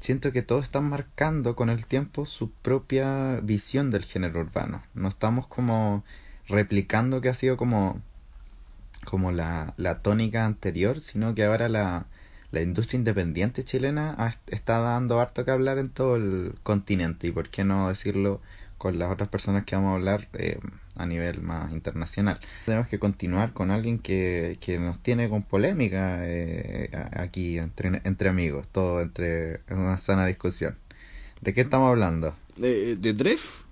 siento 0.00 0.32
que 0.32 0.42
todos 0.42 0.64
están 0.64 0.88
marcando 0.88 1.54
con 1.56 1.70
el 1.70 1.86
tiempo 1.86 2.26
su 2.26 2.50
propia 2.50 3.40
visión 3.42 3.90
del 3.90 4.04
género 4.04 4.40
urbano. 4.40 4.82
No 4.94 5.08
estamos 5.08 5.46
como 5.46 6.04
replicando 6.48 7.20
que 7.20 7.28
ha 7.28 7.34
sido 7.34 7.56
como, 7.56 8.00
como 9.04 9.32
la, 9.32 9.74
la 9.76 10.02
tónica 10.02 10.46
anterior, 10.46 11.00
sino 11.00 11.34
que 11.34 11.44
ahora 11.44 11.68
la, 11.68 12.06
la 12.50 12.62
industria 12.62 12.98
independiente 12.98 13.64
chilena 13.64 14.36
está 14.46 14.80
dando 14.80 15.20
harto 15.20 15.44
que 15.44 15.50
hablar 15.52 15.78
en 15.78 15.90
todo 15.90 16.16
el 16.16 16.54
continente 16.62 17.26
y 17.28 17.32
por 17.32 17.48
qué 17.50 17.64
no 17.64 17.88
decirlo 17.88 18.40
con 18.80 18.98
las 18.98 19.12
otras 19.12 19.28
personas 19.28 19.66
que 19.66 19.76
vamos 19.76 19.90
a 19.90 19.96
hablar 19.96 20.26
eh, 20.32 20.58
a 20.96 21.04
nivel 21.04 21.42
más 21.42 21.70
internacional. 21.70 22.40
Tenemos 22.64 22.88
que 22.88 22.98
continuar 22.98 23.52
con 23.52 23.70
alguien 23.70 23.98
que, 23.98 24.56
que 24.58 24.78
nos 24.78 24.98
tiene 25.00 25.28
con 25.28 25.42
polémica 25.42 26.20
eh, 26.22 26.88
aquí 27.12 27.58
entre, 27.58 28.00
entre 28.04 28.30
amigos, 28.30 28.68
todo 28.68 29.02
entre 29.02 29.60
una 29.68 29.98
sana 29.98 30.24
discusión. 30.24 30.78
¿De 31.42 31.52
qué 31.52 31.60
estamos 31.60 31.90
hablando? 31.90 32.34
¿De, 32.56 32.96
de 32.96 33.12
Dref? 33.12 33.64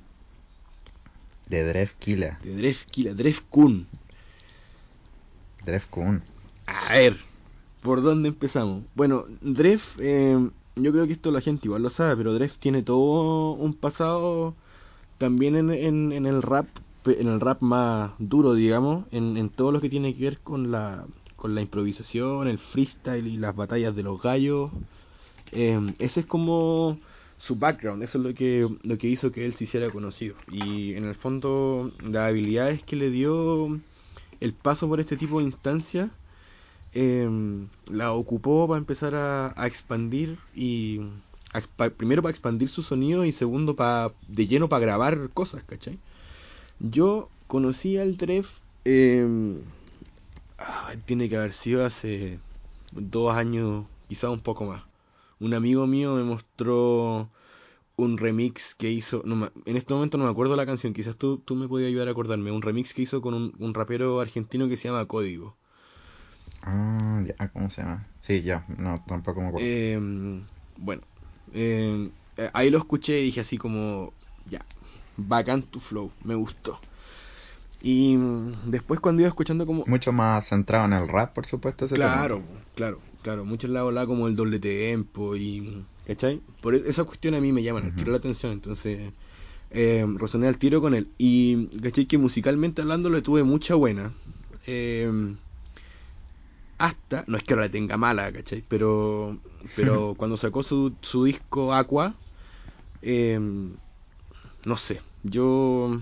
De 1.49 1.65
Dref 1.65 1.95
Kila. 1.95 2.39
De 2.43 2.57
Dref 2.57 2.85
Kila, 2.85 3.15
Dref 3.15 3.41
Kun. 3.49 3.87
Dref 5.65 5.87
Kun. 5.87 6.23
A 6.67 6.97
ver, 6.97 7.17
¿por 7.81 8.03
dónde 8.03 8.29
empezamos? 8.29 8.85
Bueno, 8.95 9.25
Dref, 9.41 9.97
eh, 10.01 10.51
yo 10.77 10.93
creo 10.93 11.07
que 11.07 11.15
esto 11.15 11.31
la 11.31 11.41
gente 11.41 11.67
igual 11.67 11.81
lo 11.81 11.89
sabe, 11.89 12.15
pero 12.15 12.35
Dref 12.35 12.59
tiene 12.59 12.83
todo 12.83 13.53
un 13.53 13.73
pasado 13.73 14.55
también 15.19 15.57
en, 15.57 15.71
en, 15.71 16.13
en, 16.13 16.27
el 16.27 16.43
rap, 16.43 16.69
en 17.05 17.29
el 17.29 17.41
rap 17.41 17.61
más 17.61 18.13
duro, 18.19 18.55
digamos, 18.55 19.07
en, 19.11 19.37
en, 19.37 19.51
todo 19.51 19.73
lo 19.73 19.81
que 19.81 19.89
tiene 19.89 20.15
que 20.15 20.23
ver 20.23 20.39
con 20.39 20.71
la, 20.71 21.07
con 21.37 21.55
la 21.55 21.61
improvisación, 21.61 22.49
el 22.49 22.59
freestyle 22.59 23.27
y 23.27 23.37
las 23.37 23.55
batallas 23.55 23.95
de 23.95 24.05
los 24.05 24.23
gallos. 24.23 24.71
Eh, 25.53 25.93
ese 25.99 26.21
es 26.21 26.27
como 26.27 26.99
su 27.37 27.57
background, 27.57 28.03
eso 28.03 28.19
es 28.19 28.25
lo 28.25 28.35
que, 28.35 28.69
lo 28.83 28.99
que 28.99 29.09
hizo 29.09 29.33
que 29.33 29.45
él 29.45 29.53
se 29.53 29.65
hiciera 29.65 29.91
conocido. 29.91 30.37
Y 30.51 30.95
en 30.95 31.05
el 31.05 31.15
fondo, 31.15 31.93
las 32.03 32.29
habilidades 32.29 32.83
que 32.83 32.97
le 32.97 33.11
dio 33.11 33.81
el 34.41 34.55
paso 34.55 34.89
por 34.89 35.01
este 35.01 35.17
tipo 35.17 35.39
de 35.39 35.47
instancias, 35.47 36.11
eh, 36.95 37.29
la 37.91 38.13
ocupó 38.13 38.67
para 38.67 38.79
empezar 38.79 39.15
a, 39.15 39.53
a 39.61 39.67
expandir 39.67 40.39
y 40.55 41.01
primero 41.97 42.23
para 42.23 42.31
expandir 42.31 42.69
su 42.69 42.83
sonido 42.83 43.25
y 43.25 43.33
segundo 43.33 43.77
para 43.77 44.13
de 44.29 44.47
lleno 44.47 44.69
para 44.69 44.81
grabar 44.81 45.31
cosas, 45.31 45.63
¿cachai? 45.63 45.99
Yo 46.81 47.29
conocí 47.47 47.99
al 47.99 48.17
Tref, 48.17 48.59
eh, 48.85 49.27
ah, 50.59 50.93
tiene 51.07 51.29
que 51.29 51.37
haber 51.37 51.53
sido 51.53 51.85
hace 51.85 52.39
dos 52.93 53.35
años, 53.35 53.87
quizá 54.09 54.31
un 54.31 54.41
poco 54.41 54.65
más. 54.65 54.83
Un 55.41 55.55
amigo 55.55 55.87
mío 55.87 56.15
me 56.15 56.25
mostró 56.25 57.29
un 57.97 58.17
remix 58.17 58.75
que 58.75 58.91
hizo, 58.91 59.23
no, 59.25 59.51
en 59.67 59.77
este 59.77 59.93
momento 59.93 60.19
no 60.19 60.25
me 60.25 60.31
acuerdo 60.31 60.55
la 60.55 60.67
canción, 60.67 60.93
quizás 60.93 61.17
tú, 61.17 61.39
tú 61.39 61.57
me 61.57 61.67
podías 61.67 61.89
ayudar 61.89 62.09
a 62.09 62.13
acordarme, 62.13 62.53
un 62.53 62.63
remix 62.63 62.95
que 62.95 63.03
hizo 63.03 63.21
con 63.21 63.35
un, 63.35 63.55
un 63.59 63.75
rapero 63.75 64.21
argentino 64.21 64.69
que 64.69 64.77
se 64.77 64.89
llama 64.89 65.05
Código. 65.07 65.57
Ah, 66.63 67.23
ya, 67.27 67.49
¿cómo 67.49 67.71
se 67.71 67.83
llama? 67.83 68.07
Sí, 68.21 68.43
ya, 68.43 68.65
no, 68.79 69.03
tampoco 69.07 69.41
me 69.41 69.49
acuerdo. 69.49 69.67
Eh, 69.69 69.99
bueno, 70.77 71.03
eh, 71.55 72.11
ahí 72.53 72.71
lo 72.71 72.79
escuché 72.79 73.21
y 73.21 73.25
dije 73.25 73.41
así 73.41 73.59
como, 73.59 74.13
ya, 74.49 74.65
bacán 75.17 75.63
tu 75.63 75.81
flow, 75.81 76.11
me 76.25 76.35
gustó. 76.35 76.81
Y 77.83 78.17
después 78.67 79.01
cuando 79.01 79.23
iba 79.23 79.29
escuchando 79.29 79.65
como... 79.67 79.85
Mucho 79.87 80.13
más 80.13 80.49
centrado 80.49 80.87
en 80.87 80.95
el 80.95 81.09
rap, 81.09 81.33
por 81.33 81.47
supuesto. 81.47 81.85
Ese 81.85 81.95
claro, 81.95 82.37
tema. 82.37 82.61
claro, 82.75 83.01
claro. 83.23 83.45
Muchos 83.45 83.71
lados 83.71 83.95
la 83.95 84.07
como 84.07 84.27
el 84.27 84.35
doble 84.35 84.59
tempo 84.59 85.37
y... 85.37 85.85
¿Cachai? 86.07 86.41
Por 86.61 86.75
esa 86.75 87.05
cuestión 87.05 87.35
a 87.35 87.41
mí 87.41 87.53
me 87.53 87.63
llaman, 87.63 87.85
uh 87.85 87.91
-huh. 87.91 87.95
tiro 87.95 88.11
la 88.13 88.19
atención, 88.19 88.53
entonces... 88.53 89.13
Eh, 89.71 90.07
resoné 90.17 90.49
al 90.49 90.57
tiro 90.57 90.81
con 90.81 90.95
él. 90.95 91.09
Y, 91.19 91.67
¿cachai? 91.83 92.07
Que 92.07 92.19
musicalmente 92.19 92.83
hablando 92.83 93.11
le 93.11 93.23
tuve 93.23 93.43
mucha 93.45 93.75
buena. 93.75 94.13
Eh, 94.67 95.37
hasta, 96.79 97.25
no 97.27 97.37
es 97.37 97.45
que 97.45 97.55
ahora 97.55 97.67
la 97.67 97.73
tenga 97.73 97.97
mala, 97.97 98.33
¿cachai? 98.33 98.65
Pero, 98.69 99.37
pero 99.77 100.15
cuando 100.19 100.37
sacó 100.37 100.63
su, 100.63 100.95
su 101.03 101.25
disco 101.25 101.75
Aqua, 101.75 102.15
eh, 103.03 103.39
no 104.65 104.77
sé, 104.77 105.01
yo 105.23 106.01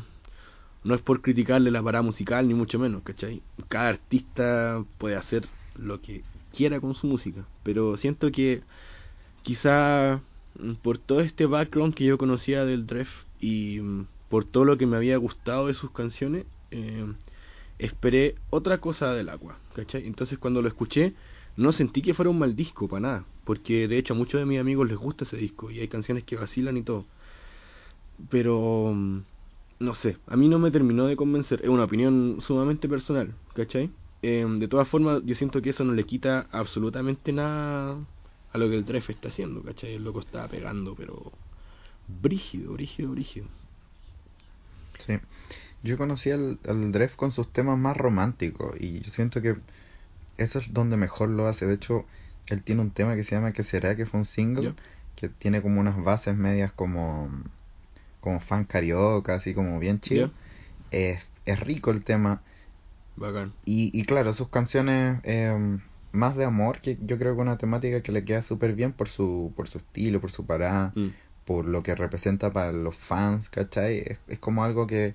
no 0.85 0.95
es 0.95 1.01
por 1.01 1.21
criticarle 1.21 1.71
la 1.71 1.83
parada 1.83 2.03
musical, 2.03 2.47
ni 2.47 2.55
mucho 2.55 2.79
menos, 2.79 3.03
¿cachai? 3.03 3.43
Cada 3.69 3.89
artista 3.89 4.85
puede 4.99 5.17
hacer 5.17 5.47
lo 5.75 6.01
que 6.01 6.23
quiera 6.55 6.81
con 6.81 6.95
su 6.95 7.07
música, 7.07 7.45
pero 7.63 7.97
siento 7.97 8.31
que 8.31 8.63
quizá 9.43 10.21
por 10.83 10.99
todo 10.99 11.21
este 11.21 11.47
background 11.47 11.95
que 11.95 12.05
yo 12.05 12.19
conocía 12.19 12.65
del 12.65 12.87
Dref 12.87 13.25
y 13.41 13.81
por 14.29 14.45
todo 14.45 14.65
lo 14.65 14.79
que 14.79 14.87
me 14.87 14.97
había 14.97 15.17
gustado 15.17 15.67
de 15.67 15.75
sus 15.75 15.91
canciones, 15.91 16.47
eh, 16.71 17.05
esperé 17.79 18.35
otra 18.51 18.79
cosa 18.79 19.13
del 19.15 19.29
agua, 19.29 19.59
¿cachai? 19.75 20.07
Entonces 20.07 20.39
cuando 20.39 20.63
lo 20.63 20.69
escuché, 20.69 21.15
no 21.57 21.73
sentí 21.73 22.03
que 22.03 22.15
fuera 22.15 22.31
un 22.31 22.39
mal 22.39 22.57
disco, 22.57 22.89
para 22.89 23.01
nada, 23.01 23.25
porque 23.45 23.89
de 23.89 23.99
hecho 23.99 24.15
a 24.15 24.17
muchos 24.17 24.41
de 24.41 24.47
mis 24.47 24.61
amigos 24.61 24.89
les 24.89 24.97
gusta 24.97 25.25
ese 25.25 25.37
disco 25.37 25.71
y 25.71 25.81
hay 25.81 25.89
canciones 25.89 26.25
que 26.25 26.37
vacilan 26.37 26.77
y 26.77 26.83
todo. 26.83 27.05
Pero, 28.31 28.95
no 29.79 29.95
sé, 29.95 30.17
a 30.27 30.37
mí 30.37 30.49
no 30.49 30.59
me 30.59 30.71
terminó 30.71 31.07
de 31.07 31.17
convencer, 31.17 31.61
es 31.63 31.69
una 31.69 31.85
opinión 31.85 32.39
sumamente 32.41 32.89
personal, 32.89 33.35
¿cachai? 33.55 33.91
Eh, 34.23 34.47
de 34.49 34.69
todas 34.69 34.89
formas, 34.89 35.23
yo 35.25 35.35
siento 35.35 35.61
que 35.61 35.71
eso 35.71 35.85
no 35.85 35.93
le 35.93 36.05
quita 36.05 36.47
absolutamente 36.51 37.33
nada 37.33 37.99
a 38.53 38.59
lo 38.59 38.69
que 38.69 38.77
el 38.77 38.85
Dref 38.85 39.11
está 39.11 39.29
haciendo, 39.29 39.63
¿cachai? 39.63 39.95
El 39.95 40.05
loco 40.05 40.21
está 40.21 40.49
pegando, 40.49 40.95
pero 40.95 41.33
brígido, 42.09 42.73
brígido, 42.73 43.11
brígido. 43.11 43.47
Sí. 44.99 45.19
Yo 45.83 45.97
conocí 45.99 46.31
al, 46.31 46.59
al 46.69 46.93
Dref 46.93 47.17
con 47.17 47.31
sus 47.31 47.53
temas 47.53 47.79
más 47.79 47.97
románticos 47.97 48.75
y 48.81 49.01
yo 49.01 49.11
siento 49.11 49.41
que 49.43 49.57
eso 50.37 50.59
es 50.59 50.73
donde 50.73 50.97
mejor 50.97 51.29
lo 51.29 51.47
hace. 51.47 51.67
De 51.67 51.75
hecho, 51.75 52.05
él 52.49 52.63
tiene 52.63 52.83
un 52.83 52.91
tema 52.91 53.15
que 53.17 53.23
se 53.25 53.35
llama 53.37 53.53
¿Qué 53.53 53.63
será? 53.63 53.97
que 53.97 54.07
fue 54.07 54.19
un 54.21 54.25
single 54.25 54.63
Yeah. 54.65 54.75
que 55.15 55.29
tiene 55.29 55.63
como 55.63 55.81
unas 55.81 56.03
bases 56.03 56.37
medias 56.37 56.73
como 56.73 57.31
como 58.21 58.41
fan 58.41 58.65
carioca, 58.65 59.35
así 59.37 59.55
como 59.55 59.79
bien 59.79 60.01
chido. 60.01 60.31
Es, 60.91 61.21
es 61.45 61.61
rico 61.61 61.91
el 61.93 62.05
tema 62.05 62.43
Bacán. 63.17 63.53
y, 63.65 63.91
y 63.99 64.05
claro, 64.05 64.33
sus 64.33 64.49
canciones 64.49 65.21
eh, 65.25 65.79
más 66.13 66.37
de 66.37 66.45
amor, 66.45 66.81
que 66.81 66.99
yo 67.01 67.19
creo 67.19 67.35
que 67.35 67.41
es 67.41 67.47
una 67.47 67.59
temática 67.59 68.03
que 68.03 68.13
le 68.13 68.25
queda 68.25 68.43
súper 68.43 68.75
bien 68.75 68.93
por 68.93 69.09
su 69.09 69.53
por 69.57 69.69
su 69.69 69.79
estilo, 69.79 70.21
por 70.21 70.31
su 70.33 70.45
parada, 70.47 70.93
Mm. 70.97 71.09
por 71.45 71.67
lo 71.67 71.83
que 71.83 71.95
representa 71.95 72.53
para 72.53 72.73
los 72.73 72.97
fans, 72.97 73.49
¿cachai? 73.49 73.99
Es, 73.99 74.19
es 74.27 74.39
como 74.41 74.65
algo 74.65 74.87
que, 74.89 75.15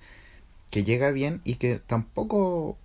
que 0.71 0.83
llega 0.83 1.11
bien 1.11 1.41
y 1.43 1.55
que 1.55 1.79
tampoco 1.79 2.77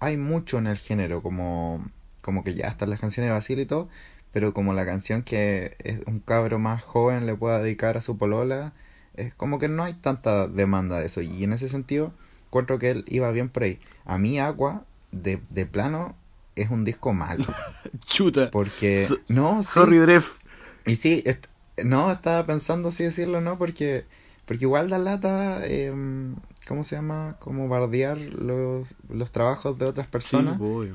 hay 0.00 0.16
mucho 0.16 0.58
en 0.58 0.66
el 0.66 0.76
género, 0.78 1.22
como, 1.22 1.84
como 2.22 2.44
que 2.44 2.54
ya 2.54 2.68
están 2.68 2.90
las 2.90 3.00
canciones 3.00 3.28
de 3.30 3.34
Basil 3.34 3.58
y 3.60 3.66
todo, 3.66 3.88
pero 4.32 4.52
como 4.52 4.74
la 4.74 4.84
canción 4.84 5.22
que 5.22 5.76
es 5.84 6.00
un 6.06 6.20
cabro 6.20 6.58
más 6.58 6.82
joven 6.82 7.26
le 7.26 7.34
pueda 7.36 7.60
dedicar 7.60 7.96
a 7.96 8.02
su 8.02 8.18
polola, 8.18 8.72
es 9.14 9.34
como 9.34 9.58
que 9.58 9.68
no 9.68 9.84
hay 9.84 9.94
tanta 9.94 10.48
demanda 10.48 11.00
de 11.00 11.06
eso. 11.06 11.22
Y 11.22 11.44
en 11.44 11.52
ese 11.54 11.68
sentido, 11.68 12.12
encuentro 12.48 12.78
que 12.78 12.90
él 12.90 13.04
iba 13.08 13.30
bien 13.30 13.48
por 13.48 13.62
ahí. 13.62 13.80
A 14.04 14.18
mí, 14.18 14.38
Agua, 14.38 14.84
de, 15.12 15.40
de 15.50 15.64
plano, 15.66 16.14
es 16.54 16.70
un 16.70 16.84
disco 16.84 17.12
malo. 17.14 17.44
Chuta. 18.06 18.50
Porque, 18.50 19.06
So- 19.06 19.18
no, 19.28 19.62
sí. 19.62 19.70
Sorry, 19.70 19.98
Dref. 19.98 20.40
Y 20.84 20.96
sí, 20.96 21.22
est- 21.24 21.46
no, 21.82 22.12
estaba 22.12 22.44
pensando 22.46 22.90
si 22.90 23.04
decirlo 23.04 23.38
o 23.38 23.40
no, 23.40 23.56
porque, 23.58 24.04
porque 24.44 24.64
igual 24.64 24.90
da 24.90 24.98
lata 24.98 25.60
eh, 25.64 25.92
¿cómo 26.66 26.84
se 26.84 26.96
llama? 26.96 27.36
Como 27.38 27.68
bardear 27.68 28.18
los, 28.18 28.88
los 29.08 29.30
trabajos 29.30 29.78
de 29.78 29.86
otras 29.86 30.06
personas. 30.06 30.58
Sí, 30.58 30.92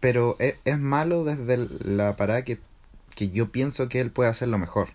pero 0.00 0.36
es, 0.38 0.56
es, 0.64 0.78
malo 0.78 1.24
desde 1.24 1.56
la 1.84 2.16
parada 2.16 2.42
que, 2.44 2.58
que 3.14 3.30
yo 3.30 3.50
pienso 3.50 3.88
que 3.88 4.00
él 4.00 4.10
puede 4.10 4.30
hacerlo 4.30 4.58
mejor. 4.58 4.90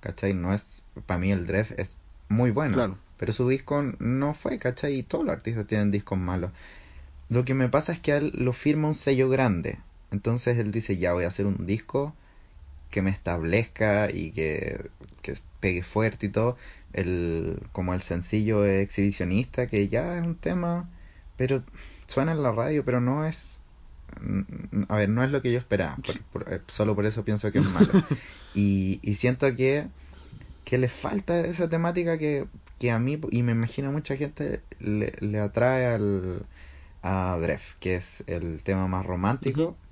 ¿Cachai? 0.00 0.34
No 0.34 0.52
es, 0.52 0.82
para 1.06 1.18
mí 1.18 1.32
el 1.32 1.46
Dref 1.46 1.72
es 1.78 1.96
muy 2.28 2.50
bueno. 2.50 2.74
Claro. 2.74 2.98
Pero 3.16 3.32
su 3.32 3.48
disco 3.48 3.82
no 3.98 4.34
fue, 4.34 4.58
¿cachai? 4.58 4.98
Y 4.98 5.02
todos 5.02 5.24
los 5.24 5.34
artistas 5.34 5.66
tienen 5.66 5.90
discos 5.90 6.18
malos. 6.18 6.50
Lo 7.28 7.44
que 7.44 7.54
me 7.54 7.68
pasa 7.68 7.92
es 7.92 8.00
que 8.00 8.12
a 8.12 8.18
él 8.18 8.32
lo 8.34 8.52
firma 8.52 8.88
un 8.88 8.94
sello 8.94 9.28
grande. 9.28 9.78
Entonces 10.10 10.58
él 10.58 10.72
dice, 10.72 10.98
ya 10.98 11.12
voy 11.12 11.24
a 11.24 11.28
hacer 11.28 11.46
un 11.46 11.64
disco 11.64 12.14
que 12.90 13.02
me 13.02 13.10
establezca 13.10 14.10
y 14.10 14.30
que, 14.30 14.90
que 15.22 15.36
pegue 15.64 15.82
fuerte 15.82 16.26
y 16.26 16.28
todo. 16.28 16.58
El, 16.92 17.58
como 17.72 17.94
el 17.94 18.02
sencillo 18.02 18.66
exhibicionista, 18.66 19.66
que 19.66 19.88
ya 19.88 20.18
es 20.18 20.22
un 20.22 20.34
tema, 20.34 20.90
pero 21.38 21.62
suena 22.06 22.32
en 22.32 22.42
la 22.42 22.52
radio, 22.52 22.84
pero 22.84 23.00
no 23.00 23.24
es... 23.24 23.62
A 24.88 24.96
ver, 24.96 25.08
no 25.08 25.24
es 25.24 25.30
lo 25.30 25.40
que 25.40 25.50
yo 25.50 25.58
esperaba. 25.58 25.96
Por, 25.96 26.20
por, 26.24 26.52
eh, 26.52 26.60
solo 26.66 26.94
por 26.94 27.06
eso 27.06 27.24
pienso 27.24 27.50
que 27.50 27.60
es 27.60 27.66
malo. 27.66 27.88
y, 28.54 29.00
y 29.02 29.14
siento 29.14 29.56
que, 29.56 29.86
que 30.66 30.76
le 30.76 30.88
falta 30.88 31.40
esa 31.40 31.70
temática 31.70 32.18
que, 32.18 32.46
que 32.78 32.90
a 32.90 32.98
mí, 32.98 33.18
y 33.30 33.42
me 33.42 33.52
imagino 33.52 33.90
mucha 33.90 34.16
gente, 34.16 34.60
le, 34.80 35.14
le 35.20 35.40
atrae 35.40 35.86
al, 35.86 36.44
a 37.02 37.38
Dref, 37.40 37.76
que 37.80 37.94
es 37.96 38.22
el 38.26 38.62
tema 38.62 38.86
más 38.86 39.06
romántico. 39.06 39.62
Uh 39.62 39.70
-huh 39.70 39.84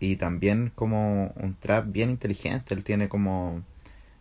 y 0.00 0.16
también 0.16 0.72
como 0.74 1.32
un 1.36 1.54
trap 1.54 1.92
bien 1.92 2.08
inteligente. 2.10 2.74
Él 2.74 2.82
tiene 2.82 3.08
como, 3.10 3.62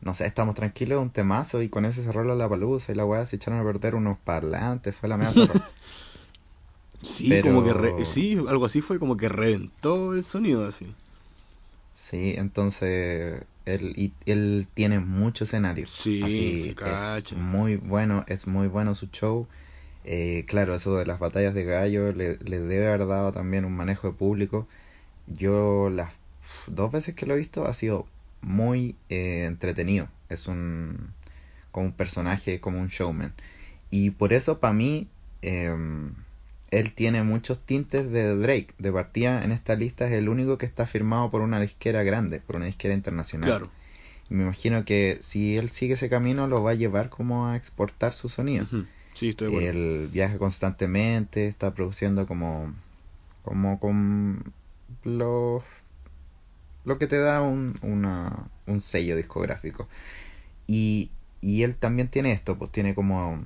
no 0.01 0.13
sé, 0.15 0.25
estamos 0.25 0.55
tranquilos, 0.55 1.01
un 1.01 1.09
temazo 1.09 1.61
y 1.61 1.69
con 1.69 1.85
ese 1.85 2.03
se 2.03 2.11
rola 2.11 2.35
la 2.35 2.49
palusa 2.49 2.91
y 2.91 2.95
la 2.95 3.05
weá 3.05 3.25
se 3.25 3.35
echaron 3.35 3.59
a 3.59 3.63
perder 3.63 3.95
unos 3.95 4.17
parlantes, 4.17 4.95
fue 4.95 5.09
la 5.09 5.17
media 5.17 5.33
Sí, 7.01 7.29
Pero... 7.29 7.47
como 7.47 7.63
que 7.63 7.73
re... 7.73 8.05
sí, 8.05 8.37
algo 8.49 8.65
así 8.65 8.81
fue 8.81 8.99
como 8.99 9.15
que 9.15 9.29
reventó 9.29 10.13
el 10.13 10.23
sonido 10.23 10.67
así. 10.67 10.93
Sí, 11.95 12.33
entonces 12.37 13.43
él, 13.65 13.93
y, 13.95 14.11
él 14.25 14.67
tiene 14.73 14.99
mucho 14.99 15.45
escenario. 15.45 15.87
Sí, 15.87 16.21
así, 16.23 16.63
se 16.63 16.75
cacha. 16.75 17.35
Es 17.35 17.41
muy 17.41 17.77
bueno, 17.77 18.25
es 18.27 18.47
muy 18.47 18.67
bueno 18.67 18.95
su 18.95 19.07
show. 19.07 19.47
Eh, 20.03 20.43
claro, 20.45 20.75
eso 20.75 20.97
de 20.97 21.05
las 21.05 21.19
batallas 21.19 21.53
de 21.53 21.63
gallo 21.63 22.11
le, 22.11 22.37
le 22.37 22.59
debe 22.59 22.87
haber 22.87 23.07
dado 23.07 23.31
también 23.31 23.63
un 23.63 23.75
manejo 23.75 24.07
de 24.07 24.13
público 24.13 24.67
yo 25.37 25.89
las 25.89 26.13
dos 26.67 26.91
veces 26.91 27.15
que 27.15 27.25
lo 27.25 27.33
he 27.33 27.37
visto 27.37 27.65
ha 27.65 27.73
sido 27.73 28.07
muy 28.41 28.95
eh, 29.09 29.45
entretenido. 29.45 30.07
Es 30.29 30.47
un 30.47 31.13
como 31.71 31.87
un 31.87 31.91
personaje, 31.93 32.59
como 32.59 32.79
un 32.79 32.87
showman. 32.87 33.33
Y 33.91 34.11
por 34.11 34.33
eso 34.33 34.59
para 34.59 34.73
mí 34.73 35.07
eh, 35.41 35.73
él 36.71 36.93
tiene 36.93 37.23
muchos 37.23 37.59
tintes 37.59 38.11
de 38.11 38.35
Drake. 38.35 38.73
De 38.77 38.91
partida 38.91 39.43
en 39.43 39.51
esta 39.51 39.75
lista 39.75 40.07
es 40.07 40.13
el 40.13 40.29
único 40.29 40.57
que 40.57 40.65
está 40.65 40.85
firmado 40.85 41.29
por 41.31 41.41
una 41.41 41.59
disquera 41.59 42.03
grande, 42.03 42.39
por 42.39 42.55
una 42.55 42.65
disquera 42.65 42.93
internacional. 42.93 43.49
Claro. 43.49 43.71
Y 44.29 44.35
me 44.35 44.43
imagino 44.43 44.85
que 44.85 45.17
si 45.21 45.57
él 45.57 45.69
sigue 45.71 45.95
ese 45.95 46.09
camino 46.09 46.47
lo 46.47 46.61
va 46.61 46.71
a 46.71 46.75
llevar 46.75 47.09
como 47.09 47.47
a 47.47 47.55
exportar 47.55 48.13
su 48.13 48.29
sonido. 48.29 48.65
Uh 48.71 48.75
-huh. 48.75 48.85
Sí, 49.13 49.29
estoy 49.29 49.47
acuerdo. 49.47 49.69
Él 49.69 50.09
viaja 50.11 50.37
constantemente, 50.37 51.47
está 51.47 51.73
produciendo 51.73 52.27
como 52.27 52.73
como 53.43 53.79
con 53.79 54.53
lo, 55.03 55.63
lo 56.85 56.97
que 56.99 57.07
te 57.07 57.17
da 57.19 57.41
un, 57.41 57.77
una, 57.81 58.49
un 58.67 58.81
sello 58.81 59.15
discográfico. 59.15 59.87
Y, 60.67 61.11
y 61.41 61.63
él 61.63 61.75
también 61.77 62.09
tiene 62.09 62.31
esto, 62.31 62.57
pues 62.57 62.71
tiene 62.71 62.95
como 62.95 63.43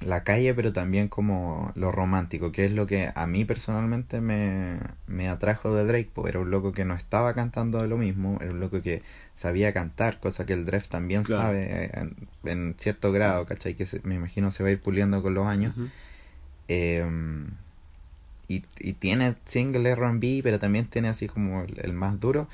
la 0.00 0.24
calle, 0.24 0.54
pero 0.54 0.72
también 0.72 1.08
como 1.08 1.72
lo 1.76 1.92
romántico, 1.92 2.52
que 2.52 2.64
es 2.66 2.72
lo 2.72 2.86
que 2.86 3.12
a 3.14 3.26
mí 3.26 3.44
personalmente 3.44 4.20
me, 4.22 4.78
me 5.06 5.28
atrajo 5.28 5.74
de 5.74 5.84
Drake, 5.84 6.10
pues 6.14 6.30
era 6.30 6.40
un 6.40 6.50
loco 6.50 6.72
que 6.72 6.84
no 6.86 6.94
estaba 6.94 7.34
cantando 7.34 7.82
de 7.82 7.88
lo 7.88 7.98
mismo, 7.98 8.38
era 8.40 8.50
un 8.52 8.60
loco 8.60 8.80
que 8.82 9.02
sabía 9.34 9.74
cantar, 9.74 10.18
cosa 10.20 10.46
que 10.46 10.54
el 10.54 10.64
Dref 10.64 10.88
también 10.88 11.24
Claro. 11.24 11.44
sabe 11.44 11.90
en, 11.98 12.28
en 12.44 12.76
cierto 12.78 13.12
grado, 13.12 13.44
¿cachai? 13.46 13.74
Que 13.76 13.86
se- 13.86 14.00
me 14.04 14.14
imagino 14.14 14.50
se 14.52 14.62
va 14.62 14.70
a 14.70 14.72
ir 14.72 14.80
puliendo 14.82 15.22
con 15.22 15.34
los 15.34 15.46
años. 15.46 15.74
Eh, 16.68 17.04
y, 18.50 18.92
tiene 18.94 19.36
single 19.44 19.90
R&B, 19.90 20.40
pero 20.42 20.58
también 20.58 20.86
tiene 20.86 21.08
así 21.08 21.28
como 21.28 21.62
el, 21.62 21.92
más 21.92 22.18
duro. 22.18 22.48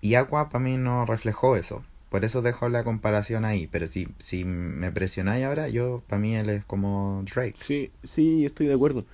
Y 0.00 0.14
Aqua 0.14 0.48
para 0.48 0.62
mí 0.64 0.76
no 0.76 1.04
reflejó 1.06 1.56
eso. 1.56 1.84
Por 2.08 2.24
eso 2.24 2.40
dejo 2.40 2.68
la 2.68 2.84
comparación 2.84 3.44
ahí. 3.44 3.66
Pero 3.66 3.88
si, 3.88 4.08
si 4.18 4.44
me 4.44 4.92
presionáis 4.92 5.44
ahora, 5.44 5.68
yo 5.68 6.02
para 6.06 6.20
mí 6.20 6.36
él 6.36 6.48
es 6.50 6.64
como 6.64 7.24
Drake. 7.24 7.56
Sí, 7.56 7.90
sí, 8.04 8.44
estoy 8.44 8.66
de 8.66 8.74
acuerdo. 8.74 9.04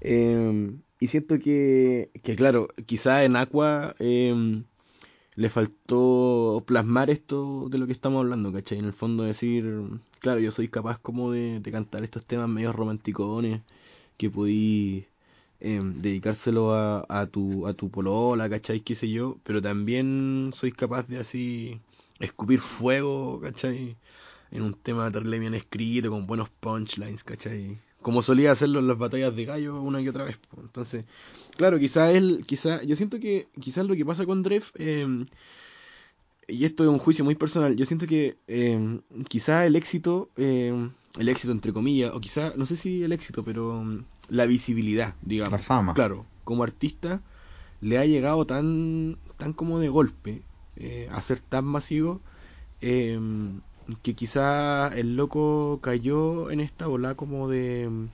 Eh, 0.00 0.72
y 0.98 1.06
siento 1.06 1.38
que, 1.38 2.10
que 2.22 2.36
claro, 2.36 2.68
quizá 2.86 3.24
en 3.24 3.36
Aqua 3.36 3.94
eh, 3.98 4.62
le 5.36 5.50
faltó 5.50 6.64
plasmar 6.66 7.10
esto 7.10 7.68
de 7.68 7.78
lo 7.78 7.86
que 7.86 7.92
estamos 7.92 8.20
hablando, 8.20 8.52
¿cachai? 8.52 8.78
En 8.78 8.86
el 8.86 8.92
fondo 8.92 9.22
decir, 9.22 9.64
claro, 10.20 10.40
yo 10.40 10.50
soy 10.50 10.68
capaz 10.68 10.98
como 10.98 11.30
de, 11.30 11.60
de 11.60 11.72
cantar 11.72 12.02
estos 12.02 12.26
temas 12.26 12.48
medio 12.48 12.72
romanticones, 12.72 13.62
que 14.16 14.30
podí 14.30 15.06
eh, 15.60 15.80
dedicárselo 15.82 16.74
a, 16.74 17.04
a 17.08 17.26
tu 17.26 17.66
a 17.66 17.74
tu 17.74 17.90
polola, 17.90 18.48
¿cachai? 18.48 18.80
Qué 18.80 18.94
sé 18.94 19.10
yo, 19.10 19.38
pero 19.42 19.62
también 19.62 20.50
soy 20.54 20.72
capaz 20.72 21.06
de 21.06 21.18
así 21.18 21.80
escupir 22.20 22.60
fuego, 22.60 23.40
¿cachai? 23.40 23.96
En 24.50 24.62
un 24.62 24.74
tema 24.74 25.10
terrible 25.10 25.38
bien 25.38 25.54
escrito, 25.54 26.10
con 26.10 26.26
buenos 26.26 26.48
punchlines, 26.60 27.24
¿cachai? 27.24 27.78
Como 28.02 28.22
solía 28.22 28.52
hacerlo 28.52 28.78
en 28.78 28.86
las 28.86 28.98
batallas 28.98 29.34
de 29.34 29.44
gallo 29.44 29.80
una 29.82 30.00
y 30.00 30.08
otra 30.08 30.24
vez. 30.24 30.38
Entonces, 30.58 31.04
claro, 31.56 31.78
quizá 31.78 32.12
él, 32.12 32.44
quizá, 32.46 32.82
yo 32.82 32.94
siento 32.94 33.18
que 33.18 33.48
quizás 33.60 33.86
lo 33.86 33.96
que 33.96 34.06
pasa 34.06 34.26
con 34.26 34.42
Dref, 34.42 34.72
eh, 34.76 35.24
y 36.48 36.64
esto 36.64 36.84
es 36.84 36.90
un 36.90 36.98
juicio 36.98 37.24
muy 37.24 37.34
personal, 37.34 37.74
yo 37.76 37.84
siento 37.86 38.06
que 38.06 38.36
eh, 38.46 39.00
quizá 39.28 39.66
el 39.66 39.74
éxito, 39.74 40.30
el 40.36 41.28
éxito 41.28 41.50
entre 41.52 41.72
comillas, 41.72 42.12
o 42.14 42.20
quizá, 42.20 42.52
no 42.56 42.66
sé 42.66 42.76
si 42.76 43.02
el 43.02 43.12
éxito, 43.12 43.44
pero 43.44 43.84
la 44.28 44.46
visibilidad, 44.46 45.14
digamos. 45.22 45.52
La 45.52 45.58
fama. 45.58 45.94
Claro, 45.94 46.26
como 46.44 46.62
artista 46.62 47.20
le 47.80 47.98
ha 47.98 48.06
llegado 48.06 48.46
tan, 48.46 49.18
tan 49.36 49.52
como 49.52 49.78
de 49.78 49.88
golpe 49.88 50.42
eh, 50.76 51.08
a 51.12 51.20
ser 51.22 51.40
tan 51.40 51.64
masivo 51.64 52.20
eh, 52.80 53.18
que 54.02 54.14
quizá 54.14 54.88
el 54.88 55.16
loco 55.16 55.78
cayó 55.82 56.50
en 56.50 56.60
esta 56.60 56.88
ola 56.88 57.14
como 57.14 57.48
de, 57.48 58.08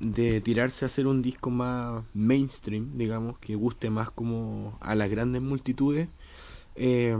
de 0.00 0.40
tirarse 0.40 0.84
a 0.84 0.86
hacer 0.86 1.06
un 1.06 1.22
disco 1.22 1.50
más 1.50 2.02
mainstream, 2.14 2.96
digamos, 2.96 3.38
que 3.38 3.54
guste 3.54 3.90
más 3.90 4.10
como 4.10 4.76
a 4.80 4.94
las 4.94 5.08
grandes 5.10 5.42
multitudes, 5.42 6.08
eh, 6.76 7.16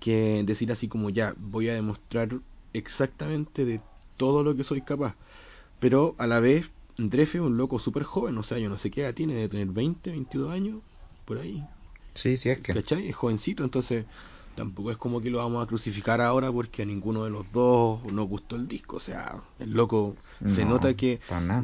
que 0.00 0.42
decir 0.44 0.72
así 0.72 0.88
como 0.88 1.10
ya, 1.10 1.34
voy 1.38 1.68
a 1.68 1.74
demostrar 1.74 2.30
exactamente 2.72 3.64
de 3.64 3.80
todo 4.16 4.42
lo 4.42 4.56
que 4.56 4.64
soy 4.64 4.80
capaz. 4.82 5.16
Pero 5.78 6.14
a 6.18 6.26
la 6.26 6.40
vez, 6.40 6.70
Drefe 6.98 7.38
es 7.38 7.44
un 7.44 7.56
loco 7.56 7.78
súper 7.78 8.02
joven, 8.04 8.38
o 8.38 8.42
sea, 8.42 8.58
yo 8.58 8.68
no 8.68 8.78
sé 8.78 8.90
qué 8.90 9.02
edad 9.02 9.14
tiene, 9.14 9.34
de 9.34 9.48
tener 9.48 9.68
20, 9.68 10.10
22 10.10 10.52
años, 10.52 10.80
por 11.24 11.38
ahí. 11.38 11.62
Sí, 12.14 12.36
sí, 12.36 12.48
es 12.50 12.58
que. 12.60 12.72
¿Cachai? 12.72 13.08
Es 13.08 13.14
jovencito, 13.16 13.62
entonces 13.64 14.06
tampoco 14.54 14.90
es 14.90 14.96
como 14.96 15.20
que 15.20 15.28
lo 15.28 15.36
vamos 15.38 15.62
a 15.62 15.66
crucificar 15.66 16.22
ahora 16.22 16.50
porque 16.50 16.82
a 16.82 16.86
ninguno 16.86 17.24
de 17.24 17.30
los 17.30 17.44
dos 17.52 18.02
nos 18.10 18.26
gustó 18.26 18.56
el 18.56 18.66
disco. 18.66 18.96
O 18.96 19.00
sea, 19.00 19.36
el 19.58 19.72
loco 19.72 20.16
se 20.46 20.64
No, 20.64 20.70
nota 20.70 20.94
que. 20.94 21.20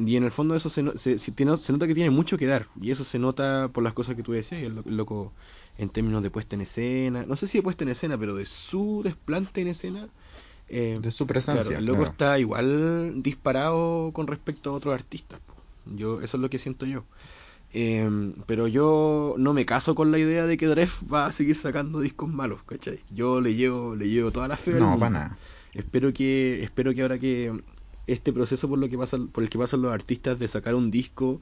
Y 0.06 0.16
en 0.16 0.24
el 0.24 0.30
fondo 0.30 0.54
eso 0.54 0.68
se, 0.68 0.98
se, 0.98 1.18
se 1.18 1.32
tiene- 1.32 1.56
se 1.56 1.72
nota 1.72 1.86
que 1.86 1.94
tiene 1.94 2.10
mucho 2.10 2.36
que 2.36 2.44
dar. 2.46 2.66
Y 2.80 2.90
eso 2.90 3.04
se 3.04 3.18
nota 3.18 3.70
por 3.72 3.82
las 3.82 3.94
cosas 3.94 4.14
que 4.14 4.22
tú 4.22 4.32
decías. 4.32 4.62
El, 4.62 4.82
el 4.84 4.96
loco 4.96 5.32
en 5.78 5.88
términos 5.88 6.22
de 6.22 6.30
puesta 6.30 6.54
en 6.56 6.62
escena. 6.62 7.24
No 7.26 7.36
sé 7.36 7.46
si 7.46 7.58
de 7.58 7.62
puesta 7.62 7.84
en 7.84 7.90
escena, 7.90 8.18
pero 8.18 8.34
de 8.36 8.44
su 8.44 9.00
desplante 9.02 9.62
en 9.62 9.68
escena. 9.68 10.08
Eh, 10.72 10.98
De 11.00 11.11
su 11.11 11.26
presencia. 11.26 11.62
Claro, 11.62 11.78
el 11.78 11.85
loco 11.85 11.98
claro. 11.98 12.12
está 12.12 12.38
igual 12.38 13.22
disparado 13.22 14.11
con 14.12 14.26
respecto 14.26 14.70
a 14.70 14.72
otros 14.72 14.94
artistas. 14.94 15.38
Yo, 15.87 16.20
eso 16.20 16.37
es 16.37 16.40
lo 16.40 16.50
que 16.50 16.58
siento 16.58 16.87
yo. 16.87 17.04
Eh, 17.74 18.35
pero 18.46 18.68
yo 18.68 19.35
no 19.38 19.54
me 19.54 19.64
caso 19.64 19.94
con 19.94 20.11
la 20.11 20.18
idea 20.18 20.46
de 20.46 20.56
que 20.56 20.66
Dref 20.66 21.02
va 21.12 21.26
a 21.26 21.32
seguir 21.32 21.56
sacando 21.56 22.00
discos 22.00 22.30
malos, 22.30 22.62
¿cachai? 22.64 23.00
Yo 23.11 23.40
le 23.40 23.54
llevo, 23.54 23.94
le 23.96 24.08
llevo 24.08 24.30
toda 24.30 24.48
la 24.48 24.56
fe 24.56 24.72
No, 24.72 24.98
para 24.98 25.11
nada. 25.11 25.38
Espero 25.74 26.12
que, 26.12 26.62
espero 26.62 26.92
que 26.94 27.02
ahora 27.02 27.18
que 27.18 27.62
este 28.06 28.32
proceso 28.32 28.68
por 28.68 28.78
lo 28.78 28.88
que 28.88 28.98
pasa, 28.98 29.18
por 29.32 29.42
el 29.42 29.50
que 29.50 29.58
pasan 29.58 29.82
los 29.82 29.92
artistas 29.92 30.38
de 30.38 30.48
sacar 30.48 30.74
un 30.74 30.90
disco, 30.90 31.40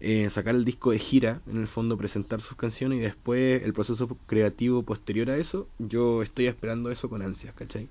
eh, 0.00 0.30
sacar 0.30 0.54
el 0.54 0.64
disco 0.64 0.90
de 0.92 0.98
gira, 0.98 1.40
en 1.48 1.58
el 1.58 1.66
fondo 1.68 1.96
presentar 1.96 2.40
sus 2.40 2.56
canciones 2.56 2.98
y 2.98 3.02
después 3.02 3.62
el 3.62 3.72
proceso 3.72 4.08
creativo 4.26 4.82
posterior 4.82 5.30
a 5.30 5.36
eso, 5.36 5.66
yo 5.78 6.22
estoy 6.22 6.46
esperando 6.46 6.90
eso 6.90 7.08
con 7.08 7.22
ansias, 7.22 7.54
¿cachai? 7.54 7.88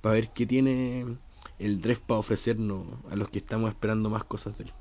Para 0.00 0.14
ver 0.14 0.28
qué 0.30 0.46
tiene 0.46 1.18
el 1.58 1.80
Dref 1.80 2.00
para 2.00 2.20
ofrecernos 2.20 2.86
a 3.10 3.16
los 3.16 3.28
que 3.28 3.38
estamos 3.38 3.70
esperando 3.70 4.10
más 4.10 4.24
cosas 4.24 4.56
de 4.58 4.64
él. 4.64 4.72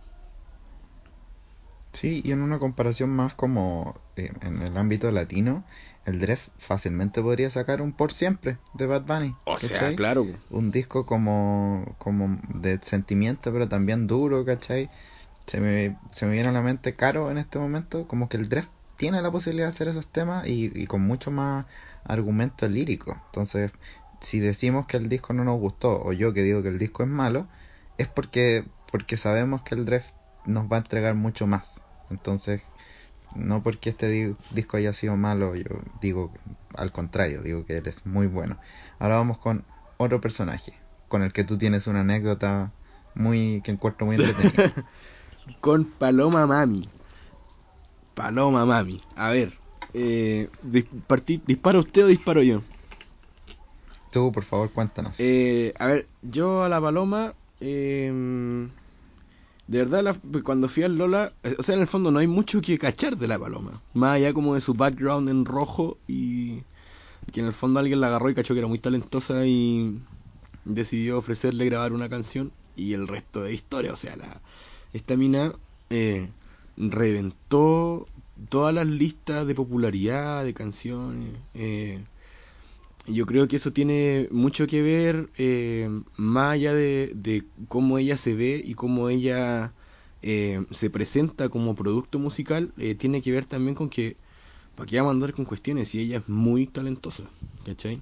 Sí, 1.93 2.21
y 2.23 2.31
en 2.31 2.41
una 2.41 2.59
comparación 2.59 3.09
más 3.09 3.33
como 3.33 3.95
eh, 4.17 4.31
en 4.41 4.61
el 4.61 4.77
ámbito 4.77 5.11
latino, 5.11 5.63
el 6.05 6.19
Dref 6.19 6.49
fácilmente 6.57 7.21
podría 7.21 7.49
sacar 7.49 7.81
un 7.81 7.91
por 7.91 8.11
siempre 8.11 8.57
de 8.73 8.85
Bad 8.85 9.05
Bunny. 9.05 9.35
O 9.45 9.57
sea, 9.57 9.79
¿cachai? 9.79 9.95
claro. 9.95 10.27
Un 10.51 10.69
disco 10.69 11.05
como, 11.07 11.95
como 11.97 12.39
de 12.53 12.79
sentimiento, 12.81 13.51
pero 13.51 13.67
también 13.67 14.05
duro, 14.05 14.45
¿cachai? 14.45 14.89
Se 15.47 15.59
me, 15.59 15.97
se 16.11 16.27
me 16.27 16.33
viene 16.33 16.49
a 16.49 16.51
la 16.51 16.61
mente 16.61 16.93
caro 16.93 17.31
en 17.31 17.39
este 17.39 17.57
momento, 17.57 18.07
como 18.07 18.29
que 18.29 18.37
el 18.37 18.47
Dref 18.47 18.67
tiene 18.97 19.21
la 19.21 19.31
posibilidad 19.31 19.67
de 19.67 19.73
hacer 19.73 19.87
esos 19.87 20.05
temas 20.07 20.47
y, 20.47 20.71
y 20.75 20.85
con 20.87 21.01
mucho 21.01 21.31
más 21.31 21.65
argumento 22.03 22.67
lírico. 22.67 23.17
Entonces, 23.27 23.71
si 24.21 24.39
decimos 24.39 24.85
que 24.87 24.97
el 24.97 25.09
disco 25.09 25.33
no 25.33 25.43
nos 25.43 25.59
gustó, 25.59 26.01
o 26.03 26.13
yo 26.13 26.33
que 26.33 26.43
digo 26.43 26.63
que 26.63 26.69
el 26.69 26.79
disco 26.79 27.03
es 27.03 27.09
malo, 27.09 27.47
es 27.97 28.07
porque, 28.07 28.65
porque 28.91 29.17
sabemos 29.17 29.61
que 29.63 29.75
el 29.75 29.85
Dref 29.85 30.11
nos 30.45 30.65
va 30.71 30.77
a 30.77 30.79
entregar 30.79 31.15
mucho 31.15 31.47
más. 31.47 31.83
Entonces, 32.09 32.61
no 33.35 33.61
porque 33.63 33.89
este 33.89 34.09
di- 34.09 34.35
disco 34.51 34.77
haya 34.77 34.93
sido 34.93 35.15
malo, 35.17 35.55
yo 35.55 35.65
digo 35.99 36.31
al 36.75 36.91
contrario, 36.91 37.41
digo 37.41 37.65
que 37.65 37.77
él 37.77 37.87
es 37.87 38.05
muy 38.05 38.27
bueno. 38.27 38.57
Ahora 38.99 39.17
vamos 39.17 39.37
con 39.39 39.65
otro 39.97 40.21
personaje, 40.21 40.73
con 41.07 41.21
el 41.23 41.33
que 41.33 41.43
tú 41.43 41.57
tienes 41.57 41.87
una 41.87 42.01
anécdota 42.01 42.71
muy 43.13 43.61
que 43.63 43.71
encuentro 43.71 44.05
muy 44.05 44.15
entretenida. 44.15 44.71
Con 45.61 45.85
Paloma 45.85 46.45
Mami. 46.45 46.89
Paloma 48.13 48.65
Mami. 48.65 48.99
A 49.15 49.29
ver. 49.29 49.53
Eh, 49.93 50.49
dis- 50.61 50.87
¿Dispara 51.47 51.79
usted 51.79 52.03
o 52.03 52.07
disparo 52.07 52.43
yo? 52.43 52.61
Por 54.33 54.43
favor, 54.43 54.71
cuéntanos. 54.71 55.15
Eh, 55.19 55.73
a 55.79 55.87
ver, 55.87 56.07
yo 56.21 56.63
a 56.63 56.69
la 56.69 56.79
Paloma. 56.81 57.33
eh, 57.59 58.67
de 59.67 59.83
verdad, 59.83 60.15
cuando 60.43 60.69
fui 60.69 60.83
al 60.83 60.97
Lola. 60.97 61.33
eh, 61.43 61.55
O 61.59 61.63
sea, 61.63 61.75
en 61.75 61.81
el 61.81 61.87
fondo 61.87 62.09
no 62.11 62.19
hay 62.19 62.27
mucho 62.27 62.61
que 62.61 62.77
cachar 62.77 63.17
de 63.17 63.27
la 63.27 63.37
Paloma. 63.37 63.81
Más 63.93 64.15
allá 64.15 64.33
como 64.33 64.55
de 64.55 64.61
su 64.61 64.73
background 64.73 65.29
en 65.29 65.45
rojo 65.45 65.97
y. 66.07 66.61
Que 67.33 67.41
en 67.41 67.47
el 67.47 67.53
fondo 67.53 67.79
alguien 67.81 67.99
la 67.99 68.07
agarró 68.07 68.29
y 68.29 68.33
cachó 68.35 68.53
que 68.53 68.59
era 68.59 68.67
muy 68.69 68.79
talentosa 68.79 69.45
y 69.45 69.99
decidió 70.63 71.17
ofrecerle 71.17 71.65
grabar 71.65 71.91
una 71.91 72.07
canción 72.07 72.53
y 72.77 72.93
el 72.93 73.07
resto 73.07 73.41
de 73.43 73.53
historia. 73.53 73.91
O 73.91 73.97
sea, 73.97 74.15
la, 74.15 74.41
esta 74.93 75.17
mina 75.17 75.51
eh, 75.89 76.29
reventó 76.77 78.07
todas 78.49 78.73
las 78.73 78.87
listas 78.87 79.45
de 79.45 79.55
popularidad 79.55 80.45
de 80.45 80.53
canciones. 80.53 81.35
eh, 81.53 82.01
yo 83.07 83.25
creo 83.25 83.47
que 83.47 83.55
eso 83.57 83.71
tiene 83.73 84.27
mucho 84.31 84.67
que 84.67 84.81
ver, 84.81 85.29
eh, 85.37 85.89
más 86.17 86.53
allá 86.53 86.73
de, 86.73 87.11
de 87.15 87.43
cómo 87.67 87.97
ella 87.97 88.17
se 88.17 88.35
ve 88.35 88.61
y 88.63 88.73
cómo 88.73 89.09
ella 89.09 89.73
eh, 90.21 90.65
se 90.71 90.89
presenta 90.89 91.49
como 91.49 91.75
producto 91.75 92.19
musical, 92.19 92.73
eh, 92.77 92.95
tiene 92.95 93.21
que 93.21 93.31
ver 93.31 93.45
también 93.45 93.75
con 93.75 93.89
que, 93.89 94.17
¿para 94.75 94.87
qué 94.87 94.97
vamos 94.97 95.11
a 95.11 95.15
andar 95.15 95.33
con 95.33 95.45
cuestiones? 95.45 95.89
Si 95.89 95.99
ella 96.01 96.17
es 96.19 96.29
muy 96.29 96.67
talentosa, 96.67 97.23
¿cachai? 97.65 98.01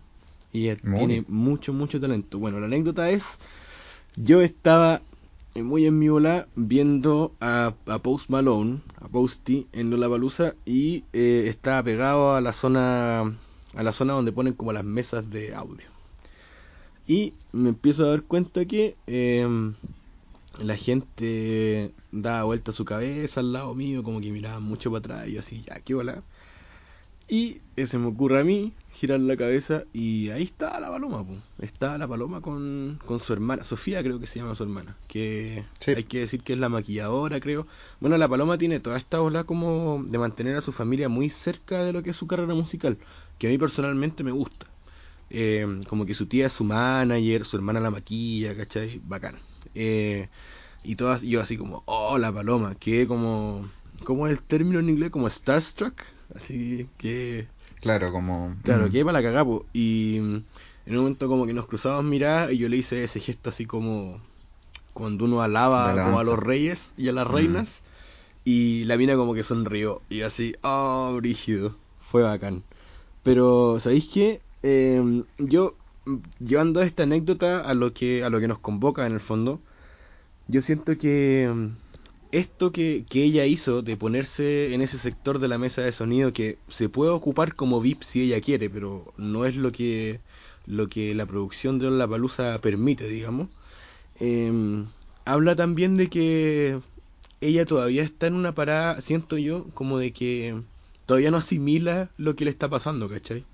Y 0.54 0.70
ella 0.70 0.82
Muy. 0.84 0.96
tiene 0.96 1.26
mucho, 1.28 1.74
mucho 1.74 2.00
talento. 2.00 2.40
Bueno, 2.40 2.60
la 2.60 2.68
anécdota 2.68 3.10
es, 3.10 3.38
yo 4.16 4.42
estaba 4.42 5.02
muy 5.56 5.86
en 5.86 6.00
mi 6.00 6.10
bola 6.10 6.48
viendo 6.56 7.34
a, 7.40 7.74
a 7.88 8.00
Post 8.00 8.30
Malone, 8.30 8.82
a 9.02 9.08
Posty 9.08 9.68
en 9.74 9.90
Lollapalooza 9.90 10.56
y 10.66 11.06
eh, 11.14 11.46
estaba 11.48 11.84
pegado 11.84 12.36
a 12.36 12.42
la 12.42 12.54
zona 12.54 13.38
a 13.76 13.84
la 13.84 13.92
zona 13.94 14.14
donde 14.14 14.32
ponen 14.32 14.54
como 14.54 14.74
las 14.74 14.84
mesas 14.84 15.30
de 15.30 15.54
audio. 15.56 15.86
Y 17.08 17.34
me 17.52 17.70
empiezo 17.70 18.06
a 18.06 18.10
dar 18.10 18.24
cuenta 18.24 18.66
que 18.66 18.96
eh, 19.08 19.48
la 20.62 20.76
gente 20.76 21.92
daba 22.12 22.44
vuelta 22.46 22.72
su 22.72 22.86
cabeza 22.86 23.42
al 23.42 23.54
lado 23.54 23.76
mío, 23.76 24.04
como 24.04 24.22
que 24.22 24.32
miraban 24.32 24.64
mucho 24.64 24.90
para 24.92 25.00
atrás 25.00 25.28
y 25.28 25.34
yo 25.34 25.40
así, 25.42 25.62
ya, 25.68 25.80
qué 25.82 25.94
hola. 25.96 26.24
Y 27.28 27.62
se 27.84 27.98
me 27.98 28.08
ocurre 28.08 28.40
a 28.40 28.44
mí 28.44 28.72
girar 28.94 29.20
la 29.20 29.36
cabeza 29.36 29.84
y 29.94 30.30
ahí 30.30 30.44
está 30.44 30.80
la 30.80 30.90
paloma, 30.90 31.26
po. 31.26 31.34
está 31.60 31.98
la 31.98 32.08
paloma 32.08 32.40
con, 32.40 33.00
con 33.06 33.20
su 33.20 33.34
hermana, 33.34 33.64
Sofía 33.64 34.02
creo 34.04 34.20
que 34.20 34.28
se 34.28 34.40
llama 34.40 34.56
su 34.56 34.64
hermana, 34.64 34.96
que 35.08 35.66
Sí. 35.80 35.92
hay 35.92 36.04
que 36.04 36.20
decir 36.20 36.42
que 36.42 36.54
es 36.54 36.60
la 36.60 36.70
maquilladora, 36.70 37.40
creo. 37.42 37.68
Bueno, 38.00 38.18
la 38.18 38.30
paloma 38.30 38.58
tiene 38.58 38.80
toda 38.80 38.98
esta 38.98 39.22
ola 39.22 39.44
como 39.44 40.02
de 40.06 40.18
mantener 40.18 40.56
a 40.56 40.62
su 40.62 40.72
familia 40.72 41.10
muy 41.10 41.30
cerca 41.30 41.84
de 41.84 41.92
lo 41.94 42.04
que 42.04 42.12
es 42.12 42.16
su 42.16 42.28
carrera 42.28 42.54
musical, 42.54 42.98
que 43.38 43.48
a 43.48 43.50
mí 43.50 43.58
personalmente 43.58 44.24
me 44.24 44.32
gusta. 44.32 44.68
Eh, 45.30 45.82
como 45.88 46.06
que 46.06 46.14
su 46.14 46.28
tía 46.28 46.48
es 46.48 46.54
su 46.54 46.64
manager, 46.64 47.46
su 47.46 47.58
hermana 47.58 47.80
la 47.80 47.92
maquilla, 47.92 48.56
¿cachai? 48.56 49.02
Bacán. 49.06 49.36
Eh, 49.74 50.30
y 50.84 50.96
todas, 50.96 51.24
yo 51.24 51.42
así 51.42 51.58
como, 51.58 51.84
oh, 51.86 52.18
la 52.18 52.32
paloma, 52.32 52.76
que 52.76 53.08
como, 53.08 53.68
¿cómo 54.04 54.28
es 54.28 54.34
el 54.34 54.44
término 54.44 54.80
en 54.80 54.90
inglés? 54.90 55.10
Como 55.10 55.30
starstruck, 55.30 56.02
así 56.36 56.88
que 56.98 57.48
Claro, 57.82 58.12
como... 58.12 58.56
Claro, 58.64 58.88
mm, 58.88 58.92
que 58.92 59.04
para 59.06 59.20
la 59.20 59.24
cagá, 59.28 59.44
po. 59.46 59.66
Y 59.74 60.20
mm, 60.22 60.36
en 60.86 60.94
un 60.94 60.98
momento 60.98 61.28
como 61.28 61.46
que 61.46 61.54
nos 61.54 61.66
cruzamos 61.66 62.04
miradas 62.04 62.52
y 62.52 62.58
yo 62.58 62.70
le 62.70 62.78
hice 62.78 63.04
ese 63.04 63.20
gesto 63.20 63.50
así 63.50 63.66
como 63.66 64.20
cuando 64.94 65.26
uno 65.26 65.42
alaba 65.42 65.92
como 66.04 66.20
a 66.20 66.24
los 66.24 66.40
reyes 66.40 66.94
y 66.98 67.10
a 67.10 67.12
las 67.14 67.28
Mm. 67.28 67.32
reinas. 67.32 67.82
Y 68.44 68.84
la 68.86 68.96
mina 68.98 69.16
como 69.16 69.34
que 69.34 69.44
sonrió. 69.44 70.02
Y 70.10 70.22
así, 70.22 70.56
oh, 70.62 71.14
brígido. 71.18 71.76
Fue 72.00 72.22
bacán. 72.22 72.64
Pero, 73.26 73.80
¿sabéis 73.80 74.08
qué? 74.08 74.40
Eh, 74.62 75.24
yo, 75.40 75.74
llevando 76.40 76.84
esta 76.84 77.04
anécdota 77.04 77.62
a 77.62 77.74
lo 77.74 77.92
que, 77.92 78.24
a 78.24 78.30
lo 78.30 78.40
que 78.40 78.48
nos 78.48 78.60
convoca 78.60 79.08
en 79.08 79.14
el 79.14 79.20
fondo, 79.20 79.60
yo 80.48 80.62
siento 80.62 80.96
que 81.00 81.52
mm, 81.52 81.70
esto 82.32 82.72
que, 82.72 83.04
que 83.10 83.24
ella 83.24 83.46
hizo 83.48 83.82
de 83.82 83.98
ponerse 83.98 84.76
en 84.76 84.82
ese 84.84 85.00
sector 85.00 85.40
de 85.40 85.48
la 85.48 85.58
mesa 85.58 85.82
de 85.82 85.92
sonido 85.92 86.34
que 86.34 86.60
se 86.68 86.88
puede 86.88 87.10
ocupar 87.10 87.56
como 87.56 87.82
VIP 87.82 88.04
si 88.04 88.22
ella 88.22 88.40
quiere, 88.42 88.70
pero 88.70 89.12
no 89.18 89.46
es 89.46 89.56
lo 89.56 89.72
que, 89.72 90.20
lo 90.68 90.88
que 90.88 91.16
la 91.16 91.26
producción 91.26 91.80
de 91.80 91.90
La 91.90 92.08
Palusa 92.08 92.62
permite, 92.62 93.08
digamos, 93.08 93.50
eh, 94.20 94.52
habla 95.26 95.56
también 95.56 95.98
de 95.98 96.10
que 96.10 96.80
ella 97.42 97.66
todavía 97.66 98.04
está 98.04 98.28
en 98.28 98.36
una 98.36 98.54
parada, 98.54 99.02
siento 99.02 99.40
yo, 99.40 99.66
como 99.74 99.98
de 99.98 100.14
que 100.14 100.62
todavía 101.06 101.32
no 101.32 101.38
asimila 101.38 102.12
lo 102.18 102.36
que 102.36 102.46
le 102.46 102.52
está 102.52 102.70
pasando, 102.70 103.10
¿cachai? 103.10 103.46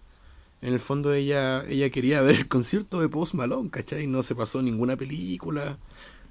En 0.62 0.74
el 0.74 0.80
fondo 0.80 1.14
ella, 1.14 1.66
ella 1.68 1.90
quería 1.90 2.22
ver 2.22 2.36
el 2.36 2.48
concierto 2.48 3.02
de 3.02 3.10
Post 3.10 3.34
Malone, 3.34 3.70
¿cachai? 3.70 4.08
No 4.08 4.24
se 4.24 4.36
pasó 4.36 4.62
ninguna 4.62 4.96
película, 4.98 5.78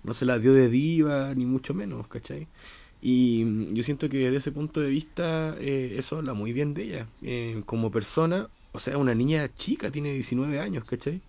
no 0.04 0.14
se 0.14 0.24
la 0.24 0.38
dio 0.38 0.52
de 0.54 0.68
diva, 0.68 1.34
ni 1.34 1.46
mucho 1.46 1.74
menos, 1.74 2.06
¿cachai? 2.08 2.46
Y 3.02 3.44
mm, 3.44 3.74
yo 3.74 3.82
siento 3.84 4.08
que 4.08 4.18
desde 4.18 4.38
ese 4.38 4.52
punto 4.52 4.80
de 4.80 4.90
vista 4.90 5.56
eh, 5.58 5.96
eso 5.98 6.18
habla 6.18 6.34
muy 6.34 6.52
bien 6.52 6.74
de 6.74 6.82
ella. 6.84 7.06
Eh, 7.22 7.62
como 7.66 7.90
persona, 7.90 8.48
o 8.72 8.78
sea, 8.78 8.98
una 8.98 9.14
niña 9.14 9.52
chica, 9.54 9.90
tiene 9.90 10.12
19 10.12 10.60
años, 10.60 10.84
¿cachai? 10.84 11.22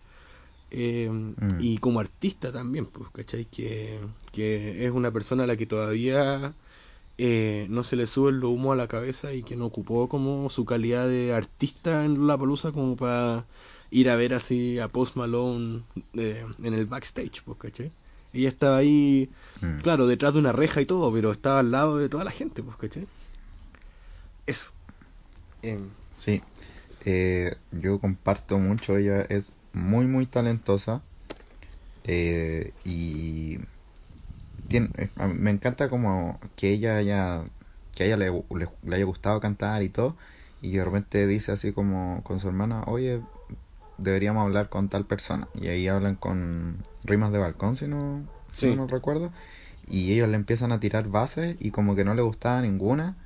Eh, 0.72 1.10
Mm. 1.10 1.60
Y 1.60 1.78
como 1.80 2.00
artista 2.00 2.52
también, 2.52 2.86
pues, 2.86 3.10
¿cachai? 3.12 3.46
Que, 3.46 4.00
que 4.32 4.86
es 4.86 4.92
una 4.92 5.12
persona 5.12 5.44
a 5.44 5.48
la 5.48 5.58
que 5.58 5.66
todavía 5.66 6.54
eh, 7.24 7.68
no 7.70 7.84
se 7.84 7.96
le 7.96 8.08
sube 8.08 8.32
el 8.32 8.44
humo 8.44 8.72
a 8.72 8.76
la 8.76 8.88
cabeza 8.88 9.32
y 9.32 9.44
que 9.44 9.56
no 9.56 9.68
ocupó 9.68 10.10
como 10.10 10.50
su 10.50 10.66
calidad 10.66 11.08
de 11.08 11.34
artista 11.34 12.04
en 12.04 12.26
la 12.26 12.36
palusa 12.36 12.72
como 12.72 12.96
para 12.96 13.46
ir 13.92 14.10
a 14.10 14.16
ver 14.16 14.34
así 14.34 14.80
a 14.80 14.88
Post 14.88 15.18
Malone 15.18 15.84
eh, 16.16 16.44
en 16.64 16.74
el 16.74 16.88
backstage, 16.88 17.44
pues, 17.46 17.60
¿cachai? 17.60 17.92
Ella 18.34 18.48
estaba 18.48 18.78
ahí, 18.78 19.30
mm. 19.62 19.82
claro, 19.82 20.08
detrás 20.08 20.34
de 20.34 20.40
una 20.40 20.52
reja 20.52 20.82
y 20.82 20.88
todo, 20.88 21.14
pero 21.14 21.32
estaba 21.32 21.60
al 21.60 21.70
lado 21.70 22.00
de 22.00 22.10
toda 22.10 22.24
la 22.24 22.32
gente, 22.32 22.64
pues, 22.64 22.76
¿cachai? 22.78 23.06
Eso. 24.48 24.72
Em, 25.62 25.90
Sí, 26.10 26.42
eh, 27.06 27.56
yo 27.72 28.00
comparto 28.00 28.58
mucho, 28.58 28.98
ella 28.98 29.22
es 29.22 29.54
muy 29.74 30.08
muy 30.08 30.26
talentosa 30.26 31.04
eh, 32.04 32.74
y 32.84 33.60
tiene, 34.68 34.90
eh, 34.98 35.10
me 35.28 35.52
encanta 35.52 35.90
como 35.90 36.40
que 36.56 36.72
ella 36.72 36.98
haya, 36.98 37.44
que 37.94 38.04
a 38.04 38.06
ella 38.08 38.18
le, 38.18 38.32
le- 38.32 38.70
le 38.84 38.96
haya 38.96 39.06
gustado 39.06 39.40
cantar 39.42 39.84
y 39.84 39.90
todo 39.90 40.18
y 40.62 40.74
de 40.74 40.86
repente 40.86 41.28
dice 41.28 41.52
así 41.52 41.74
como 41.74 42.24
con 42.24 42.40
su 42.40 42.48
hermana, 42.48 42.84
oye, 42.88 43.22
deberíamos 43.98 44.44
hablar 44.44 44.70
con 44.70 44.90
tal 44.90 45.06
persona 45.06 45.50
y 45.54 45.68
ahí 45.68 45.88
hablan 45.88 46.16
con 46.16 46.84
Rimas 47.04 47.32
de 47.32 47.40
Balcón 47.40 47.76
si 47.76 47.88
no, 47.88 48.26
si 48.54 48.72
no 48.76 48.88
recuerdo 48.88 49.32
y 49.88 50.14
ellos 50.14 50.30
le 50.30 50.36
empiezan 50.36 50.72
a 50.72 50.80
tirar 50.80 51.08
bases 51.10 51.56
y 51.60 51.72
como 51.72 51.96
que 51.96 52.06
no 52.06 52.14
le 52.16 52.22
gustaba 52.22 52.62
ninguna 52.62 53.18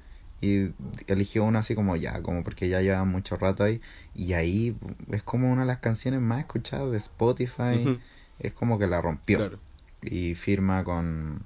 y 0.42 0.72
eligió 1.08 1.44
una 1.44 1.60
así 1.60 1.76
como 1.76 1.96
ya, 1.96 2.22
como 2.22 2.44
porque 2.44 2.70
ya 2.70 2.82
lleva 2.82 3.04
mucho 3.06 3.38
rato 3.38 3.64
ahí 3.64 3.82
y 4.14 4.34
ahí 4.34 4.78
es 5.12 5.24
como 5.24 5.52
una 5.52 5.62
de 5.62 5.68
las 5.68 5.80
canciones 5.80 6.22
más 6.22 6.40
escuchadas 6.40 6.92
de 6.92 6.98
Spotify, 6.98 7.94
es 8.40 8.54
como 8.54 8.78
que 8.78 8.88
la 8.88 9.02
rompió. 9.02 9.38
Claro. 9.38 9.60
Y 10.02 10.36
firma 10.36 10.84
con 10.84 11.44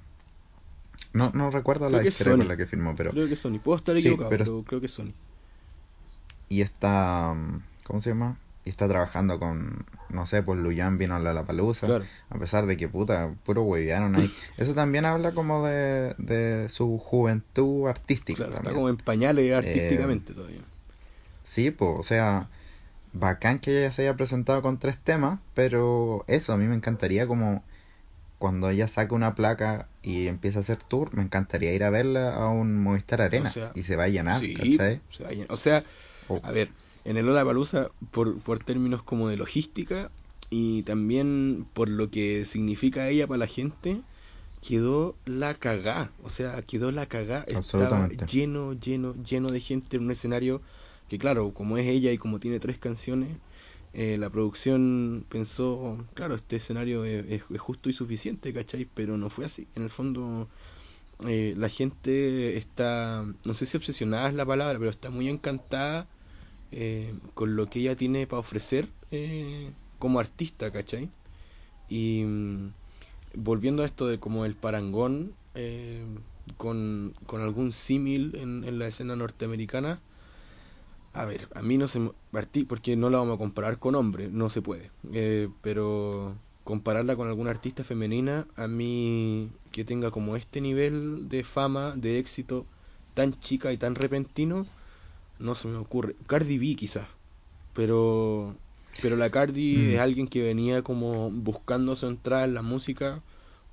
no 1.14 1.32
no 1.34 1.50
recuerdo 1.52 1.88
Creo 1.88 1.98
la 1.98 2.02
que 2.04 2.10
es 2.10 2.16
disquera 2.18 2.38
con 2.38 2.48
la 2.48 2.58
que 2.58 2.66
firmó, 2.68 2.94
pero 2.96 3.12
Creo 3.12 3.28
que 3.28 3.36
Sony. 3.36 3.60
Puedo 3.64 3.78
estar 3.78 3.96
Sí, 3.96 4.02
equivocado, 4.02 4.30
pero- 4.30 4.46
pero 4.46 4.64
creo 4.64 4.80
que 4.80 4.86
es 4.88 4.94
Sony. 4.94 5.14
y 6.50 6.62
está 6.62 7.34
¿cómo 7.84 8.02
se 8.02 8.10
llama? 8.10 8.38
y 8.66 8.70
está 8.70 8.88
trabajando 8.88 9.40
con, 9.40 9.86
no 10.10 10.26
sé, 10.26 10.44
por 10.44 10.58
Luyan 10.58 10.98
vino 10.98 11.16
a 11.16 11.20
la 11.20 11.44
Palusa, 11.44 11.88
a 12.30 12.38
pesar 12.38 12.66
de 12.66 12.76
que 12.78 12.88
puta, 12.88 13.34
puro 13.46 13.64
huevearon 13.64 14.16
ahí. 14.16 14.30
Eso 14.58 14.76
también 14.76 15.06
habla 15.06 15.32
como 15.32 15.66
de, 15.66 16.14
de 16.20 16.68
su 16.70 17.00
juventud 17.00 17.88
artística. 17.88 18.44
está 18.44 18.74
como 18.74 18.90
en 18.90 18.98
pañales 18.98 19.52
artísticamente 19.54 20.34
eh, 20.34 20.36
todavía. 20.36 20.60
Sí, 21.44 21.72
pues, 21.72 21.92
o 21.98 22.04
sea, 22.04 22.48
bacán 23.14 23.60
que 23.60 23.80
ella 23.80 23.92
se 23.92 24.04
haya 24.04 24.16
presentado 24.16 24.62
con 24.62 24.78
tres 24.78 24.98
temas, 24.98 25.40
pero 25.56 26.26
eso, 26.28 26.54
a 26.54 26.58
mí 26.58 26.66
me 26.68 26.76
encantaría 26.76 27.26
como 27.26 27.64
cuando 28.40 28.70
ella 28.70 28.88
saque 28.88 29.14
una 29.14 29.36
placa 29.36 29.88
y 30.02 30.28
empiece 30.28 30.58
a 30.58 30.62
hacer 30.62 30.78
tour, 30.78 31.14
me 31.14 31.22
encantaría 31.22 31.74
ir 31.74 31.84
a 31.84 31.90
verla 31.90 32.34
a 32.34 32.48
un 32.48 32.82
Movistar 32.82 33.22
Arena 33.22 33.52
y 33.76 33.84
se 33.84 33.98
va 33.98 34.06
a 34.06 34.08
llenar, 34.08 34.40
sí, 34.40 34.80
O 35.50 35.58
sea, 35.58 35.84
oh. 36.30 36.40
a 36.42 36.52
ver, 36.52 36.70
en 37.04 37.18
el 37.18 37.28
Oda 37.28 37.46
Palusa, 37.46 37.90
por, 38.12 38.42
por 38.42 38.60
términos 38.60 39.04
como 39.04 39.28
de 39.28 39.36
logística 39.36 40.10
y 40.50 40.84
también 40.84 41.68
por 41.74 41.90
lo 41.90 42.10
que 42.10 42.46
significa 42.46 43.10
ella 43.10 43.28
para 43.28 43.40
la 43.40 43.48
gente, 43.48 44.02
quedó 44.62 45.16
la 45.26 45.54
cagá. 45.54 46.12
O 46.24 46.30
sea, 46.30 46.62
quedó 46.62 46.92
la 46.92 47.06
cagá. 47.06 47.44
Estaba 47.48 48.08
lleno, 48.10 48.74
lleno, 48.74 49.16
lleno 49.24 49.50
de 49.50 49.60
gente 49.60 49.98
en 49.98 50.04
un 50.04 50.12
escenario 50.12 50.62
que, 51.08 51.18
claro, 51.18 51.54
como 51.54 51.78
es 51.78 51.88
ella 51.88 52.12
y 52.12 52.18
como 52.18 52.40
tiene 52.40 52.60
tres 52.60 52.78
canciones, 52.78 53.30
eh, 53.94 54.18
la 54.18 54.30
producción 54.30 55.26
pensó, 55.30 55.98
claro, 56.14 56.36
este 56.36 56.58
escenario 56.58 57.06
es, 57.06 57.42
justo 57.58 57.90
y 57.90 57.94
suficiente, 57.94 58.54
¿cachai? 58.54 58.86
Pero 58.94 59.18
no 59.18 59.30
fue 59.30 59.46
así. 59.46 59.68
En 59.76 59.84
el 59.84 59.90
fondo, 59.90 60.48
eh, 61.28 61.56
la 61.58 61.70
gente 61.70 62.58
está, 62.58 63.26
no 63.44 63.54
sé 63.54 63.66
si 63.66 63.78
obsesionada 63.78 64.30
es 64.30 64.36
la 64.36 64.46
palabra, 64.46 64.78
pero 64.78 64.92
está 64.92 65.10
muy 65.10 65.28
encantada 65.28 66.08
eh, 66.72 67.14
con 67.34 67.56
lo 67.56 67.70
que 67.70 67.80
ella 67.80 67.96
tiene 67.96 68.28
para 68.28 68.40
ofrecer 68.40 68.88
como 69.98 70.20
artista, 70.20 70.72
¿cachai? 70.72 71.10
Y 71.90 72.24
mm, 72.26 72.74
volviendo 73.36 73.84
a 73.84 73.86
esto 73.88 74.08
de 74.08 74.20
como 74.20 74.46
el 74.46 74.56
parangón 74.56 75.34
con, 76.58 77.16
con 77.26 77.42
algún 77.42 77.72
símil 77.72 78.36
en, 78.36 78.64
en 78.64 78.80
la 78.80 78.88
escena 78.88 79.16
norteamericana, 79.16 80.00
a 81.14 81.26
ver, 81.26 81.48
a 81.56 81.62
mí 81.62 81.78
no 81.78 81.88
se 81.88 82.00
me... 82.00 82.12
porque 82.68 82.96
no 82.96 83.10
la 83.10 83.20
vamos 83.20 83.36
a 83.36 83.38
comparar 83.38 83.80
con 83.80 83.96
hombre, 83.96 84.30
no 84.30 84.50
se 84.50 84.62
puede. 84.62 84.92
Eh, 85.14 85.50
pero 85.62 86.36
compararla 86.64 87.16
con 87.16 87.28
alguna 87.28 87.50
artista 87.50 87.84
femenina, 87.84 88.46
a 88.56 88.68
mí 88.68 89.50
que 89.72 89.84
tenga 89.84 90.12
como 90.12 90.36
este 90.36 90.62
nivel 90.62 91.28
de 91.30 91.44
fama, 91.44 91.94
de 91.96 92.20
éxito 92.20 92.66
tan 93.16 93.40
chica 93.40 93.74
y 93.74 93.78
tan 93.78 93.96
repentino, 93.96 94.68
no 95.40 95.56
se 95.56 95.68
me 95.68 95.78
ocurre. 95.78 96.16
Cardi 96.28 96.58
B 96.58 96.76
quizás, 96.76 97.08
pero 97.74 98.56
pero 99.02 99.16
la 99.16 99.30
Cardi 99.30 99.78
mm. 99.78 99.90
es 99.94 100.00
alguien 100.00 100.28
que 100.28 100.42
venía 100.42 100.82
como 100.82 101.30
buscando 101.32 101.96
su 101.96 102.08
entrada 102.08 102.46
en 102.46 102.54
la 102.54 102.62
música 102.62 103.22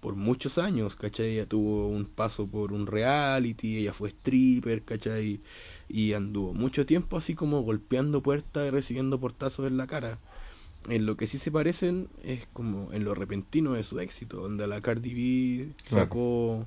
por 0.01 0.14
muchos 0.14 0.59
años, 0.59 0.95
¿cachai? 0.95 1.32
Ella 1.32 1.47
tuvo 1.47 1.89
un 1.89 2.05
paso 2.07 2.47
por 2.47 2.72
un 2.72 2.87
reality, 2.87 3.78
ella 3.78 3.93
fue 3.93 4.11
stripper, 4.11 4.84
¿cachai? 4.84 5.41
Y 5.89 6.12
anduvo 6.14 6.55
mucho 6.55 6.87
tiempo 6.87 7.16
así 7.16 7.34
como 7.34 7.62
golpeando 7.62 8.22
puertas 8.22 8.66
y 8.66 8.70
recibiendo 8.70 9.20
portazos 9.20 9.66
en 9.66 9.76
la 9.76 9.87
cara. 9.87 10.18
En 10.89 11.07
lo 11.07 11.16
que 11.16 11.26
sí 11.26 11.39
se 11.39 11.51
parecen 11.51 12.09
es 12.22 12.47
como 12.53 12.93
en 12.93 13.05
lo 13.05 13.14
repentino 13.14 13.72
de 13.72 13.82
su 13.82 13.99
éxito, 14.01 14.39
donde 14.41 14.66
la 14.66 14.80
Cardi 14.80 15.14
B 15.14 15.74
sacó, 15.84 16.66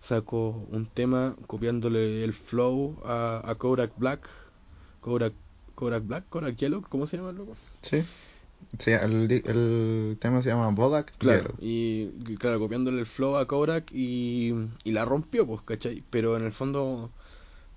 sacó 0.00 0.66
un 0.70 0.86
tema 0.86 1.36
copiándole 1.46 2.24
el 2.24 2.34
flow 2.34 3.00
a, 3.04 3.42
a 3.44 3.54
Kodak 3.54 3.92
Black, 3.96 4.28
Kodak, 5.00 5.32
Kodak 5.74 6.06
Black, 6.06 6.28
Kodak 6.28 6.56
Yellow, 6.56 6.82
¿cómo 6.88 7.06
se 7.06 7.16
llama 7.16 7.30
el 7.30 7.36
loco? 7.36 7.56
Sí. 7.82 8.02
Sí, 8.78 8.90
el, 8.92 9.30
el 9.30 10.16
tema 10.20 10.42
se 10.42 10.48
llama 10.48 10.70
Bodak 10.70 11.16
claro, 11.18 11.54
Y 11.60 12.08
claro, 12.38 12.58
copiándole 12.58 13.00
el 13.00 13.06
flow 13.06 13.36
a 13.36 13.46
Kodak 13.46 13.90
y, 13.92 14.52
y 14.84 14.92
la 14.92 15.04
rompió, 15.04 15.46
pues, 15.46 15.62
¿cachai? 15.62 16.02
Pero 16.10 16.36
en 16.36 16.44
el 16.44 16.52
fondo 16.52 17.10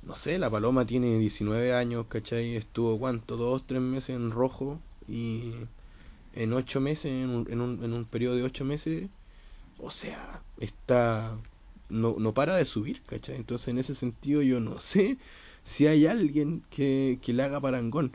no 0.08 0.16
sé, 0.16 0.40
la 0.40 0.50
Paloma 0.50 0.86
tiene 0.86 1.20
19 1.20 1.74
años, 1.74 2.06
¿cachai? 2.08 2.56
Estuvo, 2.56 2.98
¿cuánto? 2.98 3.36
Dos, 3.36 3.68
tres 3.68 3.82
meses 3.82 4.12
en 4.16 4.32
rojo 4.32 4.80
y 5.08 5.54
en 6.34 6.54
ocho 6.54 6.80
meses, 6.80 7.08
en 7.12 7.30
un, 7.30 7.48
en 7.52 7.60
un, 7.60 7.84
en 7.84 7.94
un 7.94 8.06
periodo 8.06 8.38
de 8.38 8.44
ocho 8.44 8.64
meses, 8.64 9.10
o 9.80 9.92
sea, 9.92 10.42
está, 10.60 11.38
no, 11.90 12.16
no 12.20 12.34
para 12.34 12.56
de 12.56 12.64
subir, 12.64 13.02
¿cachai? 13.04 13.36
Entonces 13.36 13.68
en 13.68 13.80
ese 13.80 13.96
sentido 13.96 14.42
yo 14.42 14.62
no 14.62 14.80
sé 14.80 15.18
si 15.64 15.88
hay 15.88 16.06
alguien 16.08 16.64
que, 16.70 17.20
que 17.22 17.34
le 17.34 17.44
haga 17.44 17.60
parangón. 17.60 18.14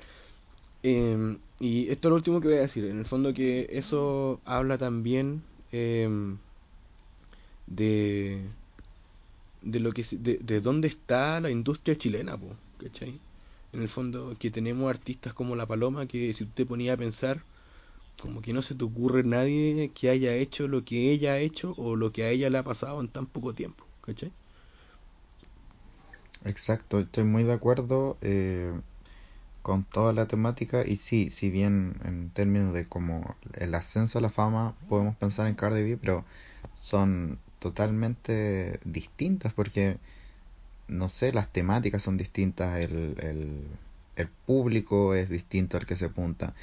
Em, 0.83 1.39
y 1.61 1.91
esto 1.91 2.09
es 2.09 2.11
lo 2.11 2.17
último 2.17 2.41
que 2.41 2.49
voy 2.49 2.57
a 2.57 2.63
decir, 2.63 2.87
en 2.87 2.99
el 3.01 3.07
fondo 3.07 3.35
que 3.35 3.69
eso 3.71 4.41
habla 4.47 4.79
también 4.79 5.43
em, 5.73 6.39
de 7.67 8.43
de 9.63 9.81
lo 9.81 9.93
que 9.93 10.05
de, 10.11 10.39
de 10.39 10.61
dónde 10.61 10.89
está 10.89 11.41
la 11.41 11.51
industria 11.51 11.97
chilena, 11.97 12.37
po, 12.37 12.57
¿cachai? 12.79 13.21
En 13.73 13.83
el 13.83 13.89
fondo 13.89 14.37
que 14.39 14.51
tenemos 14.51 14.91
artistas 14.91 15.33
como 15.35 15.57
La 15.57 15.67
Paloma 15.67 16.07
que 16.07 16.35
si 16.35 16.45
te 16.47 16.67
ponías 16.67 16.95
a 16.95 16.99
pensar 16.99 17.43
como 18.21 18.43
que 18.43 18.53
no 18.53 18.63
se 18.63 18.75
te 18.75 18.85
ocurre 18.85 19.25
nadie 19.25 19.91
que 19.95 20.11
haya 20.11 20.35
hecho 20.35 20.69
lo 20.69 20.85
que 20.85 21.11
ella 21.11 21.33
ha 21.33 21.39
hecho 21.39 21.75
o 21.77 21.97
lo 21.97 22.13
que 22.13 22.25
a 22.25 22.31
ella 22.31 22.51
le 22.51 22.59
ha 22.59 22.63
pasado 22.63 23.01
en 23.01 23.09
tan 23.09 23.27
poco 23.27 23.53
tiempo, 23.55 23.85
¿cachai? 24.03 24.31
Exacto, 26.45 27.01
estoy 27.01 27.25
muy 27.25 27.45
de 27.45 27.53
acuerdo 27.53 28.17
eh, 28.21 28.73
con 29.63 29.85
toda 29.85 30.13
la 30.13 30.27
temática 30.27 30.85
y 30.87 30.97
sí, 30.97 31.31
si 31.31 31.51
bien 31.51 31.95
en 32.05 32.31
términos 32.31 32.75
de 32.75 32.87
como 32.89 33.37
el 33.55 33.75
ascenso 33.75 34.19
a 34.19 34.23
la 34.23 34.31
fama 34.31 34.75
podemos 34.89 35.17
pensar 35.17 35.47
en 35.47 35.55
Cardi 35.55 35.83
B, 35.83 35.97
pero 35.97 36.25
son 36.75 37.39
totalmente 37.63 38.81
distintas 38.85 39.53
porque, 39.53 39.99
no 40.89 41.09
sé, 41.09 41.33
las 41.33 41.53
temáticas 41.53 42.03
son 42.03 42.17
distintas, 42.17 42.81
el, 42.81 43.17
el, 44.17 44.29
público 44.47 45.15
es 45.15 45.29
distinto 45.29 45.77
al 45.77 45.87
que 45.87 45.97
se 45.97 46.07
apunta. 46.07 46.55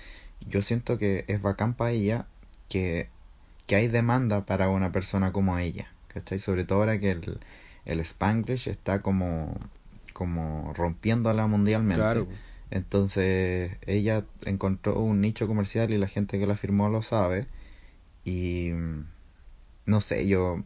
Yo 0.42 0.62
siento 0.62 0.98
que 0.98 1.24
es 1.28 1.42
bacán 1.42 1.74
para 1.74 1.92
ella 1.92 2.28
que, 2.68 3.08
que 3.66 3.76
hay 3.76 3.88
demanda 3.88 4.46
para 4.46 4.68
una 4.68 4.92
persona 4.92 5.32
como 5.32 5.58
ella, 5.58 5.88
¿cachai? 6.10 6.40
Sobre 6.40 6.66
todo 6.66 6.80
ahora 6.80 7.00
que 7.00 7.12
el, 7.12 7.40
el 7.86 8.00
Spanglish 8.02 8.68
está 8.68 9.02
como, 9.02 9.58
como 10.12 10.74
rompiéndola 10.74 11.48
mundialmente. 11.48 12.28
Entonces 12.72 13.78
ella 13.86 14.26
encontró 14.46 15.00
un 15.00 15.22
nicho 15.22 15.48
comercial 15.48 15.92
y 15.92 15.98
la 15.98 16.08
gente 16.08 16.40
que 16.40 16.46
la 16.46 16.58
firmó 16.58 16.90
lo 16.90 17.02
sabe. 17.02 17.48
Y 18.26 18.72
no 19.86 20.02
sé, 20.02 20.28
yo 20.28 20.64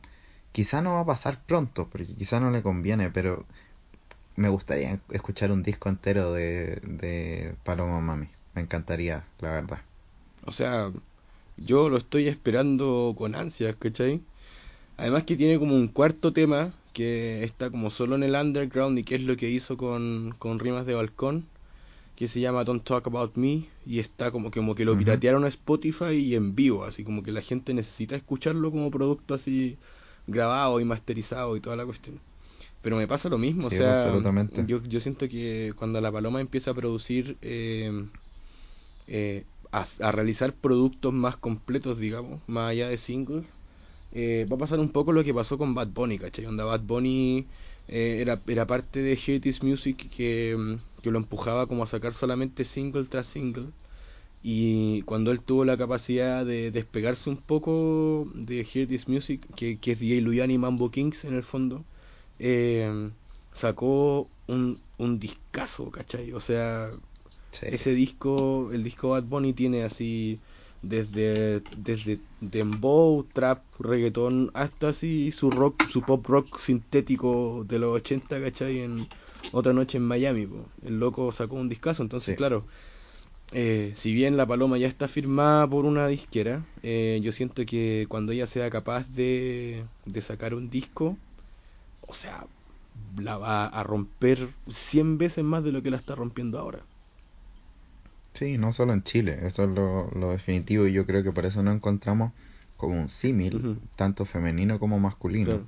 Quizá 0.53 0.81
no 0.81 0.93
va 0.93 1.01
a 1.01 1.05
pasar 1.05 1.41
pronto, 1.45 1.89
porque 1.91 2.15
quizá 2.15 2.39
no 2.39 2.51
le 2.51 2.61
conviene, 2.61 3.09
pero 3.09 3.45
me 4.35 4.49
gustaría 4.49 4.99
escuchar 5.09 5.51
un 5.51 5.63
disco 5.63 5.89
entero 5.89 6.31
de, 6.31 6.79
de 6.83 7.55
Paloma 7.65 7.99
Mami. 7.99 8.29
Me 8.55 8.61
encantaría, 8.61 9.25
la 9.41 9.49
verdad. 9.49 9.81
O 10.45 10.51
sea, 10.51 10.91
yo 11.57 11.89
lo 11.89 11.97
estoy 11.97 12.27
esperando 12.27 13.15
con 13.17 13.35
ansias, 13.35 13.75
¿cachai? 13.75 14.21
Además 14.97 15.23
que 15.23 15.35
tiene 15.35 15.59
como 15.59 15.75
un 15.75 15.87
cuarto 15.87 16.33
tema 16.33 16.71
que 16.93 17.43
está 17.43 17.71
como 17.71 17.89
solo 17.89 18.15
en 18.15 18.23
el 18.23 18.35
underground 18.35 18.97
y 18.99 19.03
que 19.03 19.15
es 19.15 19.21
lo 19.21 19.35
que 19.35 19.49
hizo 19.49 19.75
con, 19.75 20.35
con 20.37 20.59
Rimas 20.59 20.85
de 20.85 20.93
Balcón, 20.93 21.45
que 22.15 22.27
se 22.27 22.39
llama 22.39 22.63
Don't 22.63 22.83
Talk 22.83 23.07
About 23.07 23.35
Me 23.35 23.65
y 23.85 23.99
está 23.99 24.31
como, 24.31 24.51
como 24.51 24.75
que 24.75 24.85
lo 24.85 24.95
piratearon 24.95 25.45
a 25.45 25.47
Spotify 25.47 26.13
y 26.13 26.35
en 26.35 26.53
vivo, 26.53 26.83
así 26.83 27.03
como 27.03 27.23
que 27.23 27.31
la 27.31 27.41
gente 27.41 27.73
necesita 27.73 28.15
escucharlo 28.15 28.69
como 28.69 28.91
producto 28.91 29.33
así 29.33 29.77
grabado 30.27 30.79
y 30.79 30.85
masterizado 30.85 31.55
y 31.55 31.61
toda 31.61 31.75
la 31.75 31.85
cuestión. 31.85 32.19
Pero 32.81 32.97
me 32.97 33.07
pasa 33.07 33.29
lo 33.29 33.37
mismo, 33.37 33.67
o 33.67 33.69
sea, 33.69 34.13
yo, 34.67 34.83
yo 34.83 34.99
siento 34.99 35.29
que 35.29 35.73
cuando 35.77 36.01
la 36.01 36.11
paloma 36.11 36.41
empieza 36.41 36.71
a 36.71 36.73
producir, 36.73 37.37
eh, 37.41 38.05
eh, 39.07 39.45
a, 39.71 40.11
realizar 40.11 40.53
productos 40.53 41.13
más 41.13 41.37
completos, 41.37 41.97
digamos, 41.97 42.41
más 42.45 42.71
allá 42.71 42.89
de 42.89 42.97
singles, 42.97 43.45
eh, 44.11 44.45
va 44.51 44.57
a 44.57 44.59
pasar 44.59 44.79
un 44.79 44.89
poco 44.89 45.13
lo 45.13 45.23
que 45.23 45.33
pasó 45.33 45.57
con 45.57 45.73
Bad 45.73 45.87
Bunny, 45.89 46.19
¿cachai? 46.19 46.45
Onda 46.45 46.65
Bad 46.65 46.81
Bunny 46.81 47.47
era, 47.87 48.41
era 48.47 48.67
parte 48.67 49.01
de 49.01 49.15
This 49.15 49.63
Music 49.63 50.09
que, 50.09 50.77
que 51.01 51.11
lo 51.11 51.17
empujaba 51.17 51.67
como 51.67 51.83
a 51.83 51.87
sacar 51.87 52.13
solamente 52.13 52.65
single 52.65 53.05
tras 53.05 53.27
single 53.27 53.67
y 54.43 55.01
cuando 55.03 55.31
él 55.31 55.41
tuvo 55.41 55.65
la 55.65 55.77
capacidad 55.77 56.45
de 56.45 56.71
despegarse 56.71 57.29
un 57.29 57.37
poco 57.37 58.27
de 58.35 58.61
Hear 58.73 58.87
This 58.87 59.07
Music, 59.07 59.47
que, 59.55 59.79
que 59.79 59.93
es 59.93 59.99
DJ 59.99 60.21
Luyani 60.21 60.57
Mambo 60.57 60.91
Kings 60.91 61.25
en 61.25 61.33
el 61.35 61.43
fondo, 61.43 61.85
eh, 62.39 63.11
sacó 63.53 64.29
un, 64.47 64.81
un 64.97 65.19
discazo, 65.19 65.91
¿cachai? 65.91 66.33
O 66.33 66.39
sea, 66.41 66.91
ese 67.61 67.93
disco, 67.93 68.71
el 68.73 68.83
disco 68.83 69.09
Bad 69.09 69.23
Bunny 69.25 69.53
tiene 69.53 69.83
así 69.83 70.41
desde, 70.81 71.61
desde 71.71 72.21
dembow, 72.41 73.23
trap, 73.31 73.63
reggaetón, 73.79 74.51
hasta 74.53 74.89
así 74.89 75.31
su 75.31 75.51
rock, 75.51 75.87
su 75.87 76.03
pop 76.05 76.25
rock 76.27 76.57
sintético 76.59 77.63
de 77.65 77.79
los 77.79 77.95
80, 77.95 78.41
¿cachai? 78.41 78.79
En 78.79 79.09
otra 79.51 79.71
noche 79.73 79.97
en 79.97 80.05
Miami, 80.07 80.49
el 80.81 80.99
loco 80.99 81.31
sacó 81.31 81.55
un 81.55 81.69
discazo, 81.69 82.03
entonces 82.03 82.35
claro 82.35 82.67
eh, 83.53 83.93
si 83.95 84.13
bien 84.13 84.37
la 84.37 84.45
paloma 84.45 84.77
ya 84.77 84.87
está 84.87 85.07
firmada 85.07 85.67
por 85.67 85.85
una 85.85 86.07
disquera, 86.07 86.63
eh, 86.81 87.19
yo 87.23 87.31
siento 87.31 87.65
que 87.65 88.05
cuando 88.09 88.31
ella 88.31 88.47
sea 88.47 88.69
capaz 88.69 89.07
de, 89.15 89.83
de 90.05 90.21
sacar 90.21 90.53
un 90.53 90.69
disco, 90.69 91.17
o 92.07 92.13
sea, 92.13 92.45
la 93.19 93.37
va 93.37 93.65
a 93.65 93.83
romper 93.83 94.49
100 94.67 95.17
veces 95.17 95.43
más 95.43 95.63
de 95.63 95.71
lo 95.71 95.81
que 95.83 95.91
la 95.91 95.97
está 95.97 96.15
rompiendo 96.15 96.59
ahora. 96.59 96.79
Sí, 98.33 98.57
no 98.57 98.71
solo 98.71 98.93
en 98.93 99.03
Chile, 99.03 99.39
eso 99.43 99.63
es 99.63 99.69
lo, 99.69 100.09
lo 100.11 100.31
definitivo 100.31 100.87
y 100.87 100.93
yo 100.93 101.05
creo 101.05 101.23
que 101.23 101.31
por 101.31 101.45
eso 101.45 101.61
no 101.61 101.71
encontramos 101.71 102.31
como 102.77 102.99
un 102.99 103.09
símil, 103.09 103.79
tanto 103.95 104.25
femenino 104.25 104.79
como 104.79 104.99
masculino. 104.99 105.45
Claro. 105.45 105.65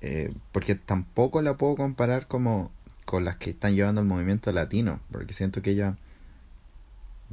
Eh, 0.00 0.32
porque 0.52 0.74
tampoco 0.74 1.42
la 1.42 1.56
puedo 1.58 1.76
comparar 1.76 2.26
como 2.26 2.70
con 3.04 3.24
las 3.24 3.36
que 3.36 3.50
están 3.50 3.74
llevando 3.74 4.00
el 4.00 4.06
movimiento 4.06 4.50
latino, 4.50 5.00
porque 5.12 5.34
siento 5.34 5.60
que 5.60 5.72
ella 5.72 5.96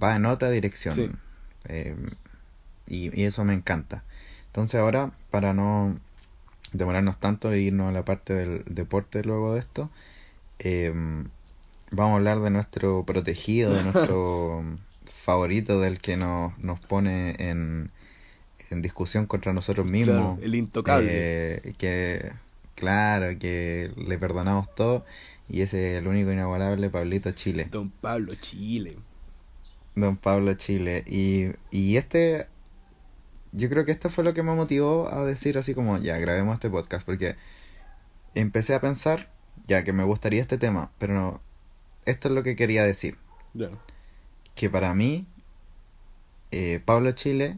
va 0.02 0.16
en 0.16 0.26
otra 0.26 0.50
dirección. 0.50 0.96
Sí. 0.96 1.10
Eh, 1.68 1.96
y, 2.88 3.20
y 3.20 3.26
eso 3.26 3.44
me 3.44 3.54
encanta. 3.54 4.04
Entonces 4.48 4.80
ahora, 4.80 5.12
para 5.30 5.54
no 5.54 6.00
demorarnos 6.74 7.20
tanto 7.20 7.52
e 7.52 7.60
irnos 7.60 7.90
a 7.90 7.92
la 7.92 8.04
parte 8.04 8.34
del 8.34 8.64
deporte 8.66 9.24
luego 9.24 9.54
de 9.54 9.60
esto, 9.60 9.90
eh, 10.60 10.92
vamos 11.92 12.14
a 12.14 12.16
hablar 12.16 12.40
de 12.42 12.50
nuestro 12.50 13.04
protegido, 13.04 13.74
de 13.74 13.84
nuestro 13.84 14.64
favorito, 15.14 15.80
del 15.80 16.00
que 16.00 16.18
nos, 16.18 16.58
nos 16.60 16.80
pone 16.80 17.36
en, 17.38 17.92
en 18.70 18.82
discusión 18.82 19.26
contra 19.26 19.54
nosotros 19.54 19.86
mismos. 19.86 20.16
Claro, 20.16 20.40
el 20.42 20.56
intocable. 20.56 21.08
Eh, 21.10 21.74
que, 21.78 22.32
claro, 22.76 23.38
que 23.40 23.92
le 23.96 24.18
perdonamos 24.18 24.74
todo. 24.76 25.06
Y 25.50 25.62
ese 25.62 25.94
es 25.94 26.00
el 26.00 26.08
único 26.08 26.32
inigualable 26.32 26.90
Pablito 26.90 27.32
Chile. 27.32 27.68
Don 27.72 27.90
Pablo 27.90 28.36
Chile. 28.36 28.98
Don 29.98 30.16
Pablo 30.16 30.54
Chile. 30.54 31.04
Y, 31.08 31.48
y 31.72 31.98
este, 31.98 32.48
yo 33.52 33.68
creo 33.68 33.84
que 33.84 33.92
esto 33.92 34.10
fue 34.10 34.24
lo 34.24 34.34
que 34.34 34.44
me 34.44 34.54
motivó 34.54 35.10
a 35.10 35.26
decir 35.26 35.58
así 35.58 35.74
como, 35.74 35.98
ya, 35.98 36.18
grabemos 36.20 36.54
este 36.54 36.70
podcast, 36.70 37.06
porque 37.06 37.36
empecé 38.36 38.76
a 38.76 38.82
pensar, 38.82 39.32
ya 39.66 39.84
que 39.84 39.94
me 39.94 40.04
gustaría 40.04 40.42
este 40.42 40.60
tema, 40.60 40.92
pero 41.00 41.16
no, 41.16 41.42
esto 42.06 42.28
es 42.28 42.36
lo 42.36 42.44
que 42.44 42.56
quería 42.56 42.84
decir, 42.84 43.18
que 44.54 44.70
para 44.70 44.94
mí, 44.94 45.26
eh, 46.52 46.80
Pablo 46.86 47.12
Chile 47.14 47.58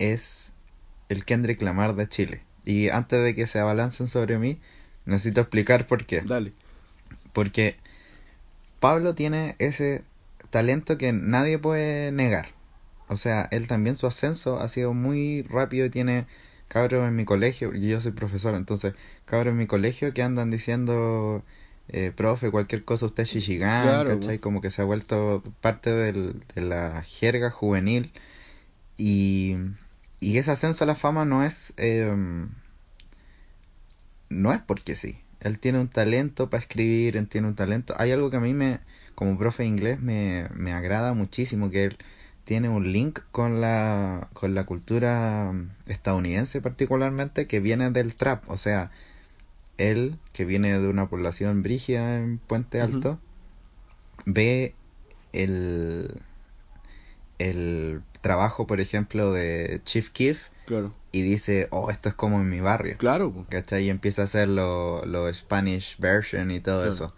es 0.00 0.52
el 1.08 1.24
Kendrick 1.24 1.62
Lamar 1.62 1.94
de 1.94 2.08
Chile. 2.08 2.42
Y 2.64 2.88
antes 2.88 3.22
de 3.22 3.36
que 3.36 3.46
se 3.46 3.60
abalancen 3.60 4.08
sobre 4.08 4.38
mí, 4.38 4.58
necesito 5.04 5.40
explicar 5.40 5.86
por 5.86 6.04
qué. 6.04 6.22
Dale. 6.22 6.52
Porque 7.32 7.76
Pablo 8.80 9.14
tiene 9.14 9.54
ese 9.60 10.02
talento 10.50 10.98
que 10.98 11.12
nadie 11.12 11.58
puede 11.58 12.12
negar. 12.12 12.48
O 13.08 13.16
sea, 13.16 13.48
él 13.52 13.66
también 13.68 13.96
su 13.96 14.06
ascenso 14.06 14.58
ha 14.60 14.68
sido 14.68 14.92
muy 14.94 15.42
rápido 15.42 15.86
y 15.86 15.90
tiene 15.90 16.26
cabros 16.68 17.06
en 17.08 17.14
mi 17.16 17.24
colegio, 17.24 17.72
y 17.74 17.88
yo 17.88 18.00
soy 18.00 18.12
profesor, 18.12 18.54
entonces 18.56 18.94
cabros 19.24 19.52
en 19.52 19.58
mi 19.58 19.66
colegio 19.66 20.12
que 20.12 20.22
andan 20.22 20.50
diciendo, 20.50 21.44
eh, 21.88 22.12
profe, 22.16 22.50
cualquier 22.50 22.84
cosa 22.84 23.06
usted 23.06 23.22
es 23.22 23.30
Shishigan, 23.30 23.82
Claro, 23.82 24.18
¿cachai? 24.18 24.38
po. 24.38 24.42
Como 24.42 24.60
que 24.60 24.70
se 24.72 24.82
ha 24.82 24.84
vuelto 24.84 25.42
parte 25.60 25.90
del- 25.92 26.42
de 26.54 26.62
la 26.62 27.02
jerga 27.02 27.50
juvenil 27.50 28.12
y, 28.96 29.56
y 30.20 30.38
ese 30.38 30.50
ascenso 30.50 30.84
a 30.84 30.86
la 30.88 30.94
fama 30.96 31.24
no 31.24 31.44
es, 31.44 31.72
eh, 31.76 32.12
no 34.28 34.52
es 34.52 34.60
porque 34.60 34.94
sí. 34.94 35.18
Él 35.40 35.58
tiene 35.58 35.78
un 35.80 35.88
talento 35.88 36.50
para 36.50 36.62
escribir, 36.62 37.16
él 37.16 37.28
tiene 37.28 37.46
un 37.48 37.54
talento. 37.54 37.94
Hay 37.98 38.10
algo 38.10 38.30
que 38.30 38.38
a 38.38 38.40
mí 38.40 38.54
me, 38.54 38.80
como 39.16 39.36
profe 39.36 39.64
de 39.64 39.70
inglés, 39.70 40.00
me, 40.00 40.48
me 40.54 40.72
agrada 40.72 41.12
muchísimo, 41.14 41.70
que 41.70 41.82
él 41.84 41.98
tiene 42.44 42.68
un 42.68 42.92
link 42.92 43.20
con 43.32 43.60
la, 43.60 44.28
con 44.34 44.54
la 44.54 44.64
cultura 44.64 45.52
estadounidense 45.86 46.60
particularmente, 46.60 47.48
que 47.48 47.58
viene 47.58 47.90
del 47.90 48.14
trap. 48.14 48.48
O 48.48 48.56
sea, 48.56 48.92
él, 49.78 50.18
que 50.32 50.44
viene 50.44 50.78
de 50.78 50.86
una 50.86 51.08
población 51.08 51.64
brígida 51.64 52.18
en 52.18 52.38
Puente. 52.38 52.80
Alto, 52.80 53.18
ve 54.26 54.74
el, 55.32 56.20
el 57.38 58.02
trabajo, 58.20 58.66
por 58.66 58.80
ejemplo, 58.80 59.32
de 59.32 59.80
Chief 59.84 60.10
Keef 60.10 60.48
Claro. 60.66 60.92
y 61.12 61.22
dice, 61.22 61.68
oh, 61.70 61.90
esto 61.90 62.08
es 62.08 62.14
como 62.14 62.40
en 62.40 62.48
mi 62.48 62.60
barrio. 62.60 62.96
Claro. 62.98 63.46
¿Cachai? 63.48 63.84
Y 63.84 63.90
empieza 63.90 64.22
a 64.22 64.24
hacer 64.26 64.48
lo, 64.48 65.04
lo 65.06 65.32
Spanish 65.32 65.96
version 65.98 66.50
y 66.50 66.60
todo 66.60 66.80
Claro. 66.82 66.92
eso. 66.92 67.14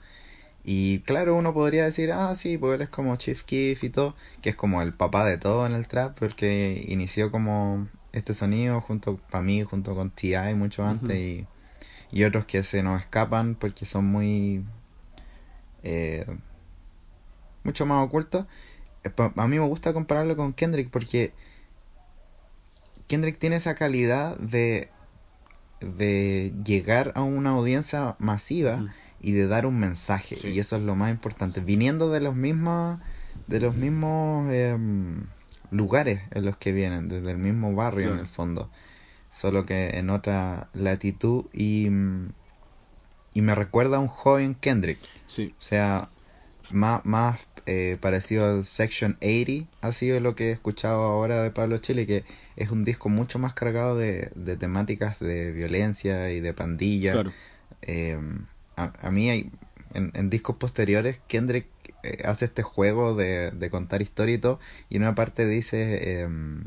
Y 0.71 1.01
claro, 1.07 1.35
uno 1.35 1.55
podría 1.55 1.87
decir, 1.87 2.13
ah, 2.13 2.35
sí, 2.35 2.59
pues 2.59 2.75
él 2.75 2.83
es 2.83 2.91
como 2.91 3.17
Chief 3.17 3.43
Keef 3.43 3.83
y 3.85 3.89
todo, 3.89 4.15
que 4.43 4.51
es 4.51 4.55
como 4.55 4.83
el 4.83 4.93
papá 4.93 5.25
de 5.25 5.39
todo 5.39 5.65
en 5.65 5.73
el 5.73 5.89
trap, 5.89 6.19
porque 6.19 6.85
inició 6.89 7.31
como 7.31 7.89
este 8.13 8.35
sonido 8.35 8.79
junto, 8.83 9.17
para 9.31 9.43
mí, 9.43 9.63
junto 9.63 9.95
con 9.95 10.11
T.I. 10.11 10.55
mucho 10.57 10.85
antes 10.85 11.17
y, 11.17 11.47
y 12.13 12.25
otros 12.25 12.45
que 12.45 12.63
se 12.65 12.83
nos 12.83 13.01
escapan 13.01 13.55
porque 13.55 13.87
son 13.87 14.05
muy, 14.05 14.63
eh, 15.85 16.27
mucho 17.65 17.87
más 17.87 18.05
ocultos. 18.07 18.45
Eh, 19.05 19.11
A 19.37 19.47
mí 19.47 19.59
me 19.59 19.67
gusta 19.67 19.95
compararlo 19.95 20.37
con 20.37 20.53
Kendrick 20.53 20.91
porque 20.91 21.33
Kendrick 23.07 23.39
tiene 23.39 23.57
esa 23.57 23.75
calidad 23.75 24.37
de, 24.37 24.91
de 25.81 26.53
llegar 26.63 27.13
a 27.15 27.23
una 27.23 27.53
audiencia 27.53 28.17
masiva 28.19 28.81
Ujú. 28.83 28.89
Y 29.21 29.33
de 29.33 29.47
dar 29.47 29.67
un 29.67 29.79
mensaje 29.79 30.37
Sí. 30.37 30.49
y 30.49 30.59
eso 30.61 30.77
es 30.77 30.83
lo 30.83 30.95
más 30.95 31.11
importante 31.11 31.61
viniendo 31.61 32.11
de 32.11 32.21
los 32.21 32.35
mismos 32.37 32.99
de 33.47 33.61
los 33.61 33.75
mismos 33.75 34.53
em, 34.53 35.25
lugares 35.71 36.21
en 36.33 36.45
los 36.45 36.57
que 36.57 36.73
vienen 36.73 37.09
desde 37.09 37.31
el 37.31 37.39
mismo 37.39 37.75
barrio 37.75 38.13
en 38.13 38.19
el 38.21 38.27
fondo 38.29 38.71
solo 39.31 39.65
que 39.67 39.99
en 39.99 40.11
otra 40.11 40.69
latitud 40.73 41.47
y 41.53 41.89
y 43.35 43.43
me 43.43 43.55
recuerda 43.55 43.97
a 43.99 44.01
un 44.01 44.09
joven 44.09 44.55
Kendrick 44.55 44.99
Sí. 45.27 45.55
o 45.59 45.63
sea 45.63 46.09
más, 46.71 47.05
más 47.05 47.41
eh, 47.67 47.97
parecido 48.01 48.47
al 48.47 48.65
Section 48.65 49.17
80 49.21 49.67
ha 49.83 49.93
sido 49.93 50.21
lo 50.21 50.35
que 50.35 50.49
he 50.49 50.53
escuchado 50.53 51.03
ahora 51.03 51.43
de 51.43 51.51
Pablo 51.51 51.79
Chile, 51.79 52.07
que 52.07 52.25
es 52.57 52.71
un 52.71 52.83
disco 52.85 53.09
mucho 53.11 53.39
más 53.39 53.53
cargado 53.55 53.97
de, 53.97 54.31
de 54.35 54.57
temáticas 54.57 55.19
de 55.19 55.53
violencia 55.53 56.31
y 56.33 56.41
de 56.41 56.55
pandilla. 56.55 57.13
Claro. 57.13 57.33
Eh, 57.83 58.19
a, 58.79 58.93
a 59.01 59.11
mí 59.11 59.31
hay, 59.31 59.51
en, 59.95 60.13
en 60.15 60.31
discos 60.31 60.57
posteriores 60.57 61.21
Kendrick 61.29 61.67
eh, 62.03 62.23
hace 62.25 62.45
este 62.47 62.63
juego 62.63 63.15
de, 63.15 63.51
de 63.51 63.71
contar 63.71 64.03
historia 64.03 64.35
y 64.35 64.39
todo, 64.39 64.61
y 64.89 64.97
en 64.97 65.03
una 65.03 65.15
parte 65.15 65.47
dice... 65.47 66.21
em, 66.23 66.65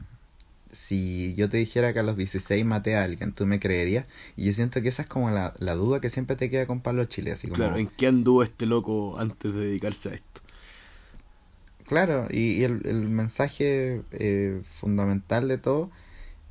si 0.73 1.35
yo 1.35 1.49
te 1.49 1.57
dijera 1.57 1.91
que 1.91 1.99
a 1.99 2.03
los 2.03 2.15
16 2.15 2.63
maté 2.63 2.95
a 2.95 3.03
alguien, 3.03 3.33
¿tú 3.33 3.45
me 3.45 3.59
creerías? 3.59 4.05
Y 4.37 4.45
yo 4.45 4.53
siento 4.53 4.81
que 4.81 4.87
esa 4.87 5.01
es 5.01 5.07
como 5.09 5.29
la, 5.29 5.53
la 5.59 5.75
duda 5.75 5.99
que 5.99 6.09
siempre 6.09 6.37
te 6.37 6.49
queda 6.49 6.65
con 6.65 6.79
Pablo 6.79 7.03
Chile, 7.03 7.33
así 7.33 7.49
como... 7.49 7.57
Claro, 7.57 7.75
¿en 7.75 7.87
qué 7.87 8.07
anduvo 8.07 8.41
este 8.41 8.65
loco 8.65 9.19
antes 9.19 9.53
de 9.53 9.65
dedicarse 9.65 10.07
a 10.07 10.13
esto? 10.13 10.41
Claro, 11.87 12.27
y, 12.29 12.53
y 12.53 12.63
el, 12.63 12.87
el 12.87 13.09
mensaje 13.09 14.01
eh, 14.13 14.61
fundamental 14.79 15.49
de 15.49 15.57
todo, 15.57 15.91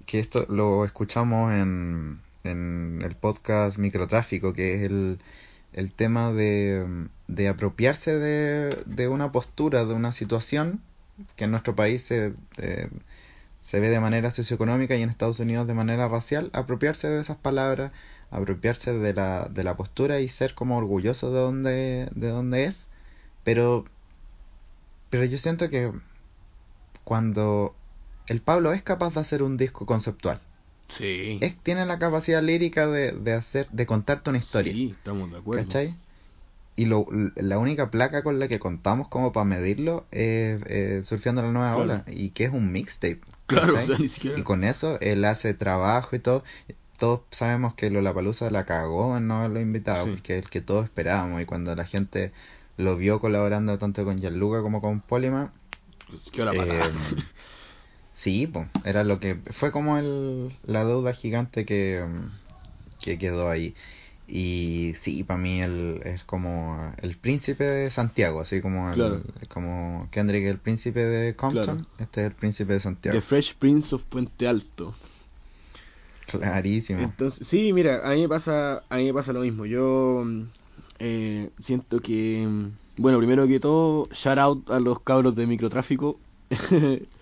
que 0.04 0.20
esto 0.20 0.44
lo 0.50 0.84
escuchamos 0.84 1.54
en, 1.54 2.20
en 2.44 3.00
el 3.02 3.16
podcast 3.16 3.78
Microtráfico, 3.78 4.52
que 4.52 4.74
es 4.74 4.82
el, 4.82 5.18
el 5.72 5.92
tema 5.92 6.32
de, 6.32 7.08
de 7.28 7.48
apropiarse 7.48 8.18
de, 8.18 8.82
de 8.86 9.08
una 9.08 9.32
postura, 9.32 9.84
de 9.84 9.94
una 9.94 10.12
situación 10.12 10.80
que 11.36 11.44
en 11.44 11.50
nuestro 11.50 11.76
país 11.76 12.02
se, 12.02 12.32
eh, 12.58 12.88
se 13.58 13.80
ve 13.80 13.90
de 13.90 14.00
manera 14.00 14.30
socioeconómica 14.30 14.96
y 14.96 15.02
en 15.02 15.10
Estados 15.10 15.40
Unidos 15.40 15.66
de 15.66 15.74
manera 15.74 16.08
racial, 16.08 16.50
apropiarse 16.52 17.08
de 17.08 17.20
esas 17.20 17.36
palabras, 17.36 17.92
apropiarse 18.30 18.92
de 18.92 19.14
la, 19.14 19.48
de 19.48 19.64
la 19.64 19.76
postura 19.76 20.20
y 20.20 20.28
ser 20.28 20.54
como 20.54 20.78
orgulloso 20.78 21.32
de 21.32 21.40
donde, 21.40 22.08
de 22.14 22.66
es, 22.66 22.88
pero 23.44 23.84
pero 25.10 25.24
yo 25.24 25.38
siento 25.38 25.68
que 25.68 25.92
cuando 27.04 27.74
el 28.28 28.40
Pablo 28.40 28.72
es 28.72 28.82
capaz 28.82 29.14
de 29.14 29.20
hacer 29.20 29.42
un 29.42 29.56
disco 29.56 29.84
conceptual, 29.84 30.40
Sí. 30.90 31.38
es, 31.40 31.56
tiene 31.62 31.86
la 31.86 31.98
capacidad 31.98 32.42
lírica 32.42 32.86
de, 32.86 33.12
de 33.12 33.32
hacer, 33.32 33.68
de 33.70 33.86
contarte 33.86 34.30
una 34.30 34.38
historia, 34.38 34.72
Sí, 34.72 34.90
estamos 34.90 35.30
de 35.30 35.38
acuerdo. 35.38 35.64
¿cachai? 35.64 35.94
Y 36.76 36.86
lo, 36.86 37.06
la 37.36 37.58
única 37.58 37.90
placa 37.90 38.22
con 38.22 38.38
la 38.38 38.48
que 38.48 38.58
contamos 38.58 39.08
como 39.08 39.32
para 39.32 39.44
medirlo 39.44 40.06
es 40.12 40.60
eh, 40.66 41.02
Surfeando 41.04 41.42
la 41.42 41.52
Nueva 41.52 41.74
Claro. 41.74 41.82
Ola, 41.82 42.04
y 42.06 42.30
que 42.30 42.44
es 42.44 42.52
un 42.52 42.72
mixtape. 42.72 43.20
Claro, 43.46 43.74
o 43.76 43.82
sea, 43.82 43.98
ni 43.98 44.08
siquiera. 44.08 44.38
Y 44.38 44.42
con 44.42 44.64
eso 44.64 44.98
él 45.00 45.24
hace 45.26 45.52
trabajo 45.54 46.16
y 46.16 46.20
todo. 46.20 46.42
Todos 46.98 47.20
sabemos 47.30 47.74
que 47.74 47.90
Lollapalooza 47.90 48.50
la 48.50 48.64
cagó 48.66 49.16
en 49.16 49.26
no 49.26 49.38
haberlo 49.38 49.60
invitado, 49.60 50.04
Sí. 50.06 50.12
porque 50.12 50.38
es 50.38 50.44
el 50.44 50.50
que 50.50 50.60
todos 50.60 50.84
esperábamos. 50.84 51.42
Y 51.42 51.44
cuando 51.46 51.74
la 51.74 51.84
gente 51.84 52.32
lo 52.78 52.96
vio 52.96 53.20
colaborando 53.20 53.78
tanto 53.78 54.04
con 54.04 54.18
Gianluca 54.18 54.62
como 54.62 54.80
con 54.80 55.00
Polima, 55.00 55.52
eh, 56.32 56.82
sí, 58.20 58.46
pues, 58.46 58.68
era 58.84 59.02
lo 59.02 59.18
que 59.18 59.36
fue 59.50 59.72
como 59.72 59.96
el, 59.96 60.52
la 60.64 60.84
deuda 60.84 61.14
gigante 61.14 61.64
que, 61.64 62.04
que 63.00 63.18
quedó 63.18 63.48
ahí. 63.48 63.74
Y 64.28 64.92
sí, 64.98 65.24
para 65.24 65.40
mí 65.40 65.62
él 65.62 66.02
es 66.04 66.22
como 66.24 66.92
el 67.00 67.16
príncipe 67.16 67.64
de 67.64 67.90
Santiago, 67.90 68.40
así 68.40 68.60
como, 68.60 68.92
el, 68.92 69.22
como 69.48 70.06
Kendrick 70.10 70.44
el 70.44 70.58
príncipe 70.58 71.02
de 71.02 71.34
Compton, 71.34 71.86
este 71.98 72.20
es 72.20 72.26
el 72.26 72.34
príncipe 72.34 72.74
de 72.74 72.80
Santiago. 72.80 73.18
The 73.18 73.22
Fresh 73.22 73.54
Prince 73.56 73.94
of 73.94 74.04
Puente 74.04 74.46
Alto. 74.46 74.94
Clarísimo. 76.26 77.00
Entonces, 77.00 77.46
sí, 77.46 77.72
mira, 77.72 78.06
a 78.08 78.14
mí 78.14 78.20
me 78.20 78.28
pasa, 78.28 78.84
a 78.88 78.96
mí 78.98 79.06
me 79.06 79.14
pasa 79.14 79.32
lo 79.32 79.40
mismo. 79.40 79.64
Yo 79.64 80.24
eh, 80.98 81.48
siento 81.58 82.00
que, 82.00 82.46
bueno, 82.98 83.18
primero 83.18 83.48
que 83.48 83.58
todo, 83.58 84.08
shout 84.12 84.38
out 84.38 84.70
a 84.70 84.78
los 84.78 85.00
cabros 85.00 85.34
de 85.34 85.46
microtráfico. 85.46 86.20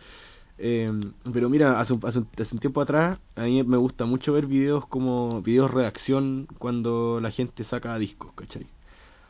Em, 0.59 1.00
pero 1.32 1.48
mira, 1.48 1.78
hace 1.80 1.92
un, 1.92 2.00
hace, 2.04 2.18
un, 2.18 2.59
tiempo 2.59 2.80
atrás 2.80 3.20
a 3.36 3.42
mí 3.44 3.62
me 3.62 3.76
gusta 3.76 4.06
mucho 4.06 4.32
ver 4.32 4.46
videos 4.46 4.84
como 4.86 5.40
videos 5.40 5.70
reacción 5.70 6.48
cuando 6.59 7.20
la 7.20 7.30
gente 7.30 7.62
saca 7.62 7.96
discos, 7.98 8.32
¿cachai? 8.34 8.66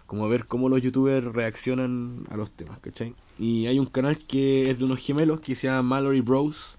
Como 0.07 0.27
ver 0.29 0.47
cómo 0.47 0.71
los 0.71 0.81
youtubers 0.81 1.27
reaccionan 1.27 2.25
a 2.31 2.37
los 2.39 2.51
temas, 2.51 2.79
¿cachai? 2.79 3.15
Y 3.39 3.67
hay 3.67 3.79
un 3.79 3.87
canal 3.87 4.17
que 4.17 4.71
es 4.71 4.79
de 4.79 4.87
unos 4.87 5.01
gemelos 5.01 5.41
que 5.41 5.55
se 5.55 5.67
llama 5.67 5.83
Mallory 5.83 6.23
Bros. 6.23 6.79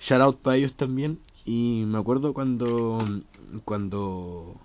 Shout 0.00 0.20
out 0.20 0.38
para 0.40 0.56
ellos 0.56 0.74
también. 0.74 1.20
Y 1.44 1.84
me 1.86 1.98
acuerdo 1.98 2.34
cuando 2.34 2.98
cuando 3.64 4.60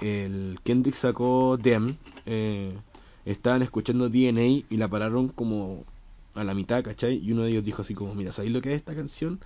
el 0.00 0.58
Kendrick 0.64 0.94
sacó 0.94 1.56
Dem, 1.56 1.96
eh, 2.26 2.76
estaban 3.24 3.62
escuchando 3.62 4.08
DNA 4.10 4.64
y 4.68 4.76
la 4.76 4.88
pararon 4.88 5.28
como 5.28 5.84
a 6.34 6.44
la 6.44 6.54
mitad, 6.54 6.82
¿cachai? 6.82 7.18
Y 7.18 7.32
uno 7.32 7.42
de 7.42 7.50
ellos 7.50 7.64
dijo 7.64 7.82
así 7.82 7.94
como, 7.94 8.14
mira, 8.14 8.32
¿sabéis 8.32 8.52
lo 8.52 8.60
que 8.60 8.70
es 8.70 8.76
esta 8.76 8.94
canción? 8.94 9.40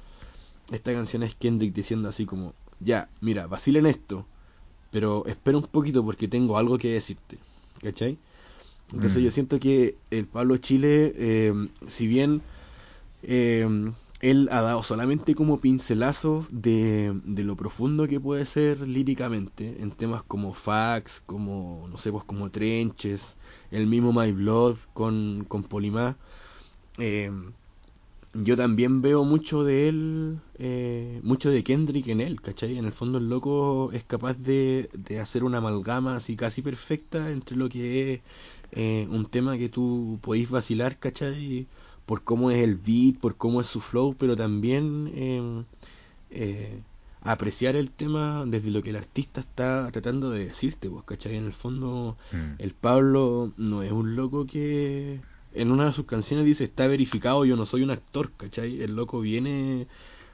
Esta 0.71 0.93
canción 0.93 1.23
es 1.23 1.35
Kendrick 1.35 1.75
diciendo 1.75 2.09
así 2.09 2.27
como, 2.27 2.55
ya, 2.81 3.09
mira, 3.21 3.47
vacilen 3.47 3.87
esto, 3.87 4.27
pero 4.91 5.25
espera 5.27 5.59
un 5.59 5.65
poquito 5.65 6.05
porque 6.05 6.29
tengo 6.29 6.57
algo 6.59 6.79
que 6.79 6.93
decirte, 6.93 7.39
¿cachai? 7.83 8.19
Entonces 8.93 9.21
mm. 9.21 9.25
yo 9.25 9.31
siento 9.31 9.61
que 9.61 9.97
el 10.11 10.27
Pablo 10.27 10.57
Chile, 10.57 11.13
eh, 11.17 11.69
si 11.89 12.07
bien 12.07 12.43
eh, 13.23 13.67
él 14.21 14.49
ha 14.51 14.63
dado 14.63 14.83
solamente 14.83 15.35
como 15.35 15.61
pincelazos 15.61 16.47
de, 16.51 17.19
de, 17.25 17.45
lo 17.45 17.57
profundo 17.57 18.09
que 18.09 18.19
puede 18.19 18.47
ser 18.47 18.81
líricamente 18.89 19.77
en 19.81 19.93
temas 19.93 20.23
como 20.23 20.53
Fax, 20.53 21.23
como, 21.25 21.87
no 21.89 21.97
sé, 21.97 22.11
pues 22.11 22.25
como 22.25 22.51
Trenches, 22.51 23.37
el 23.71 23.87
mismo 23.87 24.13
My 24.13 24.33
Blood 24.33 24.77
con, 24.93 25.45
con 25.47 25.63
Polimá. 25.63 26.17
Eh, 26.99 27.31
yo 28.35 28.57
también 28.57 29.01
veo 29.01 29.25
mucho 29.25 29.65
de 29.65 29.89
él, 29.89 30.39
eh, 30.59 31.21
mucho 31.23 31.51
de 31.51 31.65
Kendrick 31.65 32.09
en 32.09 32.21
él, 32.21 32.41
¿cachai? 32.41 32.77
En 32.77 32.85
el 32.85 32.93
fondo 32.93 33.19
el 33.19 33.29
loco 33.29 33.91
es 33.93 34.05
capaz 34.05 34.35
de, 34.35 34.91
de 34.93 35.19
hacer 35.19 35.45
una 35.45 35.59
amalgama 35.59 36.17
así 36.17 36.37
casi 36.37 36.61
perfecta 36.61 37.31
entre 37.31 37.57
lo 37.57 37.69
que 37.69 38.13
es 38.13 38.21
eh, 38.73 39.07
un 39.11 39.27
tema 39.27 39.57
que 39.57 39.69
tú 39.69 40.19
podéis 40.21 40.51
vacilar, 40.51 40.99
¿cachai? 40.99 41.67
por 42.05 42.25
cómo 42.25 42.51
es 42.51 42.59
el 42.59 42.77
beat, 42.77 43.19
por 43.19 43.37
cómo 43.37 43.61
es 43.61 43.67
su 43.67 43.81
flow, 43.81 44.15
pero 44.19 44.35
también 44.35 45.13
eh, 46.31 46.83
apreciar 47.21 47.77
el 47.77 47.91
tema 47.91 48.45
desde 48.47 48.71
lo 48.71 48.83
que 48.83 48.91
el 48.91 48.97
artista 48.97 49.41
está 49.41 49.91
tratando 49.91 50.31
de 50.31 50.47
decirte, 50.47 50.89
pues, 50.89 51.05
¿cachai? 51.05 51.37
En 51.37 51.45
el 51.45 51.53
fondo, 51.53 52.17
mm. 52.33 52.63
el 52.63 52.73
Pablo 52.73 53.53
no 53.59 53.83
es 53.83 53.93
un 53.93 54.17
loco 54.17 54.47
que 54.47 55.21
en 55.55 55.71
una 55.71 55.87
de 55.87 55.93
sus 55.93 56.07
canciones 56.07 56.45
dice, 56.47 56.65
está 56.65 56.87
verificado, 56.89 57.45
yo 57.45 57.57
no 57.57 57.67
soy 57.67 57.83
un 57.83 57.91
actor, 57.91 58.33
¿cachai? 58.37 58.83
El 58.83 58.97
loco 58.97 59.21
viene, 59.21 59.87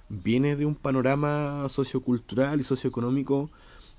viene 0.09 0.57
de 0.57 0.67
un 0.67 0.75
panorama 0.75 1.69
sociocultural 1.69 2.61
y 2.61 2.65
socioeconómico 2.65 3.51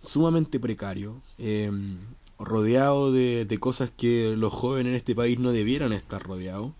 sumamente 0.03 0.59
precario, 0.59 1.22
em, 1.38 1.97
rodeado 2.39 3.11
de, 3.11 3.45
de 3.45 3.59
cosas 3.59 3.91
que 3.95 4.36
los 4.38 4.53
jóvenes 4.53 4.91
en 4.91 4.95
este 4.95 5.16
país 5.16 5.39
no 5.39 5.51
debieran 5.51 5.93
estar 5.93 6.22
rodeados. 6.22 6.74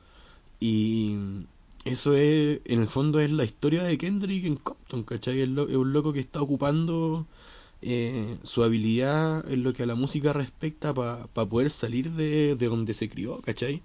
Y 0.60 1.18
eso 1.86 2.16
es, 2.16 2.62
en 2.66 2.82
el 2.82 2.88
fondo, 2.88 3.20
es 3.20 3.32
la 3.32 3.46
historia 3.46 3.84
de 3.84 3.98
Kendrick 3.98 4.46
en 4.46 4.56
Compton, 4.56 5.04
¿cachai? 5.04 5.42
Es, 5.42 5.48
un 5.50 5.94
loco 5.94 6.14
que 6.14 6.20
está 6.20 6.42
ocupando 6.42 7.28
eh, 7.84 8.38
su 8.42 8.64
habilidad 8.64 9.48
en 9.52 9.62
lo 9.62 9.72
que 9.72 9.84
a 9.84 9.86
la 9.86 9.94
música 9.94 10.34
respecta 10.34 10.96
para 10.96 11.28
poder 11.28 11.70
salir 11.70 12.12
de, 12.12 12.56
donde 12.56 12.96
se 12.96 13.08
crió, 13.08 13.40
¿cachai? 13.42 13.84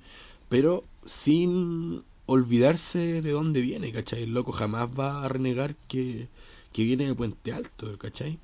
Pero 0.51 0.85
sin 1.07 2.05
olvidarse 2.27 3.23
de 3.23 3.31
dónde 3.31 3.63
viene, 3.63 3.93
¿cachai? 3.93 4.25
El 4.25 4.35
loco 4.35 4.53
jamás 4.53 4.91
va 4.91 5.25
a 5.25 5.29
renegar 5.29 5.77
que, 5.89 6.29
que 6.73 6.85
viene 6.85 7.07
de 7.07 7.15
Puente 7.15 7.53
Alto, 7.53 7.97
¿cachai? 7.99 8.39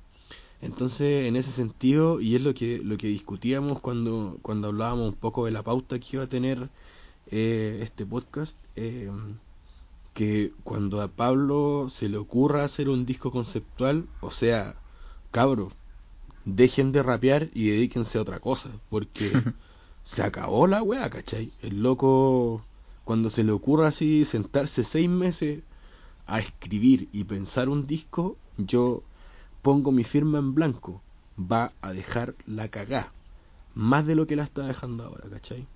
Entonces, 0.61 1.27
en 1.27 1.35
ese 1.35 1.51
sentido, 1.51 2.19
y 2.19 2.35
es 2.35 2.41
lo 2.41 2.53
que, 2.53 2.79
lo 2.79 2.97
que 2.97 3.07
discutíamos 3.07 3.79
cuando, 3.79 4.39
cuando 4.41 4.69
hablábamos 4.69 5.09
un 5.09 5.15
poco 5.15 5.45
de 5.45 5.51
la 5.51 5.63
pauta 5.63 5.99
que 5.99 6.07
iba 6.13 6.23
a 6.23 6.27
tener 6.27 6.69
eh, 7.29 7.79
este 7.81 8.05
podcast, 8.05 8.57
eh, 8.75 9.11
que 10.13 10.53
cuando 10.63 11.01
a 11.01 11.09
Pablo 11.09 11.87
se 11.89 12.09
le 12.09 12.17
ocurra 12.17 12.63
hacer 12.63 12.89
un 12.89 13.05
disco 13.05 13.31
conceptual, 13.31 14.07
o 14.21 14.31
sea, 14.31 14.75
cabros, 15.31 15.73
dejen 16.45 16.91
de 16.91 17.03
rapear 17.03 17.49
y 17.53 17.69
dedíquense 17.69 18.17
a 18.17 18.21
otra 18.21 18.39
cosa, 18.39 18.71
porque 18.89 19.29
se 20.07 20.23
acabó 20.23 20.67
la 20.67 20.81
weá, 20.81 21.09
¿cachai? 21.09 21.51
El 21.61 21.83
loco, 21.83 22.61
cuando 23.03 23.29
se 23.29 23.43
le 23.43 23.51
ocurra 23.51 23.89
así 23.89 24.23
sentarse 24.23 24.85
seis 24.85 25.09
meses 25.09 25.59
a 26.27 26.39
escribir 26.39 27.09
y 27.11 27.25
pensar 27.25 27.67
un 27.67 27.85
disco, 27.85 28.37
yo 28.57 29.03
pongo 29.61 29.91
mi 29.91 30.05
firma 30.05 30.39
en 30.39 30.55
blanco, 30.55 31.01
va 31.37 31.73
a 31.81 31.91
dejar 31.91 32.35
la 32.45 32.69
cagá, 32.69 33.11
más 33.75 34.05
de 34.05 34.15
lo 34.15 34.27
que 34.27 34.37
la 34.37 34.43
está 34.43 34.65
dejando 34.65 35.03
ahora, 35.03 35.29
¿cachai? 35.29 35.67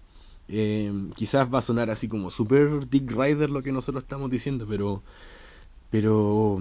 Eh, 0.47 1.09
quizás 1.13 1.53
va 1.53 1.59
a 1.59 1.61
sonar 1.61 1.89
así 1.89 2.07
como 2.07 2.31
super 2.31 2.87
Dick 2.89 3.11
Rider 3.11 3.49
lo 3.49 3.61
que 3.61 3.73
nosotros 3.73 4.03
estamos 4.05 4.31
diciendo, 4.31 4.65
pero, 4.65 5.03
pero 5.89 6.57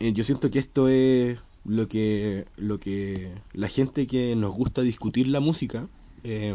eh, 0.00 0.14
yo 0.14 0.24
siento 0.24 0.50
que 0.50 0.60
esto 0.60 0.88
es 0.88 1.38
lo 1.66 1.88
que, 1.88 2.46
lo 2.56 2.80
que 2.80 3.34
la 3.52 3.68
gente 3.68 4.06
que 4.06 4.34
nos 4.34 4.54
gusta 4.54 4.80
discutir 4.80 5.28
la 5.28 5.40
música, 5.40 5.86
eh, 6.24 6.54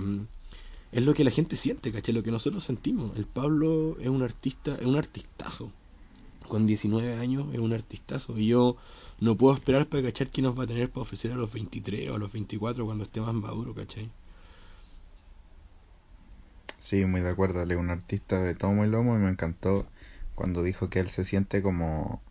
es 0.92 1.04
lo 1.04 1.14
que 1.14 1.24
la 1.24 1.32
gente 1.32 1.56
siente, 1.56 1.92
¿caché? 1.92 2.14
Lo 2.14 2.24
que 2.24 2.32
nosotros 2.32 2.64
sentimos. 2.64 3.16
El 3.18 3.26
Pablo 3.26 3.98
es 4.00 4.08
un 4.08 4.24
artista, 4.24 4.76
es 4.76 4.86
un 4.86 4.96
artistazo. 4.96 5.72
Con 6.48 6.66
19 6.66 7.16
años 7.16 7.54
es 7.54 7.60
un 7.60 7.74
artistazo. 7.74 8.38
Y 8.38 8.48
yo 8.48 8.78
no 9.20 9.36
puedo 9.36 9.54
esperar 9.54 9.88
para 9.88 10.04
cachar 10.04 10.30
que 10.30 10.42
nos 10.42 10.58
va 10.58 10.64
a 10.64 10.68
tener 10.68 10.90
para 10.90 11.02
ofrecer 11.02 11.34
a 11.34 11.36
los 11.36 11.52
23 11.52 12.10
o 12.10 12.16
a 12.16 12.20
los 12.20 12.32
24 12.32 12.86
cuando 12.86 13.04
esté 13.04 13.20
más 13.20 13.34
maduro, 13.34 13.74
¿cachai? 13.76 14.10
Sí, 16.80 17.04
muy 17.06 17.22
de 17.22 17.30
acuerdo. 17.30 17.62
Él 17.62 17.72
es 17.72 17.78
un 17.78 17.90
artista 17.90 18.42
de 18.42 18.56
tomo 18.56 18.86
y 18.86 18.90
lomo 18.90 19.16
y 19.16 19.20
me 19.20 19.30
encantó 19.30 19.86
cuando 20.36 20.64
dijo 20.64 20.90
que 20.90 21.00
él 21.00 21.10
se 21.10 21.26
siente 21.26 21.62
como, 21.62 22.22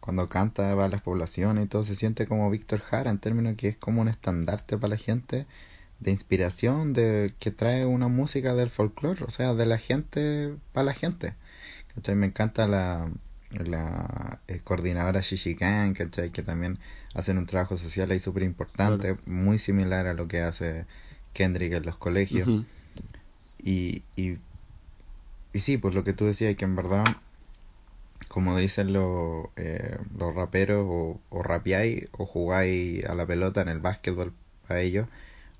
cuando 0.00 0.28
canta 0.28 0.74
para 0.74 0.88
las 0.88 1.00
poblaciones 1.00 1.64
y 1.64 1.68
todo, 1.68 1.84
se 1.84 1.96
siente 1.96 2.26
como 2.26 2.50
Víctor 2.50 2.80
Jara 2.80 3.10
en 3.10 3.18
términos 3.18 3.56
que 3.56 3.68
es 3.68 3.76
como 3.76 4.02
un 4.02 4.08
estandarte 4.08 4.76
para 4.76 4.90
la 4.90 4.96
gente 4.96 5.46
de 6.02 6.10
inspiración, 6.10 6.92
de 6.92 7.32
que 7.38 7.50
trae 7.50 7.86
una 7.86 8.08
música 8.08 8.54
del 8.54 8.70
folclore, 8.70 9.24
o 9.24 9.30
sea, 9.30 9.54
de 9.54 9.66
la 9.66 9.78
gente 9.78 10.54
para 10.72 10.86
la 10.86 10.94
gente. 10.94 11.34
Me 12.14 12.26
encanta 12.26 12.66
la, 12.66 13.08
la 13.50 14.40
eh, 14.48 14.60
coordinadora 14.64 15.20
Shishikan, 15.20 15.94
que 15.94 16.06
también 16.42 16.78
hacen 17.14 17.38
un 17.38 17.46
trabajo 17.46 17.78
social 17.78 18.10
ahí 18.10 18.18
súper 18.18 18.42
importante, 18.42 19.16
muy 19.26 19.58
similar 19.58 20.06
a 20.06 20.14
lo 20.14 20.26
que 20.26 20.40
hace 20.40 20.86
Kendrick 21.34 21.72
en 21.72 21.84
los 21.84 21.96
colegios. 21.96 22.48
Y, 23.62 24.02
y, 24.16 24.38
y 25.52 25.60
sí, 25.60 25.76
pues 25.76 25.94
lo 25.94 26.02
que 26.02 26.14
tú 26.14 26.26
decías, 26.26 26.56
que 26.56 26.64
en 26.64 26.74
verdad, 26.74 27.04
como 28.28 28.58
dicen 28.58 28.92
los, 28.92 29.46
eh, 29.56 29.98
los 30.18 30.34
raperos, 30.34 30.84
o, 30.88 31.20
o 31.30 31.42
rapeáis 31.42 32.08
o 32.12 32.26
jugáis 32.26 33.04
a 33.04 33.14
la 33.14 33.26
pelota 33.26 33.60
en 33.60 33.68
el 33.68 33.78
básquetbol 33.78 34.32
para 34.66 34.80
ellos, 34.80 35.06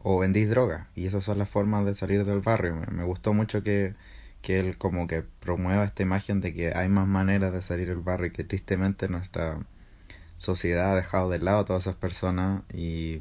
o 0.03 0.19
vendís 0.19 0.49
droga. 0.51 0.89
Y 0.95 1.07
esas 1.07 1.25
son 1.25 1.39
las 1.39 1.49
formas 1.49 1.85
de 1.87 1.95
salir 1.95 2.25
del 2.25 2.41
barrio. 2.41 2.75
Me, 2.91 3.05
gustó 3.05 3.35
mucho 3.35 3.63
que, 3.63 3.95
que 4.43 4.61
él 4.61 4.79
como 4.79 5.07
que 5.07 5.23
promueva 5.23 5.85
esta 5.85 6.03
imagen 6.03 6.41
de 6.41 6.55
que 6.55 6.75
hay 6.75 6.89
más 6.89 7.07
maneras 7.09 7.53
de 7.53 7.63
salir 7.63 7.89
del 7.89 7.99
barrio 7.99 8.29
y 8.29 8.33
que 8.33 8.45
tristemente 8.45 9.09
nuestra 9.09 9.59
sociedad 10.39 10.93
ha 10.93 10.97
dejado 10.97 11.31
de 11.31 11.39
lado 11.39 11.61
a 11.61 11.65
todas 11.65 11.85
esas 11.85 11.97
personas 11.97 12.63
y, 12.73 13.21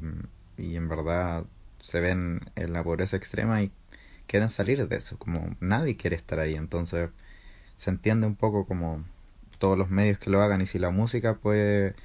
y 0.58 0.76
en 0.76 0.90
verdad 0.90 1.46
se 1.80 2.02
ven 2.02 2.42
en 2.56 2.74
la 2.74 2.84
pobreza 2.84 3.18
extrema 3.18 3.62
y 3.62 3.72
quieren 4.28 4.50
salir 4.50 4.88
de 4.88 4.96
eso, 4.96 5.18
como 5.18 5.56
nadie 5.60 5.98
quiere 5.98 6.16
estar 6.16 6.40
ahí, 6.40 6.56
entonces 6.56 7.10
se 7.76 7.90
entiende 7.90 8.28
un 8.28 8.36
poco 8.36 8.66
como 8.66 9.04
todos 9.60 9.78
los 9.78 9.90
medios 9.90 10.20
que 10.20 10.30
lo 10.30 10.42
hagan 10.42 10.62
y 10.62 10.66
si 10.66 10.80
la 10.80 10.92
música 10.92 11.36
puede 11.36 11.96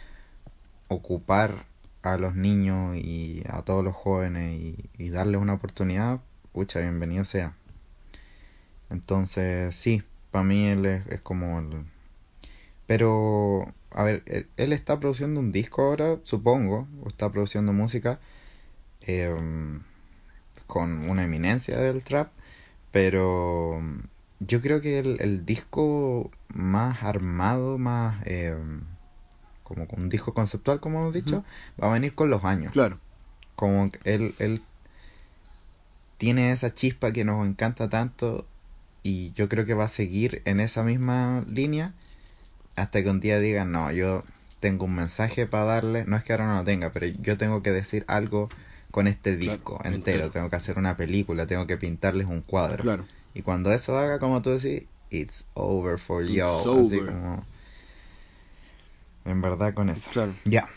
ocupar 0.88 1.66
a 2.12 2.18
los 2.18 2.34
niños 2.36 2.96
y 2.96 3.42
a 3.48 3.62
todos 3.62 3.84
los 3.84 3.94
jóvenes 3.94 4.76
y, 4.98 5.08
darles 5.10 5.40
una 5.40 5.54
oportunidad, 5.54 6.20
pucha, 6.52 6.80
bienvenido 6.80 7.24
sea. 7.24 7.54
Entonces, 8.90 9.74
sí, 9.74 10.02
para 10.30 10.44
mí 10.44 10.66
él 10.66 10.86
es, 10.86 11.20
como 11.22 11.58
el... 11.58 11.84
Pero, 12.86 13.72
a 13.90 14.04
ver, 14.04 14.22
él, 14.56 14.72
está 14.72 15.00
produciendo 15.00 15.40
un 15.40 15.52
disco 15.52 15.82
ahora, 15.82 16.18
supongo, 16.22 16.86
o 17.02 17.08
está 17.08 17.30
produciendo 17.30 17.72
música, 17.72 18.20
em, 19.02 19.82
con 20.66 21.08
una 21.10 21.24
eminencia 21.24 21.78
del 21.78 22.04
trap, 22.04 22.30
pero 22.92 23.80
yo 24.40 24.60
creo 24.60 24.80
que 24.80 24.98
el, 25.00 25.46
disco 25.46 26.30
más 26.48 27.02
armado, 27.02 27.78
más 27.78 28.24
em, 28.26 28.82
como 29.74 29.86
un 29.96 30.08
disco 30.08 30.32
conceptual, 30.32 30.80
como 30.80 31.00
hemos 31.00 31.14
dicho, 31.14 31.44
va 31.82 31.90
a 31.90 31.92
venir 31.92 32.14
con 32.14 32.30
los 32.30 32.44
años. 32.44 32.72
Claro. 32.72 32.98
Como 33.56 33.90
él, 34.04 34.34
él 34.38 34.62
tiene 36.18 36.52
esa 36.52 36.72
chispa 36.74 37.12
que 37.12 37.24
nos 37.24 37.46
encanta 37.46 37.88
tanto 37.88 38.46
y 39.02 39.32
yo 39.34 39.48
creo 39.48 39.66
que 39.66 39.74
va 39.74 39.84
a 39.84 39.88
seguir 39.88 40.42
en 40.44 40.60
esa 40.60 40.82
misma 40.82 41.44
línea 41.48 41.92
hasta 42.76 43.02
que 43.02 43.10
un 43.10 43.20
día 43.20 43.38
diga, 43.38 43.64
no, 43.64 43.90
yo 43.90 44.24
tengo 44.60 44.84
un 44.84 44.94
mensaje 44.94 45.46
para 45.46 45.64
darle, 45.64 46.04
no 46.04 46.16
es 46.16 46.24
que 46.24 46.32
ahora 46.32 46.46
no 46.46 46.56
lo 46.56 46.64
tenga, 46.64 46.90
pero 46.90 47.06
yo 47.06 47.36
tengo 47.36 47.62
que 47.62 47.72
decir 47.72 48.04
algo 48.08 48.48
con 48.90 49.06
este 49.06 49.36
disco 49.36 49.80
entero. 49.84 50.30
tengo 50.30 50.48
que 50.50 50.56
hacer 50.56 50.78
una 50.78 50.96
película, 50.96 51.46
tengo 51.46 51.66
que 51.66 51.76
pintarles 51.76 52.26
un 52.26 52.40
cuadro. 52.40 52.82
Claro. 52.82 53.04
Y 53.34 53.42
cuando 53.42 53.72
eso 53.72 53.98
haga, 53.98 54.18
como 54.18 54.42
tú 54.42 54.50
decís, 54.50 54.88
it's 55.10 55.48
over 55.54 55.98
for 55.98 56.26
you. 56.26 56.44
Así 56.44 57.00
como... 57.00 57.44
En 59.26 59.42
verdad 59.42 59.74
con 59.74 59.88
eso. 59.88 60.10
Claro. 60.12 60.32
Ya. 60.44 60.68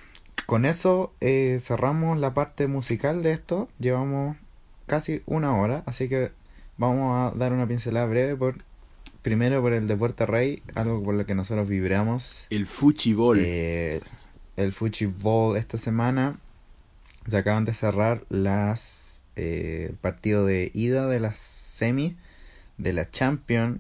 Con 0.45 0.65
eso 0.65 1.13
eh, 1.21 1.59
cerramos 1.61 2.17
la 2.17 2.33
parte 2.33 2.67
musical 2.67 3.21
de 3.21 3.33
esto. 3.33 3.69
Llevamos 3.79 4.35
casi 4.87 5.21
una 5.27 5.55
hora, 5.55 5.83
así 5.85 6.09
que 6.09 6.31
vamos 6.77 7.33
a 7.33 7.37
dar 7.37 7.53
una 7.53 7.67
pincelada 7.67 8.07
breve 8.07 8.35
por 8.35 8.63
primero 9.21 9.61
por 9.61 9.73
el 9.73 9.87
de 9.87 10.25
Rey, 10.25 10.63
algo 10.75 11.03
por 11.03 11.13
lo 11.13 11.25
que 11.25 11.35
nosotros 11.35 11.67
vibramos. 11.67 12.45
El 12.49 12.65
Fuchibol. 12.67 13.37
Eh, 13.39 14.01
el 14.57 14.73
Fuchibol 14.73 15.57
esta 15.57 15.77
semana 15.77 16.39
se 17.27 17.37
acaban 17.37 17.65
de 17.65 17.73
cerrar 17.73 18.23
las 18.29 19.23
eh, 19.35 19.93
partido 20.01 20.45
de 20.45 20.71
ida 20.73 21.07
de 21.07 21.19
las 21.19 21.37
semi 21.37 22.17
de 22.77 22.93
la 22.93 23.09
Champions. 23.09 23.79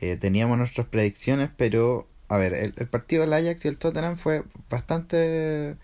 Eh, 0.00 0.16
teníamos 0.16 0.58
nuestras 0.58 0.86
predicciones, 0.86 1.50
pero 1.56 2.06
a 2.28 2.36
ver, 2.36 2.54
el, 2.54 2.72
partido 2.88 3.22
del 3.22 3.32
Ajax 3.32 3.64
y 3.64 3.68
el 3.68 3.78
Tottenham 3.78 4.16
fue 4.16 4.44
bastante 4.68 5.76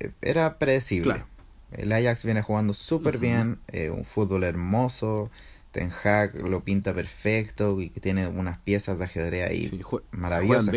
eh, 0.00 0.10
era 0.22 0.58
predecible. 0.58 1.24
El 1.72 1.92
Ajax 1.92 2.24
viene 2.24 2.42
jugando 2.42 2.72
súper 2.72 3.18
bien, 3.18 3.58
eh, 3.68 3.90
un 3.90 4.04
fútbol 4.04 4.44
hermoso. 4.44 5.30
Ten 5.72 5.90
Hag 5.92 6.38
lo 6.38 6.64
pinta 6.64 6.94
perfecto 6.94 7.80
y 7.80 7.90
que 7.90 8.00
tiene 8.00 8.26
unas 8.26 8.58
piezas 8.58 8.98
de 8.98 9.04
ajedrez 9.04 9.50
ahí 9.50 9.80
maravillosas 10.12 10.74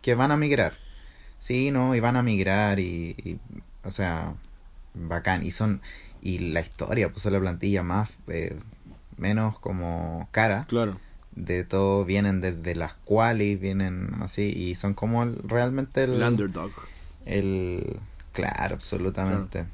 que, 0.00 0.14
van 0.14 0.32
a 0.32 0.36
migrar. 0.36 0.74
Sí, 1.38 1.70
no, 1.70 1.94
y 1.94 2.00
van 2.00 2.16
a 2.16 2.22
migrar 2.22 2.80
y, 2.80 3.38
o 3.84 3.90
sea, 3.90 4.34
bacán. 4.94 5.44
Y 5.44 5.52
son 5.52 5.80
y 6.20 6.38
la 6.38 6.60
historia, 6.60 7.12
pues 7.12 7.24
la 7.26 7.38
plantilla 7.38 7.82
más 7.82 8.10
eh, 8.28 8.58
menos 9.16 9.58
como 9.60 10.28
cara. 10.32 10.64
Claro. 10.68 10.98
De 11.34 11.64
todo 11.64 12.04
vienen 12.04 12.40
desde 12.40 12.74
las 12.74 12.94
cuales 12.94 13.58
vienen 13.58 14.10
así 14.20 14.52
y 14.54 14.74
son 14.74 14.94
como 14.94 15.24
realmente 15.24 16.04
el, 16.04 16.22
underdog. 16.22 16.72
El 17.24 17.98
claro, 18.32 18.74
absolutamente. 18.74 19.64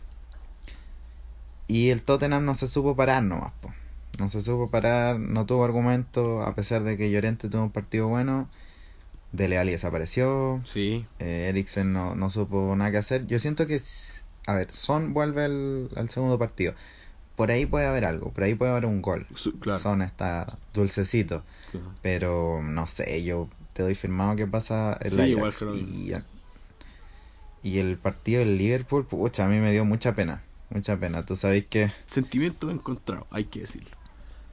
Y 1.67 1.91
el 1.91 2.03
Tottenham 2.03 2.45
no 2.45 2.55
se 2.55 2.67
supo 2.67 2.97
parar 2.97 3.23
nomás, 3.23 3.53
No 4.19 4.29
se 4.29 4.41
supo 4.43 4.71
parar, 4.71 5.21
no 5.21 5.45
tuvo 5.47 5.65
argumento, 5.65 6.43
a 6.43 6.55
pesar 6.55 6.83
de 6.83 6.97
que 6.97 7.11
Llorente 7.11 7.49
tuvo 7.49 7.65
un 7.65 7.71
partido 7.71 8.09
bueno. 8.09 8.49
Dele 9.33 9.59
Alli 9.59 9.73
desapareció. 9.73 10.63
Sí. 10.65 11.05
Eh, 11.19 11.49
Eriksen 11.51 11.93
no, 11.93 12.15
no 12.15 12.31
supo 12.31 12.75
nada 12.75 12.91
que 12.91 12.97
hacer. 12.97 13.27
Yo 13.27 13.39
siento 13.39 13.67
que, 13.67 13.79
a 14.47 14.55
ver, 14.55 14.73
Son 14.73 15.13
vuelve 15.13 15.45
al, 15.45 16.09
segundo 16.09 16.39
partido. 16.39 16.75
Por 17.39 17.51
ahí 17.51 17.64
puede 17.64 17.86
haber 17.86 18.05
algo, 18.05 18.30
por 18.32 18.45
ahí 18.45 18.55
puede 18.55 18.72
haber 18.72 18.84
un 18.84 19.01
gol. 19.01 19.26
Son 19.80 20.03
está 20.03 20.59
dulcecito. 20.74 21.43
Pero 22.03 22.61
no 22.62 22.86
sé, 22.86 23.24
yo 23.24 23.49
te 23.72 23.82
doy 23.82 23.95
firmado 23.95 24.36
que 24.36 24.47
pasa 24.47 24.99
el 25.01 25.12
sí, 25.12 25.39
Ajax. 25.39 25.64
y, 25.74 26.12
y 27.62 27.78
el 27.78 27.97
partido 27.97 28.41
del 28.41 28.59
Liverpool, 28.59 29.07
pucha, 29.07 29.47
a 29.47 29.49
mí 29.49 29.57
me 29.57 29.72
dio 29.72 29.86
mucha 29.86 30.14
pena 30.14 30.43
mucha 30.70 30.99
pena. 30.99 31.24
Tú 31.24 31.36
sabes 31.36 31.66
que... 31.66 31.91
Sentimientos 32.07 32.70
encontrados, 32.70 33.26
hay 33.30 33.45
que 33.45 33.61
decirlo. 33.61 33.97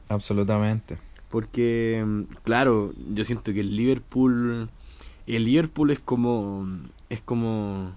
Absolutamente. 0.09 0.97
Porque, 1.29 2.05
claro, 2.43 2.93
yo 3.13 3.25
siento 3.25 3.53
que 3.53 3.61
el 3.61 3.75
Liverpool... 3.75 4.69
El 5.27 5.45
Liverpool 5.45 5.91
es 5.91 5.99
como... 5.99 6.67
Es 7.09 7.21
como... 7.21 7.93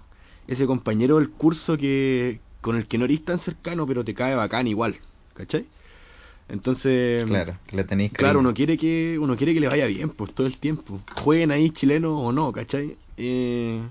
Ese 0.47 0.65
compañero 0.65 1.17
del 1.17 1.29
curso 1.29 1.77
que... 1.77 2.41
Con 2.61 2.75
el 2.75 2.87
que 2.87 2.97
no 2.97 3.05
eres 3.05 3.23
tan 3.23 3.39
cercano, 3.39 3.85
pero 3.87 4.03
te 4.03 4.13
cae 4.13 4.35
bacán 4.35 4.67
igual. 4.67 4.95
¿Cachai? 5.33 5.65
Entonces, 6.49 7.25
claro, 7.25 7.57
le 7.71 7.83
tenéis 7.83 8.11
Claro, 8.11 8.39
uno 8.39 8.53
quiere 8.53 8.77
que 8.77 9.17
uno 9.19 9.37
quiere 9.37 9.53
que 9.53 9.59
le 9.59 9.67
vaya 9.67 9.85
bien, 9.85 10.09
pues 10.09 10.33
todo 10.33 10.47
el 10.47 10.57
tiempo. 10.57 10.99
Jueguen 11.15 11.51
ahí 11.51 11.69
chilenos 11.69 12.13
o 12.15 12.31
no, 12.31 12.51
¿cachai? 12.51 12.97
Eh, 13.17 13.81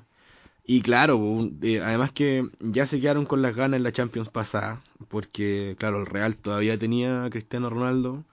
y 0.66 0.82
claro, 0.82 1.48
eh, 1.62 1.80
además 1.80 2.12
que 2.12 2.44
ya 2.60 2.84
se 2.86 3.00
quedaron 3.00 3.26
con 3.26 3.42
las 3.42 3.54
ganas 3.54 3.78
en 3.78 3.84
la 3.84 3.92
Champions 3.92 4.28
pasada, 4.28 4.82
porque 5.08 5.76
claro, 5.78 6.00
el 6.00 6.06
Real 6.06 6.36
todavía 6.36 6.76
tenía 6.76 7.24
a 7.24 7.30
Cristiano 7.30 7.70
Ronaldo 7.70 8.24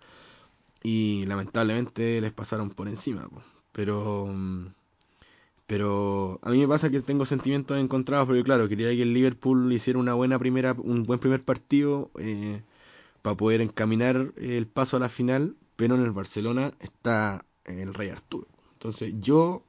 y 0.81 1.25
lamentablemente 1.27 2.19
les 2.19 2.33
pasaron 2.33 2.71
por 2.71 2.87
encima. 2.87 3.29
Pero 3.71 4.25
pero 5.67 6.39
a 6.43 6.51
mí 6.51 6.59
me 6.59 6.67
pasa 6.67 6.89
que 6.89 7.01
tengo 7.01 7.25
sentimientos 7.25 7.77
encontrados 7.79 8.27
porque 8.27 8.43
claro, 8.43 8.67
quería 8.69 8.89
que 8.89 9.01
el 9.01 9.13
Liverpool 9.13 9.71
hiciera 9.73 9.99
una 9.99 10.13
buena 10.13 10.39
primera 10.39 10.73
un 10.77 11.03
buen 11.03 11.19
primer 11.19 11.41
partido 11.43 12.11
eh, 12.19 12.61
para 13.21 13.37
poder 13.37 13.61
encaminar 13.61 14.33
el 14.37 14.67
paso 14.67 14.97
a 14.97 14.99
la 14.99 15.09
final, 15.09 15.55
pero 15.75 15.95
en 15.95 16.03
el 16.03 16.11
Barcelona 16.11 16.71
está 16.79 17.45
el 17.65 17.93
Rey 17.93 18.09
Arturo. 18.09 18.47
Entonces 18.73 19.15
yo 19.19 19.65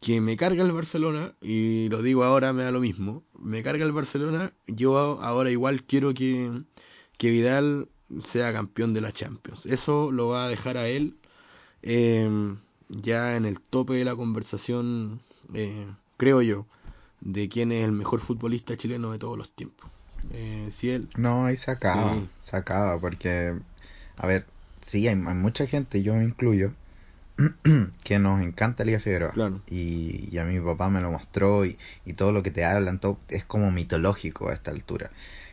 que 0.00 0.20
me 0.20 0.36
carga 0.36 0.64
el 0.64 0.72
Barcelona, 0.72 1.34
y 1.40 1.88
lo 1.88 2.02
digo 2.02 2.24
ahora, 2.24 2.52
me 2.52 2.62
da 2.64 2.70
lo 2.70 2.80
mismo, 2.80 3.24
me 3.38 3.62
carga 3.62 3.84
el 3.84 3.92
Barcelona, 3.92 4.52
yo 4.66 4.96
ahora 5.20 5.50
igual 5.50 5.84
quiero 5.84 6.14
que, 6.14 6.50
que 7.18 7.30
Vidal 7.30 7.88
sea 8.20 8.52
campeón 8.52 8.94
de 8.94 9.00
la 9.00 9.12
Champions. 9.12 9.66
Eso 9.66 10.12
lo 10.12 10.28
va 10.28 10.44
a 10.46 10.48
dejar 10.48 10.76
a 10.76 10.88
él 10.88 11.16
em, 11.82 12.58
ya 12.88 13.36
en 13.36 13.44
el 13.44 13.60
tope 13.60 13.94
de 13.94 14.04
la 14.04 14.16
conversación, 14.16 15.20
eh, 15.54 15.86
creo 16.16 16.42
yo, 16.42 16.66
de 17.20 17.48
quién 17.48 17.72
es 17.72 17.84
el 17.84 17.92
mejor 17.92 18.20
futbolista 18.20 18.76
chileno 18.76 19.12
de 19.12 19.18
todos 19.18 19.38
los 19.38 19.50
tiempos. 19.50 19.90
Eh, 20.30 20.68
si 20.70 20.90
él... 20.90 21.08
No, 21.16 21.46
ahí 21.46 21.56
se 21.56 21.70
acaba, 21.70 22.16
se 22.42 22.56
acaba, 22.56 22.98
porque, 22.98 23.54
a 24.16 24.26
ver, 24.26 24.46
sí, 24.82 25.08
hay, 25.08 25.14
hay 25.14 25.34
mucha 25.34 25.66
gente, 25.66 26.02
yo 26.02 26.14
me 26.14 26.24
incluyo, 26.24 26.72
que 28.04 28.18
nos 28.18 28.42
encanta 28.42 28.84
Liga 28.84 28.98
Figueroa. 28.98 29.60
Y, 29.68 30.36
a 30.38 30.44
mi 30.44 30.58
papá 30.60 30.88
me 30.88 31.00
lo 31.00 31.10
mostró 31.10 31.64
y, 31.64 31.78
todo 32.16 32.32
lo 32.32 32.42
que 32.42 32.50
te 32.50 32.64
hablan 32.64 32.98
todo, 32.98 33.18
es 33.28 33.44
como 33.44 33.70
mitológico 33.70 34.48
a 34.48 34.54
esta 34.54 34.70
altura. 34.70 35.10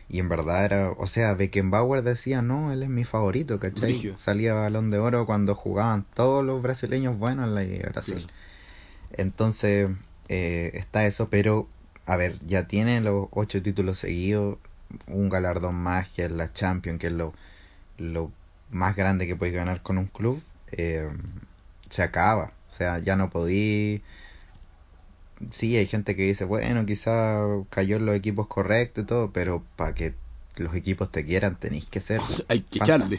Y 0.08 0.18
en 0.18 0.28
verdad 0.28 0.64
era, 0.64 0.90
o 0.90 1.06
sea, 1.06 1.34
Beckenbauer 1.34 2.02
decía, 2.02 2.42
no, 2.42 2.72
él 2.72 2.82
es 2.82 2.88
mi 2.88 3.04
favorito, 3.04 3.58
¿cachai? 3.58 3.94
Salía 4.16 4.54
balón 4.54 4.90
de 4.90 4.98
oro 4.98 5.26
cuando 5.26 5.54
jugaban 5.54 6.04
todos 6.14 6.44
los 6.44 6.62
brasileños 6.62 7.18
buenos 7.18 7.48
en 7.48 7.54
la 7.54 7.62
Liga 7.62 7.88
Brasil. 7.90 8.30
Entonces, 9.12 9.88
eh, 10.28 10.72
está 10.74 11.06
eso, 11.06 11.28
pero, 11.30 11.68
a 12.06 12.16
ver, 12.16 12.38
ya 12.46 12.66
tiene 12.66 13.00
los 13.00 13.28
ocho 13.30 13.62
títulos 13.62 13.98
seguidos, 13.98 14.58
un 15.06 15.28
galardón 15.28 15.74
más 15.74 16.08
que 16.08 16.26
es 16.26 16.30
la 16.30 16.52
Champions, 16.52 17.00
que 17.00 17.06
es 17.06 17.12
lo, 17.12 17.32
lo 17.98 18.30
más 18.70 18.96
grande 18.96 19.26
que 19.26 19.36
puedes 19.36 19.54
ganar 19.54 19.82
con 19.82 19.98
un 19.98 20.06
club. 20.06 20.42
Eh, 20.72 21.08
se 21.90 22.02
acaba. 22.02 22.52
O 22.72 22.76
sea, 22.76 22.98
ya 22.98 23.16
no 23.16 23.30
podí. 23.30 24.02
Sí, 25.50 25.76
hay 25.76 25.86
gente 25.86 26.14
que 26.16 26.22
dice, 26.22 26.44
bueno, 26.44 26.86
quizá 26.86 27.42
cayó 27.70 27.96
en 27.96 28.06
los 28.06 28.14
equipos 28.14 28.46
correctos 28.46 29.04
y 29.04 29.06
todo, 29.06 29.30
pero 29.32 29.62
para 29.76 29.94
que 29.94 30.14
los 30.56 30.74
equipos 30.74 31.10
te 31.10 31.24
quieran 31.24 31.56
tenéis 31.56 31.86
que 31.86 32.00
ser. 32.00 32.20
hay 32.48 32.60
que 32.60 32.78
echarle. 32.78 33.18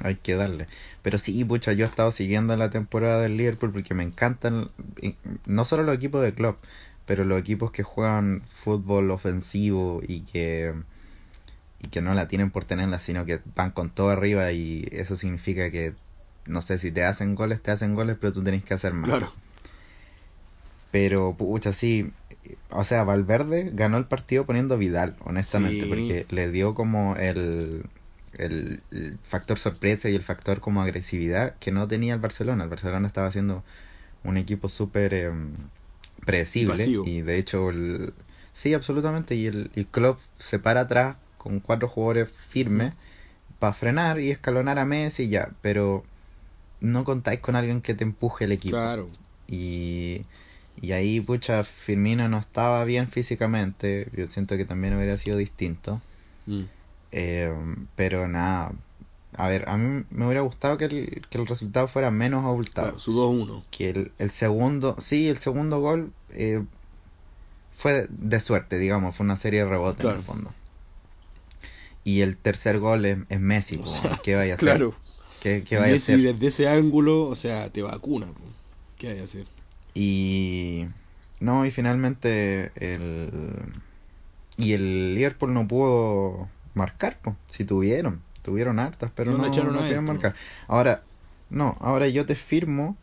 hay 0.00 0.16
que 0.16 0.34
darle. 0.34 0.66
Pero 1.02 1.18
sí, 1.18 1.44
pucha, 1.44 1.72
yo 1.72 1.86
he 1.86 1.88
estado 1.88 2.10
siguiendo 2.10 2.56
la 2.56 2.70
temporada 2.70 3.20
del 3.20 3.36
Liverpool 3.36 3.72
porque 3.72 3.94
me 3.94 4.02
encantan 4.02 4.70
no 5.46 5.64
solo 5.64 5.84
los 5.84 5.94
equipos 5.94 6.22
de 6.22 6.34
club, 6.34 6.56
pero 7.06 7.24
los 7.24 7.38
equipos 7.38 7.70
que 7.70 7.82
juegan 7.82 8.42
fútbol 8.42 9.10
ofensivo 9.10 10.02
y 10.06 10.20
que 10.22 10.74
y 11.80 11.88
que 11.88 12.00
no 12.00 12.14
la 12.14 12.28
tienen 12.28 12.50
por 12.50 12.64
tenerla, 12.64 13.00
sino 13.00 13.24
que 13.24 13.40
van 13.56 13.72
con 13.72 13.90
todo 13.90 14.10
arriba 14.10 14.52
y 14.52 14.88
eso 14.92 15.16
significa 15.16 15.70
que 15.70 15.94
no 16.46 16.62
sé, 16.62 16.78
si 16.78 16.90
te 16.90 17.04
hacen 17.04 17.34
goles, 17.34 17.62
te 17.62 17.70
hacen 17.70 17.94
goles, 17.94 18.16
pero 18.20 18.32
tú 18.32 18.42
tenés 18.42 18.64
que 18.64 18.74
hacer 18.74 18.92
más. 18.92 19.08
Claro. 19.08 19.32
Pero, 20.92 21.34
pucha, 21.34 21.72
sí. 21.72 22.12
O 22.70 22.84
sea, 22.84 23.02
Valverde 23.02 23.70
ganó 23.72 23.96
el 23.96 24.04
partido 24.04 24.46
poniendo 24.46 24.78
Vidal, 24.78 25.16
honestamente, 25.24 25.86
porque 25.86 26.26
le 26.28 26.50
dio 26.50 26.74
como 26.74 27.16
el, 27.16 27.84
el, 28.34 28.82
factor 29.22 29.58
sorpresa 29.58 30.08
y 30.10 30.14
el 30.14 30.22
factor 30.22 30.60
como 30.60 30.82
agresividad 30.82 31.56
que 31.58 31.72
no 31.72 31.88
tenía 31.88 32.14
el 32.14 32.20
Barcelona. 32.20 32.64
El 32.64 32.70
Barcelona 32.70 33.06
estaba 33.06 33.26
haciendo 33.26 33.64
un 34.22 34.36
equipo 34.36 34.68
súper 34.68 35.14
em, 35.14 35.52
predecible 36.24 36.86
y 37.06 37.22
de 37.22 37.38
hecho 37.38 37.70
Sí, 38.52 38.74
absolutamente. 38.74 39.34
Y 39.34 39.46
el, 39.46 39.70
el 39.74 39.86
club 39.86 40.18
se 40.38 40.58
para 40.58 40.82
atrás 40.82 41.16
con 41.38 41.60
cuatro 41.60 41.88
jugadores 41.88 42.30
firmes 42.30 42.92
para 43.58 43.72
frenar 43.72 44.20
y 44.20 44.30
escalonar 44.30 44.78
a 44.78 44.84
Messi 44.84 45.28
ya, 45.28 45.50
pero 45.62 46.04
no 46.80 47.04
contáis 47.04 47.40
con 47.40 47.56
alguien 47.56 47.80
que 47.80 47.94
te 47.94 48.04
empuje 48.04 48.44
el 48.44 48.52
equipo. 48.52 48.76
Claro. 48.76 49.08
Y, 49.48 50.22
y 50.80 50.92
ahí, 50.92 51.20
pucha, 51.20 51.64
Firmino 51.64 52.28
no 52.28 52.38
estaba 52.38 52.84
bien 52.84 53.08
físicamente. 53.08 54.08
Yo 54.16 54.28
siento 54.28 54.56
que 54.56 54.64
también 54.64 54.96
hubiera 54.96 55.16
sido 55.16 55.36
distinto. 55.36 56.00
Mm. 56.46 56.62
Eh, 57.12 57.52
pero 57.94 58.26
nada, 58.26 58.72
a 59.36 59.48
ver, 59.48 59.68
a 59.68 59.76
mí 59.76 60.04
me 60.10 60.26
hubiera 60.26 60.42
gustado 60.42 60.76
que 60.78 60.86
el, 60.86 61.26
que 61.30 61.38
el 61.38 61.46
resultado 61.46 61.88
fuera 61.88 62.10
menos 62.10 62.44
abultado. 62.44 62.88
Claro, 62.88 62.98
su 62.98 63.14
2-1. 63.14 63.64
Que 63.70 63.90
el, 63.90 64.12
el 64.18 64.30
segundo, 64.30 64.96
sí, 64.98 65.28
el 65.28 65.38
segundo 65.38 65.80
gol 65.80 66.12
eh, 66.30 66.62
fue 67.76 67.92
de, 67.92 68.06
de 68.10 68.40
suerte, 68.40 68.78
digamos, 68.78 69.14
fue 69.16 69.24
una 69.24 69.36
serie 69.36 69.60
de 69.60 69.68
rebotes 69.68 70.04
en 70.04 70.16
el 70.16 70.22
fondo. 70.22 70.50
Y 72.04 72.22
el 72.22 72.36
tercer 72.36 72.78
gol 72.78 73.04
es, 73.04 73.18
es 73.28 73.40
Messi, 73.40 73.78
po, 73.78 73.90
¿qué 74.24 74.34
vaya 74.34 74.54
a 74.54 74.56
hacer? 74.56 74.68
Claro. 74.68 74.94
¿Qué, 75.40 75.64
qué 75.66 75.76
vaya 75.76 75.90
a 75.90 75.92
Messi 75.94 76.12
hacer? 76.12 76.34
desde 76.34 76.46
ese 76.48 76.68
ángulo, 76.68 77.24
o 77.24 77.34
sea, 77.34 77.70
te 77.70 77.82
vacuna. 77.82 78.26
po. 78.26 78.40
¿Qué 78.98 79.08
hay 79.08 79.20
a 79.20 79.24
hacer? 79.24 79.46
Y 79.94 80.86
no, 81.40 81.66
y 81.66 81.70
finalmente 81.70 82.70
el 82.76 83.30
y 84.56 84.72
el 84.74 85.14
Liverpool 85.14 85.52
no 85.54 85.66
pudo 85.66 86.48
marcar, 86.74 87.18
po. 87.18 87.36
si 87.48 87.64
tuvieron, 87.64 88.20
tuvieron 88.42 88.78
hartas, 88.78 89.10
pero 89.14 89.32
No 89.32 89.38
no, 89.38 89.44
le 89.44 89.48
echaron 89.48 89.72
no 89.72 89.78
a 89.80 89.82
pudieron 89.82 90.04
marcar. 90.04 90.34
Ahora, 90.68 91.02
no, 91.50 91.76
ahora 91.80 92.08
yo 92.08 92.26
te 92.26 92.34
firmo 92.34 92.96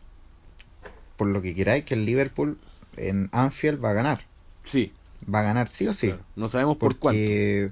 por 1.16 1.28
lo 1.28 1.42
que 1.42 1.54
queráis 1.54 1.84
que 1.84 1.94
el 1.94 2.06
Liverpool 2.06 2.58
en 2.96 3.28
Anfield 3.32 3.82
va 3.84 3.90
a 3.90 3.94
ganar, 3.94 4.20
Sí. 4.64 4.92
va 5.32 5.40
a 5.40 5.42
ganar 5.42 5.68
sí 5.68 5.86
o 5.86 5.92
sí, 5.92 6.08
claro. 6.08 6.22
No 6.36 6.48
sabemos 6.48 6.76
por 6.76 6.98
cuánto. 6.98 7.20
porque 7.20 7.70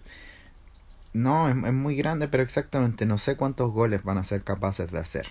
no, 1.12 1.48
es, 1.48 1.56
es 1.56 1.72
muy 1.72 1.96
grande, 1.96 2.28
pero 2.28 2.42
exactamente 2.42 3.06
no 3.06 3.18
sé 3.18 3.36
cuántos 3.36 3.72
goles 3.72 4.02
van 4.04 4.18
a 4.18 4.24
ser 4.24 4.42
capaces 4.42 4.90
de 4.90 4.98
hacer. 4.98 5.26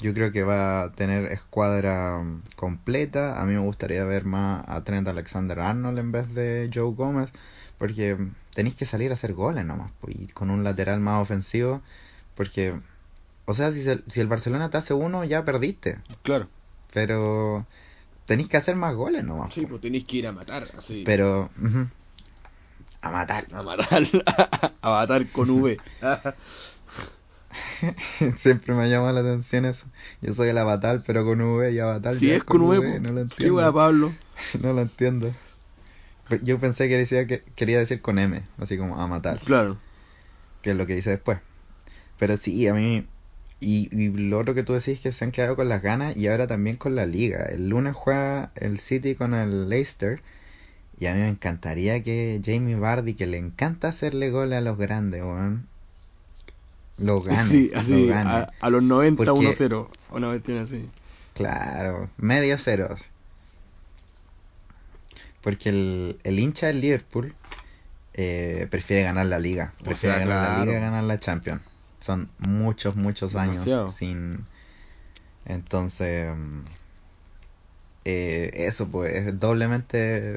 Yo 0.00 0.14
creo 0.14 0.32
que 0.32 0.42
va 0.42 0.82
a 0.84 0.92
tener 0.92 1.26
escuadra 1.32 2.18
mm, 2.18 2.42
completa. 2.56 3.40
A 3.40 3.44
mí 3.44 3.52
me 3.52 3.58
gustaría 3.60 4.04
ver 4.04 4.24
más 4.24 4.64
a 4.68 4.82
Trent 4.82 5.06
Alexander 5.08 5.60
Arnold 5.60 5.98
en 5.98 6.12
vez 6.12 6.32
de 6.34 6.70
Joe 6.72 6.94
Gómez. 6.94 7.28
Porque 7.78 8.14
mm, 8.14 8.34
tenéis 8.54 8.76
que 8.76 8.86
salir 8.86 9.10
a 9.10 9.14
hacer 9.14 9.34
goles 9.34 9.64
nomás. 9.64 9.92
Y 10.08 10.28
con 10.28 10.50
un 10.50 10.64
lateral 10.64 11.00
más 11.00 11.22
ofensivo. 11.22 11.82
Porque, 12.34 12.74
o 13.44 13.54
sea, 13.54 13.72
si, 13.72 13.82
se- 13.82 14.02
si 14.08 14.20
el 14.20 14.28
Barcelona 14.28 14.70
te 14.70 14.78
hace 14.78 14.94
uno, 14.94 15.24
ya 15.24 15.44
perdiste. 15.44 15.98
Claro. 16.22 16.48
Pero 16.92 17.66
tenéis 18.26 18.48
que 18.48 18.56
hacer 18.56 18.76
más 18.76 18.94
goles 18.94 19.24
nomás. 19.24 19.52
Sí, 19.52 19.66
pues 19.66 19.80
tenéis 19.80 20.04
que 20.06 20.16
ir 20.18 20.26
a 20.26 20.32
matar, 20.32 20.66
así. 20.76 21.02
Pero, 21.04 21.50
ujú, 21.62 21.88
a 23.02 23.10
matar. 23.10 23.46
A 23.52 23.62
matar. 23.62 24.02
a 24.82 24.90
matar 24.90 25.26
con 25.32 25.50
V. 25.50 25.78
Siempre 28.36 28.74
me 28.74 28.88
llama 28.88 29.12
la 29.12 29.20
atención 29.20 29.64
eso. 29.64 29.86
Yo 30.22 30.32
soy 30.34 30.48
el 30.50 30.58
avatar, 30.58 31.02
pero 31.06 31.24
con 31.24 31.40
V 31.40 31.72
y 31.72 31.78
avatar. 31.78 32.14
si 32.14 32.28
ya 32.28 32.36
es 32.36 32.44
con 32.44 32.62
V, 32.62 33.00
no 33.00 33.08
lo 33.08 33.14
¿Qué 33.14 33.20
entiendo. 33.22 33.54
wea, 33.56 33.72
Pablo? 33.72 34.12
No 34.62 34.72
lo 34.72 34.80
entiendo. 34.82 35.34
Yo 36.42 36.58
pensé 36.58 36.88
que 36.88 36.96
decía 36.96 37.26
que 37.26 37.42
quería 37.56 37.78
decir 37.78 38.00
con 38.00 38.18
M, 38.18 38.42
así 38.58 38.78
como 38.78 39.00
a 39.00 39.06
matar, 39.08 39.40
Claro. 39.40 39.78
que 40.62 40.70
es 40.70 40.76
lo 40.76 40.86
que 40.86 40.94
dice 40.94 41.10
después. 41.10 41.38
Pero 42.18 42.36
sí, 42.36 42.66
a 42.68 42.74
mí. 42.74 43.06
Y, 43.62 43.94
y 43.94 44.08
lo 44.10 44.38
otro 44.38 44.54
que 44.54 44.62
tú 44.62 44.72
decís 44.72 45.00
que 45.00 45.12
se 45.12 45.24
han 45.24 45.32
quedado 45.32 45.54
con 45.56 45.68
las 45.68 45.82
ganas 45.82 46.16
y 46.16 46.28
ahora 46.28 46.46
también 46.46 46.76
con 46.76 46.94
la 46.94 47.04
liga. 47.04 47.44
El 47.44 47.68
lunes 47.68 47.94
juega 47.94 48.52
el 48.54 48.78
City 48.78 49.14
con 49.16 49.34
el 49.34 49.68
Leicester. 49.68 50.22
Y 50.98 51.06
a 51.06 51.14
mí 51.14 51.20
me 51.20 51.28
encantaría 51.28 52.02
que 52.02 52.40
Jamie 52.44 52.76
Vardy, 52.76 53.14
que 53.14 53.26
le 53.26 53.36
encanta 53.38 53.88
hacerle 53.88 54.30
goles 54.30 54.58
a 54.58 54.60
los 54.62 54.78
grandes, 54.78 55.22
weón, 55.22 55.66
lo 57.00 57.20
gane. 57.22 57.42
sí, 57.48 57.70
lo 57.72 57.80
así, 57.80 58.06
gane. 58.08 58.30
a, 58.30 58.48
a 58.60 58.70
los 58.70 58.82
90, 58.82 59.16
Porque- 59.24 59.46
1-0. 59.48 59.88
Una 60.12 60.28
vez 60.28 60.42
tiene 60.42 60.60
así. 60.60 60.88
Claro, 61.34 62.10
medio 62.18 62.56
ceros. 62.58 63.00
Porque 65.42 65.70
el, 65.70 66.20
el 66.24 66.38
hincha 66.38 66.66
del 66.66 66.80
Liverpool 66.80 67.34
eh, 68.14 68.66
prefiere 68.70 69.02
ganar 69.04 69.26
la 69.26 69.38
liga. 69.38 69.72
O 69.80 69.84
Prefiere 69.84 70.16
sea, 70.16 70.24
ganar 70.26 70.58
la 70.58 70.64
liga 70.64 70.74
que 70.78 70.80
ganar 70.84 71.04
la 71.04 71.18
Champions. 71.18 71.62
Son 72.00 72.28
muchos, 72.38 72.96
muchos 72.96 73.32
Demasiado. 73.32 73.82
años 73.82 73.94
sin... 73.94 74.44
Entonces... 75.46 76.28
eh, 78.04 78.50
eso 78.54 78.88
pues 78.88 79.14
es 79.14 79.40
doblemente 79.40 80.36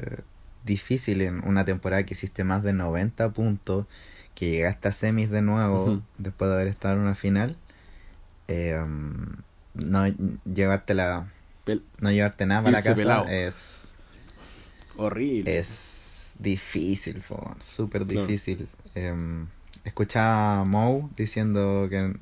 difícil 0.64 1.20
en 1.22 1.46
una 1.46 1.64
temporada 1.64 2.04
que 2.04 2.14
hiciste 2.14 2.44
más 2.44 2.62
de 2.62 2.72
90 2.72 3.30
puntos, 3.30 3.86
que 4.34 4.50
llegaste 4.50 4.88
a 4.88 4.92
semis 4.92 5.30
de 5.30 5.42
nuevo 5.42 6.00
después 6.18 6.48
de 6.48 6.54
haber 6.56 6.68
estado 6.68 6.94
en 6.94 7.00
una 7.00 7.14
final. 7.14 7.56
eh, 8.48 8.76
mm, 8.86 9.42
no 9.74 10.06
llevarte 10.44 10.94
la 10.94 11.26
no 11.98 12.10
llevarte 12.12 12.46
nada 12.46 12.62
para 12.62 12.78
Irse 12.78 12.90
casa 12.90 12.96
pelado. 12.96 13.26
es 13.28 13.88
Horrible. 14.96 15.58
es 15.58 16.32
difícil, 16.38 17.22
súper 17.62 18.06
Claro. 18.06 18.26
difícil. 18.26 18.68
Em, 18.94 19.46
escuchaba 19.84 20.60
a 20.60 20.64
Moe 20.64 21.08
diciendo 21.16 21.86
que 21.90 22.14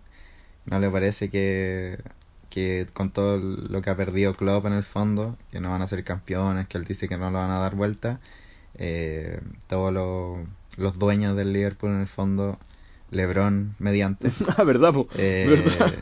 no 0.66 0.78
le 0.78 0.90
parece 0.90 1.28
que, 1.28 1.98
que 2.50 2.86
con 2.94 3.10
todo 3.10 3.38
lo 3.38 3.82
que 3.82 3.90
ha 3.90 3.96
perdido 3.96 4.34
Klopp 4.34 4.66
en 4.66 4.72
el 4.74 4.84
fondo, 4.84 5.36
que 5.50 5.60
no 5.60 5.70
van 5.70 5.82
a 5.82 5.88
ser 5.88 6.04
campeones, 6.04 6.68
que 6.68 6.78
él 6.78 6.84
dice 6.84 7.08
que 7.08 7.16
no 7.18 7.30
lo 7.30 7.38
van 7.38 7.50
a 7.50 7.58
dar 7.58 7.74
vuelta, 7.74 8.20
eh, 8.78 9.40
todos 9.68 9.92
los, 9.92 10.46
los 10.76 10.98
dueños 10.98 11.36
del 11.36 11.52
Liverpool 11.52 11.90
en 11.92 12.00
el 12.02 12.06
fondo, 12.06 12.58
LeBron 13.10 13.74
mediante, 13.78 14.30
ah, 14.58 14.64
¿verdad, 14.64 14.92
po? 14.94 15.08
eh, 15.14 15.42
¿Verdad? 15.42 15.92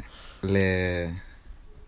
le, 0.42 1.14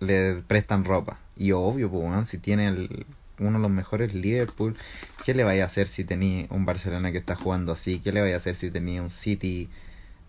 le 0.01 0.43
prestan 0.43 0.85
ropa. 0.85 1.20
Y 1.37 1.53
obvio, 1.53 1.91
pues, 1.91 2.03
weón, 2.05 2.26
si 2.26 2.39
tiene 2.39 2.68
el- 2.68 3.07
uno 3.39 3.59
de 3.59 3.62
los 3.62 3.70
mejores 3.70 4.14
Liverpool, 4.14 4.76
¿qué 5.24 5.35
le 5.35 5.45
vaya 5.45 5.64
a 5.64 5.66
hacer 5.66 5.89
si 5.89 6.05
tenía 6.05 6.47
un 6.51 6.64
Barcelona 6.66 7.12
que 7.12 7.18
está 7.18 7.35
jugando 7.37 7.72
así? 7.72 8.01
¿Qué 8.01 8.12
le 8.12 8.20
vaya 8.20 8.35
a 8.35 8.39
hacer 8.39 8.55
si 8.55 8.70
tenía 8.70 9.03
un 9.03 9.11
City 9.11 9.70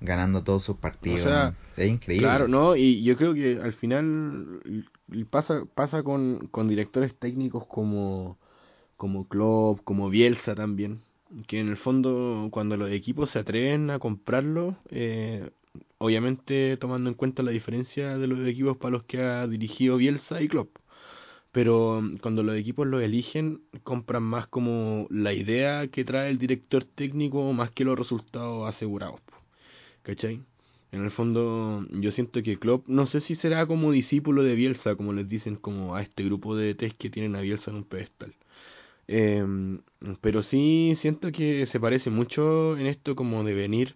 ganando 0.01 0.43
todos 0.43 0.64
sus 0.64 0.78
partidos? 0.78 1.22
O 1.22 1.30
sea, 1.30 1.54
es 1.78 1.89
increíble. 1.89 2.28
Claro, 2.28 2.47
no, 2.47 2.76
y 2.76 3.04
yo 3.04 3.18
creo 3.18 3.34
que 3.34 3.60
al 3.62 3.74
final 3.74 4.62
pasa, 5.30 5.66
pasa 5.76 6.04
con, 6.04 6.47
con 6.47 6.68
directores 6.68 7.16
técnicos 7.18 7.66
como, 7.68 8.38
como 9.04 9.28
Klopp, 9.28 9.82
como 9.84 10.10
Bielsa 10.10 10.56
también, 10.56 11.01
que 11.45 11.60
en 11.60 11.68
el 11.68 11.76
fondo 11.76 12.47
cuando 12.51 12.78
los 12.78 12.89
equipos 12.89 13.32
se 13.32 13.39
atreven 13.39 13.89
a 13.89 13.99
comprarlo, 13.99 14.78
eh, 14.91 15.49
obviamente 15.97 16.78
tomando 16.78 17.10
en 17.10 17.16
cuenta 17.16 17.43
la 17.43 17.51
diferencia 17.51 18.18
de 18.18 18.28
los 18.28 18.39
equipos 18.47 18.78
para 18.78 18.91
los 18.91 19.04
que 19.04 19.20
ha 19.22 19.45
dirigido 19.45 19.97
Bielsa 19.97 20.41
y 20.41 20.47
Klopp. 20.47 20.78
Pero 21.51 22.01
mm, 22.01 22.20
cuando 22.20 22.43
los 22.43 22.56
equipos 22.56 22.88
lo 22.88 23.01
eligen, 23.01 23.62
compran 23.84 24.24
más 24.24 24.47
como 24.47 25.06
la 25.10 25.34
idea 25.34 25.86
que 25.89 26.06
trae 26.06 26.30
el 26.30 26.38
director 26.38 26.86
técnico 26.86 27.51
más 27.51 27.72
que 27.72 27.84
los 27.84 27.99
resultados 27.99 28.66
asegurados. 28.66 29.20
¿Cachai? 30.04 30.41
En 30.93 31.04
el 31.04 31.12
fondo, 31.12 31.86
yo 31.91 32.12
siento 32.14 32.41
que 32.41 32.58
Klopp, 32.58 32.88
no 32.88 33.06
sé 33.06 33.20
si 33.20 33.36
será 33.36 33.66
como 33.68 33.91
discípulo 33.91 34.43
de 34.43 34.56
Bielsa, 34.56 34.95
como 34.95 35.12
les 35.12 35.28
dicen 35.28 35.58
como 35.58 35.95
a 35.95 36.01
este 36.01 36.24
grupo 36.24 36.56
de 36.56 36.74
test 36.74 36.97
que 36.97 37.10
tienen 37.10 37.36
a 37.36 37.41
Bielsa 37.41 37.72
en 37.72 37.78
un 37.78 37.84
pedestal. 37.84 38.34
Eh, 39.08 39.45
pero 40.22 40.43
sí 40.43 40.93
siento 40.95 41.32
que 41.32 41.66
se 41.66 41.80
parece 41.80 42.10
mucho 42.10 42.78
en 42.78 42.88
esto 42.88 43.16
como 43.16 43.43
de 43.43 43.54
venir 43.54 43.95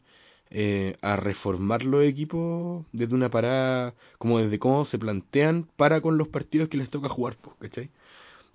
eh, 0.50 0.96
a 1.02 1.18
reformar 1.18 1.84
los 1.84 2.04
equipos 2.04 2.86
desde 2.94 3.16
una 3.16 3.30
parada, 3.30 3.96
como 4.18 4.40
desde 4.40 4.60
cómo 4.60 4.86
se 4.86 5.00
plantean 5.00 5.68
para 5.76 6.02
con 6.02 6.18
los 6.18 6.30
partidos 6.30 6.70
que 6.70 6.78
les 6.78 6.90
toca 6.90 7.10
jugar, 7.10 7.38
pues, 7.38 7.56
¿cachai? 7.60 7.90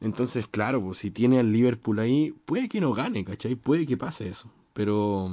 Entonces, 0.01 0.47
claro, 0.49 0.83
pues 0.83 0.99
si 0.99 1.11
tiene 1.11 1.39
al 1.39 1.53
Liverpool 1.53 1.99
ahí, 2.01 2.35
puede 2.47 2.69
que 2.69 2.81
no 2.81 2.93
gane, 2.93 3.25
¿cachai? 3.25 3.55
Puede 3.57 3.87
que 3.87 3.97
pase 3.97 4.29
eso. 4.29 4.51
Pero 4.73 5.31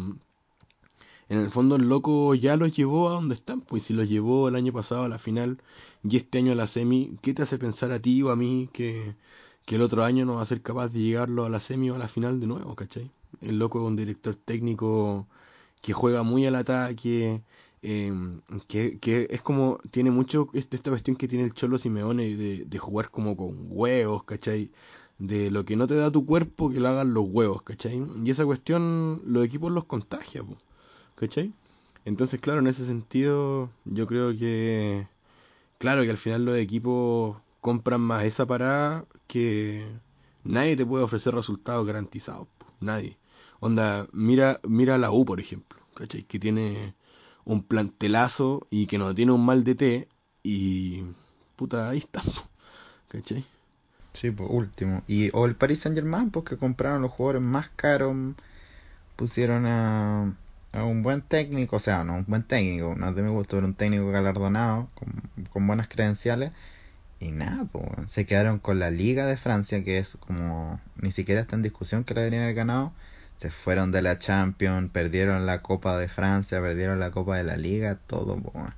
en 1.29 1.39
el 1.39 1.49
fondo 1.51 1.75
el 1.75 1.87
loco 1.87 2.35
ya 2.35 2.57
los 2.57 2.71
llevó 2.71 3.09
a 3.09 3.13
donde 3.13 3.35
están, 3.35 3.61
pues 3.61 3.83
si 3.83 3.93
los 3.93 4.09
llevó 4.09 4.47
el 4.47 4.55
año 4.55 4.73
pasado 4.73 5.03
a 5.03 5.09
la 5.09 5.19
final 5.19 5.61
y 6.03 6.17
este 6.17 6.39
año 6.39 6.51
a 6.51 6.55
la 6.55 6.67
semi, 6.67 7.17
¿qué 7.21 7.33
te 7.33 7.43
hace 7.43 7.57
pensar 7.57 7.91
a 7.91 7.99
ti 7.99 8.21
o 8.23 8.31
a 8.31 8.35
mí 8.35 8.69
que, 8.73 9.15
que 9.69 9.75
el 9.75 9.83
otro 9.83 10.03
año 10.03 10.25
no 10.25 10.37
va 10.37 10.41
a 10.41 10.45
ser 10.47 10.63
capaz 10.63 10.87
de 10.87 10.99
llegarlo 10.99 11.45
a 11.45 11.49
la 11.49 11.59
semi 11.59 11.91
o 11.91 11.95
a 11.95 11.99
la 11.99 12.07
final 12.07 12.39
de 12.39 12.47
nuevo, 12.47 12.73
¿cachai? 12.73 13.11
El 13.39 13.59
loco 13.59 13.77
es 13.77 13.85
un 13.85 13.95
director 13.95 14.33
técnico 14.33 15.27
que 15.83 15.93
juega 15.93 16.23
muy 16.23 16.43
al 16.47 16.55
ataque, 16.55 17.43
eh, 17.83 18.11
que, 18.67 18.97
que 18.97 19.27
es 19.29 19.43
como, 19.43 19.77
tiene 19.91 20.09
mucho 20.09 20.49
este, 20.53 20.75
esta 20.75 20.89
cuestión 20.89 21.15
que 21.15 21.27
tiene 21.27 21.45
el 21.45 21.53
Cholo 21.53 21.77
Simeone 21.77 22.35
de, 22.35 22.65
de 22.65 22.77
jugar 22.79 23.11
como 23.11 23.37
con 23.37 23.67
huevos, 23.69 24.23
¿cachai? 24.23 24.71
De 25.19 25.51
lo 25.51 25.65
que 25.65 25.75
no 25.75 25.85
te 25.85 25.93
da 25.93 26.09
tu 26.09 26.25
cuerpo, 26.25 26.71
que 26.71 26.79
lo 26.79 26.87
hagan 26.87 27.13
los 27.13 27.25
huevos, 27.27 27.61
¿cachai? 27.61 28.01
Y 28.25 28.31
esa 28.31 28.45
cuestión 28.45 29.21
los 29.23 29.45
equipos 29.45 29.71
los 29.71 29.85
contagia, 29.85 30.43
po, 30.43 30.57
¿cachai? 31.13 31.53
Entonces, 32.05 32.39
claro, 32.41 32.59
en 32.59 32.67
ese 32.67 32.87
sentido, 32.87 33.69
yo 33.85 34.07
creo 34.07 34.35
que, 34.35 35.07
claro, 35.77 36.01
que 36.01 36.09
al 36.09 36.17
final 36.17 36.45
los 36.45 36.57
equipos 36.57 37.37
compran 37.61 38.01
más 38.01 38.25
esa 38.25 38.47
parada 38.47 39.05
que 39.29 39.85
nadie 40.43 40.75
te 40.75 40.87
puede 40.87 41.03
ofrecer 41.03 41.35
resultados 41.35 41.85
garantizados, 41.85 42.47
nadie. 42.79 43.17
Onda, 43.59 44.07
mira, 44.11 44.59
mira 44.67 44.97
la 44.97 45.11
U, 45.11 45.23
por 45.23 45.39
ejemplo, 45.39 45.79
¿cachai? 45.93 46.23
Que 46.23 46.39
tiene 46.39 46.95
un 47.45 47.61
plantelazo 47.61 48.65
y 48.71 48.87
que 48.87 48.97
no 48.97 49.13
tiene 49.13 49.31
un 49.31 49.45
mal 49.45 49.63
de 49.63 49.75
té 49.75 50.07
y 50.41 51.03
puta, 51.55 51.89
ahí 51.89 51.99
está, 51.99 52.23
¿cachai? 53.07 53.45
Sí, 54.13 54.31
pues 54.31 54.49
último. 54.51 55.03
Y, 55.07 55.29
o 55.33 55.45
el 55.45 55.55
Paris 55.55 55.81
Saint 55.81 55.95
Germain, 55.95 56.31
porque 56.31 56.57
compraron 56.57 57.03
los 57.03 57.11
jugadores 57.11 57.43
más 57.43 57.69
caros, 57.75 58.15
pusieron 59.15 59.67
a, 59.67 60.33
un 60.73 61.03
buen 61.03 61.21
técnico, 61.21 61.75
o 61.75 61.79
sea, 61.79 62.03
no 62.03 62.15
un 62.15 62.25
buen 62.27 62.43
técnico, 62.43 62.95
no 62.95 63.13
de 63.13 63.21
mi 63.21 63.29
gusto, 63.29 63.57
era 63.57 63.67
un 63.67 63.75
técnico 63.75 64.09
galardonado, 64.09 64.89
con 65.51 65.67
buenas 65.67 65.87
credenciales. 65.87 66.51
Y 67.19 67.31
nada, 67.31 67.65
pues, 67.71 68.09
se 68.09 68.25
quedaron 68.25 68.59
con 68.59 68.79
la 68.79 68.91
Liga 68.91 69.25
de 69.25 69.35
Francia, 69.37 69.83
que 69.83 69.97
es 69.97 70.17
como, 70.19 70.79
ni 71.01 71.11
siquiera 71.11 71.41
está 71.41 71.55
en 71.55 71.61
discusión 71.63 72.03
que 72.05 72.13
la 72.13 72.21
deberían 72.21 72.43
haber 72.43 72.55
ganado. 72.55 72.93
Se 73.37 73.51
fueron 73.51 73.91
de 73.91 74.01
la 74.01 74.19
Champions, 74.19 74.89
perdieron 74.91 75.45
la 75.45 75.61
Copa 75.61 75.97
de 75.97 76.07
Francia, 76.09 76.61
perdieron 76.61 76.99
la 76.99 77.11
Copa 77.11 77.37
de 77.37 77.43
la 77.43 77.57
Liga, 77.57 77.95
todo, 78.07 78.37
pues. 78.37 78.73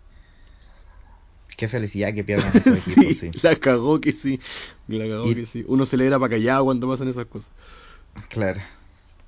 Qué 1.58 1.68
felicidad 1.68 2.14
que 2.14 2.24
pierdan 2.24 2.52
esos 2.56 2.80
sí, 2.80 2.92
equipos, 2.94 3.18
sí. 3.18 3.32
la 3.44 3.56
cagó 3.58 4.02
que 4.02 4.14
sí, 4.14 4.40
la 4.88 5.08
cagó 5.08 5.30
Y- 5.30 5.36
que 5.36 5.46
sí. 5.46 5.64
Uno 5.68 5.86
se 5.86 5.98
le 5.98 6.08
era 6.08 6.18
para 6.18 6.32
callado 6.32 6.66
cuando 6.66 6.88
pasan 6.88 7.10
esas 7.10 7.26
cosas. 7.26 7.50
Claro. 8.30 8.62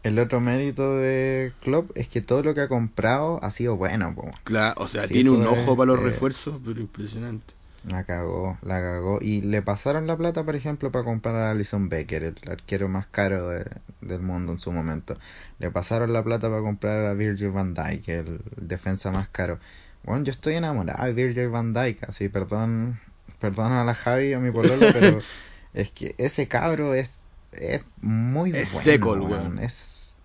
El 0.04 0.20
otro 0.20 0.42
mérito 0.42 0.98
de 0.98 1.54
Klopp 1.62 1.92
es 1.96 2.08
que 2.10 2.22
todo 2.22 2.44
lo 2.44 2.54
que 2.54 2.62
ha 2.62 2.68
comprado 2.68 3.40
ha 3.44 3.52
sido 3.52 3.76
bueno, 3.78 4.14
po. 4.16 4.32
Claro, 4.44 4.82
o 4.82 4.88
sea, 4.88 5.08
Sí, 5.08 5.14
tiene 5.14 5.30
un 5.30 5.46
ojo 5.46 5.72
es, 5.72 5.78
para 5.78 5.86
los 5.86 6.00
eh, 6.00 6.04
refuerzos, 6.04 6.60
pero 6.66 6.82
impresionante. 6.82 7.54
La 7.90 8.04
cagó, 8.06 8.58
la 8.62 8.80
cagó. 8.82 9.20
Y 9.22 9.42
le 9.42 9.62
pasaron 9.62 10.08
la 10.08 10.16
plata, 10.18 10.44
por 10.44 10.56
ejemplo, 10.56 10.92
para 10.92 11.04
comprar 11.06 11.36
a 11.36 11.52
Alison 11.52 11.90
Becker, 11.90 12.24
el 12.24 12.36
arquero 12.52 12.88
más 12.88 13.08
caro 13.08 13.50
de- 13.50 13.66
del 14.02 14.22
mundo 14.22 14.54
en 14.54 14.60
su 14.60 14.72
momento. 14.72 15.18
Le 15.60 15.70
pasaron 15.72 16.14
la 16.14 16.24
plata 16.24 16.50
para 16.50 16.62
comprar 16.62 17.06
a 17.06 17.14
Virgil 17.14 17.52
van 17.52 17.74
Dijk, 17.74 18.08
el 18.10 18.40
defensa 18.56 19.12
más 19.12 19.28
caro. 19.30 19.60
Bueno, 20.04 20.24
yo 20.24 20.32
estoy 20.32 20.56
enamorado 20.56 21.04
de 21.06 21.14
Virgil 21.14 21.50
van 21.50 21.74
Dijk, 21.74 22.04
así, 22.08 22.30
perdón, 22.30 23.00
perdón 23.40 23.72
a 23.74 23.84
la 23.86 23.94
Javi 23.94 24.28
y 24.30 24.34
a 24.34 24.40
mi 24.40 24.52
pololo, 24.52 24.90
pero 24.94 25.24
es 25.74 25.92
que 25.92 26.16
ese 26.18 26.48
cabro 26.48 26.94
es, 26.94 27.12
es 27.52 27.84
muy 28.02 28.54
Es 28.54 28.72
bueno, 28.74 29.08
weón. 29.24 29.30
weón. 29.30 29.60
Es... 29.60 30.16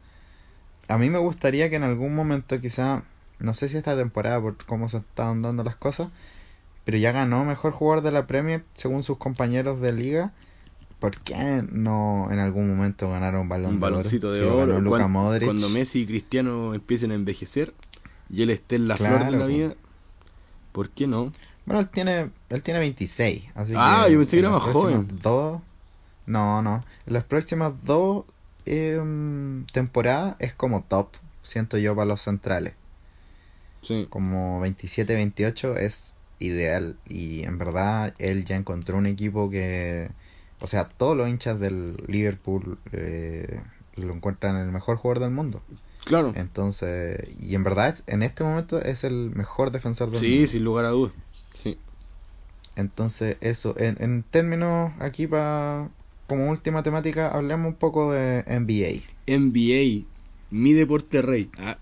A 0.89 0.99
mí 0.99 1.09
me 1.11 1.19
gustaría 1.19 1.71
que 1.71 1.77
en 1.77 1.83
algún 1.85 2.15
momento, 2.15 2.61
quizá, 2.61 3.03
no 3.39 3.55
sé 3.55 3.69
si 3.69 3.77
esta 3.77 3.97
temporada, 3.97 4.41
por 4.41 4.57
cómo 4.67 4.89
se 4.89 4.99
estaban 4.99 5.43
dando 5.43 5.63
las 5.65 5.77
cosas, 5.77 6.09
pero 6.89 6.97
ya 6.97 7.13
ganó 7.13 7.45
mejor 7.45 7.73
jugador 7.73 8.03
de 8.03 8.11
la 8.13 8.27
Premier 8.27 8.65
según 8.73 9.03
sus 9.03 9.19
compañeros 9.19 9.79
de 9.83 9.93
liga. 9.93 10.33
¿Por 10.99 11.19
qué 11.19 11.63
no 11.71 12.29
en 12.31 12.39
algún 12.39 12.67
momento 12.67 13.11
ganaron 13.11 13.43
un 13.43 13.49
balón 13.51 13.75
Un 13.75 13.81
de 13.81 13.87
oro? 13.89 13.93
baloncito 13.93 14.33
de 14.33 14.41
ganó 14.41 14.63
oro. 14.63 14.81
Luka 14.81 15.07
Cuan- 15.07 15.13
Modric. 15.13 15.47
Cuando 15.49 15.69
Messi 15.69 16.01
y 16.01 16.07
Cristiano 16.07 16.73
empiecen 16.73 17.11
a 17.11 17.15
envejecer 17.15 17.75
y 18.31 18.43
él 18.43 18.49
esté 18.49 18.77
en 18.77 18.89
la 18.89 18.97
flor 18.97 19.19
de 19.19 19.27
Claro, 19.27 19.39
la 19.39 19.47
vida, 19.47 19.75
¿por 20.73 20.89
qué 20.89 21.07
no? 21.07 21.31
Bueno, 21.67 21.81
él 21.81 21.89
tiene, 21.91 22.31
él 22.49 22.63
tiene 22.63 22.81
26. 22.81 23.45
Así 23.55 23.73
Ah, 23.75 24.07
que 24.07 24.13
yo 24.13 24.19
pensé 24.19 24.37
que 24.37 24.41
era 24.41 24.51
más 24.51 24.63
joven. 24.63 25.09
Dos, 25.23 25.61
no, 26.27 26.63
no. 26.63 26.85
En 27.07 27.13
las 27.13 27.25
próximas 27.25 27.75
dos 27.85 28.25
em, 28.65 29.67
temporadas 29.73 30.37
es 30.39 30.55
como 30.55 30.83
top, 30.85 31.09
siento 31.43 31.77
yo, 31.77 31.95
para 31.95 32.07
los 32.07 32.23
centrales. 32.23 32.75
Sí. 33.83 34.07
Como 34.11 34.61
27-28 34.61 35.77
es 35.77 36.15
ideal. 36.39 36.97
Y 37.09 37.43
en 37.45 37.59
verdad 37.59 38.15
él 38.19 38.45
ya 38.45 38.57
encontró 38.57 38.97
un 38.99 39.07
equipo 39.07 39.51
que... 39.51 40.11
O 40.61 40.67
sea, 40.67 40.89
todos 40.89 41.17
los 41.17 41.29
hinchas 41.29 41.61
del 41.61 41.97
Liverpool 42.09 42.79
eh, 42.93 43.61
lo 43.97 44.13
encuentran 44.13 44.57
el 44.57 44.73
mejor 44.73 44.97
jugador 44.97 45.21
del 45.23 45.31
mundo. 45.31 45.63
Claro. 46.05 46.33
Entonces, 46.37 47.21
y 47.41 47.55
en 47.55 47.63
verdad 47.65 47.89
es- 47.91 48.03
en 48.07 48.23
este 48.23 48.43
momento 48.45 48.81
es 48.83 49.05
el 49.05 49.31
mejor 49.35 49.71
defensor 49.71 50.11
del 50.11 50.21
Sí, 50.21 50.31
mundo. 50.35 50.47
sin 50.49 50.65
lugar 50.65 50.85
a 50.87 50.89
dudas. 50.91 51.13
Sí. 51.55 51.79
Entonces, 52.77 53.37
eso, 53.41 53.75
en, 53.79 53.97
en 54.01 54.23
términos 54.23 54.93
aquí 55.01 55.27
para 55.27 55.89
como 56.27 56.51
última 56.51 56.83
temática, 56.83 57.29
hablemos 57.29 57.69
un 57.69 57.75
poco 57.75 58.13
de 58.13 58.45
NBA. 58.47 59.03
NBA, 59.27 60.05
mi 60.51 60.73
deporte 60.73 61.23
rey. 61.23 61.51
Ah. 61.59 61.79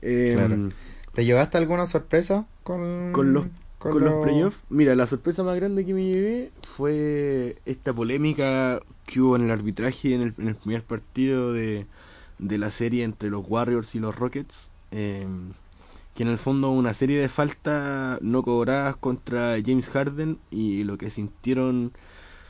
Em, 0.00 0.34
Claro. 0.36 0.70
¿Te 1.14 1.24
llevaste 1.24 1.58
alguna 1.58 1.86
sorpresa 1.86 2.46
con, 2.62 3.12
Con 3.12 3.32
los, 3.32 3.46
con 3.88 4.04
los 4.04 4.14
playoffs, 4.16 4.64
mira, 4.68 4.94
la 4.94 5.06
sorpresa 5.06 5.42
más 5.42 5.56
grande 5.56 5.84
que 5.84 5.94
me 5.94 6.04
llevé 6.04 6.52
fue 6.62 7.60
esta 7.66 7.92
polémica 7.94 8.80
que 9.06 9.20
hubo 9.20 9.36
en 9.36 9.42
el 9.44 9.50
arbitraje 9.50 10.14
en 10.14 10.22
el, 10.22 10.34
en 10.38 10.48
el 10.48 10.56
primer 10.56 10.84
partido 10.84 11.52
de, 11.52 11.86
de 12.38 12.58
la 12.58 12.70
serie 12.70 13.04
entre 13.04 13.30
los 13.30 13.44
Warriors 13.48 13.94
y 13.94 14.00
los 14.00 14.16
Rockets. 14.16 14.72
eh, 14.90 15.26
que 16.14 16.22
en 16.24 16.28
el 16.30 16.38
fondo 16.38 16.70
una 16.70 16.94
serie 16.94 17.20
de 17.20 17.28
faltas 17.28 18.20
no 18.22 18.42
cobradas 18.42 18.96
contra 18.96 19.56
James 19.64 19.88
Harden 19.90 20.38
y 20.50 20.84
lo 20.84 20.98
que 20.98 21.10
sintieron, 21.10 21.92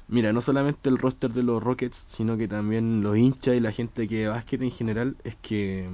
mira, 0.09 0.33
no 0.33 0.41
solamente 0.43 0.89
el 0.89 0.99
roster 0.99 1.33
de 1.33 1.43
los 1.45 1.63
Rockets, 1.63 2.05
sino 2.09 2.37
que 2.37 2.49
también 2.49 3.03
los 3.03 3.17
hinchas 3.17 3.57
y 3.57 3.61
la 3.61 3.73
gente 3.73 4.09
que 4.09 4.21
ve 4.23 4.29
básquet 4.29 4.63
en 4.63 4.71
general, 4.73 5.17
es 5.25 5.37
que 5.37 5.89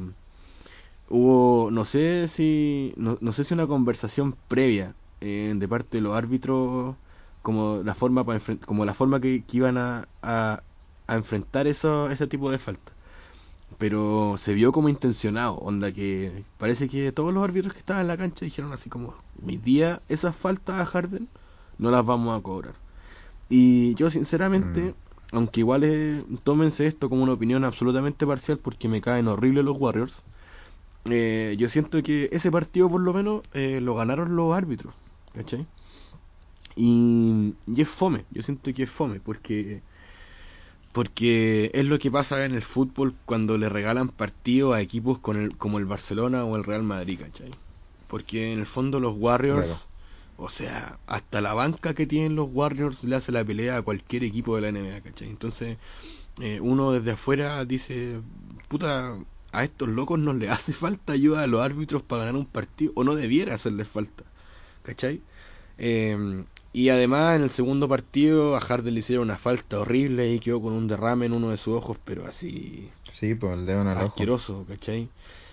hubo, 1.09 1.70
no 1.70 1.84
sé 1.84 2.28
si, 2.28 2.92
no, 2.96 3.18
no 3.20 3.32
sé 3.32 3.44
si 3.44 3.54
una 3.54 3.66
conversación 3.66 4.36
previa 4.48 4.94
eh, 5.20 5.52
de 5.56 5.68
parte 5.68 5.98
de 5.98 6.02
los 6.02 6.14
árbitros, 6.16 6.96
como 7.42 7.82
la 7.84 7.94
forma 7.94 8.24
para 8.24 8.40
como 8.66 8.84
la 8.84 8.94
forma 8.94 9.20
que, 9.20 9.44
que 9.44 9.56
iban 9.56 9.78
a, 9.78 10.09
a, 10.22 10.62
a 11.06 11.14
enfrentar 11.16 11.66
eso, 11.66 12.11
ese 12.11 12.26
tipo 12.26 12.50
de 12.50 12.59
falta. 12.59 12.92
Pero 13.78 14.34
se 14.38 14.54
vio 14.54 14.72
como 14.72 14.88
intencionado, 14.88 15.54
onda 15.56 15.92
que 15.92 16.44
parece 16.59 16.88
que 16.88 17.12
todos 17.12 17.32
los 17.32 17.44
árbitros 17.44 17.74
que 17.74 17.80
estaban 17.80 18.02
en 18.02 18.09
la 18.09 18.16
cancha 18.16 18.44
dijeron 18.44 18.72
así 18.72 18.90
como, 18.90 19.14
mi 19.42 19.56
día 19.56 20.02
esas 20.09 20.34
faltas 20.34 20.80
a 20.80 20.86
Harden 20.86 21.28
no 21.78 21.90
las 21.90 22.04
vamos 22.04 22.36
a 22.36 22.42
cobrar. 22.42 22.74
Y 23.48 23.94
yo 23.94 24.11
sinceramente, 24.11 24.94
aunque 25.32 25.61
igual 25.61 25.84
eh, 25.84 26.22
tómense 26.44 26.86
esto 26.86 27.09
como 27.09 27.22
una 27.22 27.32
opinión 27.32 27.64
absolutamente 27.64 28.26
parcial 28.26 28.59
porque 28.59 28.88
me 28.88 29.00
caen 29.00 29.28
horribles 29.28 29.64
los 29.64 29.78
Warriors, 29.78 30.22
eh, 31.12 31.56
yo 31.59 31.68
siento 31.68 32.02
que 32.02 32.28
ese 32.32 32.50
partido 32.50 32.90
por 32.90 33.00
lo 33.00 33.12
menos 33.12 33.42
eh, 33.54 33.80
lo 33.80 33.94
ganaron 33.94 34.36
los 34.36 34.54
árbitros, 34.56 34.94
¿cachai? 35.34 35.66
Y, 36.76 37.54
y 37.66 37.80
es 37.82 37.88
fome, 37.88 38.24
yo 38.30 38.42
siento 38.42 38.72
que 38.72 38.84
es 38.84 38.90
fome 38.90 39.20
porque 39.20 39.82
porque 40.92 41.70
es 41.74 41.84
lo 41.84 41.98
que 41.98 42.11
pasa 42.11 42.44
en 42.44 42.54
el 42.54 42.62
fútbol 42.62 43.14
cuando 43.24 43.59
le 43.59 43.68
regalan 43.68 44.09
partidos 44.09 44.74
a 44.74 44.80
equipos 44.80 45.18
con 45.18 45.36
el, 45.36 45.56
como 45.56 45.78
el 45.78 45.84
Barcelona 45.84 46.44
o 46.44 46.56
el 46.56 46.64
Real 46.64 46.82
Madrid, 46.82 47.20
¿cachai? 47.20 47.50
Porque 48.09 48.52
en 48.52 48.59
el 48.61 48.66
fondo 48.66 48.98
los 48.98 49.14
Warriors, 49.16 49.66
Claro. 49.66 49.80
o 50.38 50.48
sea, 50.48 50.98
hasta 51.06 51.40
la 51.40 51.54
banca 51.54 51.94
que 51.94 52.06
tienen 52.06 52.34
los 52.36 52.48
Warriors 52.52 53.04
le 53.04 53.16
hace 53.16 53.32
la 53.32 53.44
pelea 53.44 53.76
a 53.76 53.82
cualquier 53.82 54.24
equipo 54.24 54.56
de 54.56 54.62
la 54.62 54.68
NBA, 54.68 55.00
¿cachai? 55.02 55.28
Entonces, 55.28 55.76
eh, 56.40 56.59
uno 56.61 56.92
desde 56.92 57.12
afuera 57.12 57.64
dice, 57.64 58.20
puta, 58.68 59.16
a 59.53 59.64
estos 59.64 59.88
locos 59.88 60.18
no 60.18 60.32
le 60.34 60.49
hace 60.51 60.72
falta 60.72 61.12
ayuda 61.14 61.42
a 61.42 61.46
los 61.46 61.61
árbitros 61.62 62.03
para 62.03 62.24
ganar 62.24 62.36
un 62.40 62.46
partido, 62.46 62.92
o 62.96 63.05
no 63.05 63.14
debiera 63.14 63.55
hacerles 63.55 63.88
falta, 63.88 64.24
¿cachai? 64.82 65.22
Eh, 65.78 66.44
y 66.72 66.90
además 66.90 67.36
en 67.36 67.42
el 67.42 67.51
segundo 67.51 67.88
partido 67.88 68.57
a 68.57 68.61
Harden 68.61 68.94
le 68.94 69.01
hicieron 69.01 69.24
una 69.24 69.38
falta 69.38 69.78
horrible 69.80 70.32
y 70.32 70.38
quedó 70.40 70.61
con 70.61 70.72
un 70.74 70.86
derrame 70.88 71.26
en 71.26 71.32
uno 71.32 71.51
de 71.51 71.57
sus 71.57 71.74
ojos, 71.74 71.99
pero 72.05 72.24
así 72.26 72.90
Sí, 73.11 73.34
pues 73.34 73.59
el 73.59 73.66
dedo 73.66 73.82
en 73.82 73.88
el 73.88 74.01
ojo. 74.03 74.05
asqueroso, 74.07 74.64
¿cachai? 74.68 75.09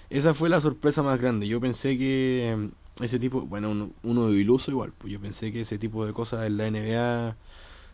Esa 0.10 0.34
fue 0.34 0.50
la 0.50 0.62
sorpresa 0.62 1.04
más 1.04 1.20
grande. 1.20 1.48
Yo 1.48 1.60
pensé 1.62 1.98
que 1.98 2.50
eh, 2.52 2.70
ese 3.02 3.20
tipo, 3.20 3.42
bueno, 3.42 3.72
uno, 3.72 3.92
uno 4.04 4.30
de 4.30 4.38
iluso 4.40 4.72
igual, 4.72 4.94
pues 4.98 5.12
yo 5.14 5.20
pensé 5.20 5.52
que 5.52 5.62
ese 5.62 5.78
tipo 5.78 6.06
de 6.06 6.14
cosas 6.14 6.46
en 6.46 6.58
la 6.58 6.68
NBA 6.68 7.36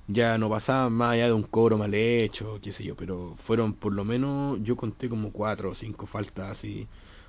ya 0.07 0.37
no 0.37 0.49
pasaban 0.49 0.93
más 0.93 1.13
allá 1.13 1.27
de 1.27 1.33
un 1.33 1.43
cobro 1.43 1.77
mal 1.77 1.93
hecho, 1.93 2.59
qué 2.61 2.71
sé 2.71 2.83
yo, 2.83 2.95
pero 2.95 3.33
fueron 3.35 3.73
por 3.73 3.93
lo 3.93 4.03
menos, 4.03 4.59
yo 4.63 4.75
conté 4.75 5.09
como 5.09 5.31
cuatro 5.31 5.69
o 5.69 5.75
cinco 5.75 6.05
faltas 6.05 6.51
así 6.51 6.87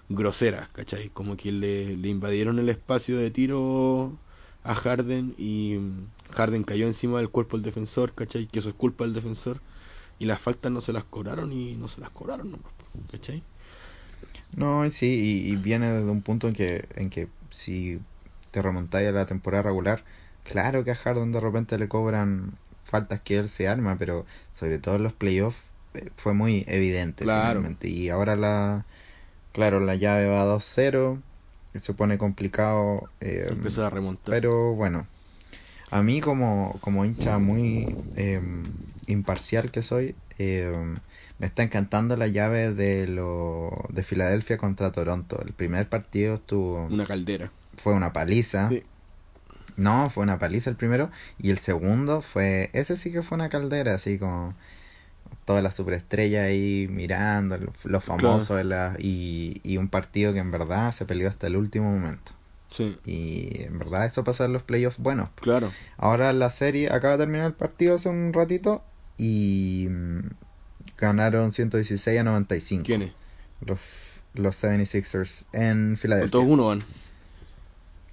groseras, 0.09 0.69
¿cachai? 0.69 1.09
Como 1.11 1.37
que 1.37 1.53
le, 1.53 1.93
invadieron 2.09 2.59
el 2.59 2.69
espacio 2.69 3.19
de 3.19 3.31
tiro 3.31 4.13
a 4.65 4.75
Harden 4.75 5.35
y 5.39 5.79
Harden 6.33 6.65
cayó 6.65 6.87
encima 6.87 7.19
del 7.19 7.31
cuerpo 7.31 7.57
del 7.57 7.65
defensor, 7.65 8.15
¿cachai? 8.15 8.47
Que 8.47 8.59
eso 8.59 8.69
es 8.69 8.75
culpa 8.75 9.05
del 9.05 9.15
defensor 9.15 9.61
y 10.19 10.27
las 10.27 10.41
faltas 10.41 10.71
no 10.71 10.81
se 10.81 10.93
las 10.93 11.05
cobraron 11.05 11.53
y 11.53 11.75
no 11.75 11.89
se 11.89 12.01
las 12.01 12.11
cobraron 12.11 12.57
¿cachai? 13.11 13.43
No, 14.57 14.89
sí, 14.91 15.07
y, 15.07 15.53
y 15.53 15.57
viene 15.57 15.91
desde 15.91 16.11
un 16.11 16.23
punto 16.23 16.47
en 16.49 16.55
que, 16.55 16.89
en 16.95 17.11
que 17.11 17.29
si 17.51 18.01
te 18.51 18.61
remontáis 18.61 19.09
a 19.09 19.13
la 19.13 19.27
temporada 19.27 19.63
regular, 19.63 20.05
claro 20.45 20.85
que 20.85 20.91
a 20.91 20.95
Harden 20.95 21.33
de 21.33 21.41
repente 21.41 21.79
le 21.79 21.89
cobran 21.89 22.59
faltas 22.93 23.21
que 23.23 23.39
él 23.39 23.49
se 23.49 23.67
arma, 23.69 23.97
pero 23.99 24.25
sobre 24.53 24.79
todo 24.79 24.97
en 24.97 25.03
los 25.03 25.15
playoffs 25.15 25.59
eh, 25.95 26.11
fue 26.17 26.35
muy 26.35 26.65
evidente 26.69 27.25
Claro. 27.25 27.61
finalmente. 27.61 27.89
Y 27.89 28.11
ahora 28.11 28.37
la, 28.37 28.85
claro, 29.53 29.81
la 29.81 29.97
llave 29.97 30.29
va 30.29 30.45
2-0, 30.45 31.23
se 31.75 31.95
pone 31.95 32.19
complicado, 32.19 33.09
eh, 33.21 33.47
Empezó 33.51 33.85
a 33.87 33.91
remontar. 33.91 34.35
pero 34.35 34.75
bueno, 34.75 35.07
a 35.91 36.03
mí 36.03 36.21
como, 36.21 36.79
como 36.81 37.05
hincha 37.05 37.39
muy 37.39 37.97
eh, 38.17 38.41
imparcial 39.07 39.71
que 39.71 39.83
soy, 39.83 40.15
eh, 40.39 40.71
Me 41.39 41.47
está 41.47 41.63
encantando 41.65 42.17
la 42.17 42.29
llave 42.29 42.73
de 42.73 43.07
lo 43.09 43.71
de 43.91 44.03
Filadelfia 44.05 44.57
contra 44.59 44.93
Toronto. 44.93 45.41
El 45.45 45.53
primer 45.53 45.89
partido 45.89 46.35
estuvo 46.35 46.87
Una 46.87 47.05
caldera. 47.07 47.51
fue 47.77 47.95
una 47.95 48.13
paliza. 48.13 48.69
Sí. 48.69 48.83
No, 49.77 50.11
fue 50.11 50.23
una 50.23 50.39
paliza 50.39 50.71
el 50.71 50.77
primero 50.77 51.11
y 51.39 51.51
el 51.51 51.59
segundo 51.59 52.21
fue 52.23 52.71
ese 52.73 52.97
sí 52.97 53.11
que 53.13 53.23
fue 53.23 53.37
una 53.37 53.49
caldera, 53.49 53.95
así 53.95 54.19
como 54.19 54.55
toda 55.45 55.63
la 55.63 55.71
superestrella 55.71 56.45
ahí 56.45 56.87
mirando 56.91 57.57
lo- 57.59 57.73
los 57.85 58.05
famosos 58.05 58.57
de 58.59 58.65
la- 58.65 58.97
y, 58.99 59.61
y 59.65 59.77
un 59.79 59.89
partido 59.89 60.33
que 60.33 60.39
en 60.41 60.51
verdad 60.51 60.93
se 60.93 61.05
peleó 61.05 61.29
hasta 61.29 61.47
el 61.47 61.57
último 61.57 61.91
momento. 61.91 62.33
Sí, 62.71 62.97
Y 63.05 63.63
en 63.63 63.79
verdad 63.79 64.07
eso 64.07 64.25
pasa 64.25 64.45
en 64.47 64.53
los 64.53 64.63
playoffs 64.63 64.99
buenos. 64.99 65.29
claro. 65.41 65.71
Ahora 65.99 66.33
la 66.33 66.51
serie 66.51 66.91
acaba 66.93 67.15
de 67.17 67.25
terminar 67.25 67.47
el 67.47 67.53
partido 67.55 67.95
hace 67.97 68.09
un 68.09 68.33
ratito 68.33 68.83
y 69.19 69.89
mm, 69.91 70.21
ganaron 70.99 71.53
116 71.53 72.19
a 72.21 72.25
95 72.25 72.85
¿Quién 72.87 73.03
es? 73.03 73.13
los, 73.67 73.81
los 74.35 74.57
76ers 74.57 75.45
en 75.53 75.97
Filadelfia. 75.97 76.31
Todos 76.31 76.47
uno 76.49 76.67
van. 76.67 76.83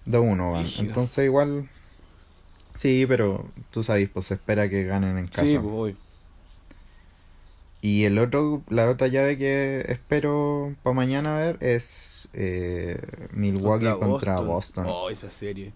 2-1 0.09 0.51
van. 0.51 0.65
Entonces 0.79 1.25
igual 1.25 1.69
sí, 2.75 3.05
pero 3.07 3.45
tú 3.71 3.83
sabes, 3.83 4.09
pues 4.09 4.27
se 4.27 4.35
espera 4.35 4.69
que 4.69 4.83
ganen 4.85 5.17
en 5.17 5.27
casa. 5.27 5.45
Sí, 5.45 5.57
pues 5.57 5.71
voy. 5.71 5.97
Y 7.81 8.03
el 8.03 8.17
otro, 8.17 8.61
la 8.69 8.89
otra 8.89 9.07
llave 9.07 9.37
que 9.37 9.85
espero 9.87 10.75
para 10.83 10.93
mañana 10.93 11.37
ver 11.37 11.57
es 11.61 12.27
eh, 12.33 12.99
Milwaukee 13.31 13.97
contra, 13.97 14.39
Boston. 14.41 14.85
Oh, 14.87 15.09
esa 15.09 15.31
serie. 15.31 15.71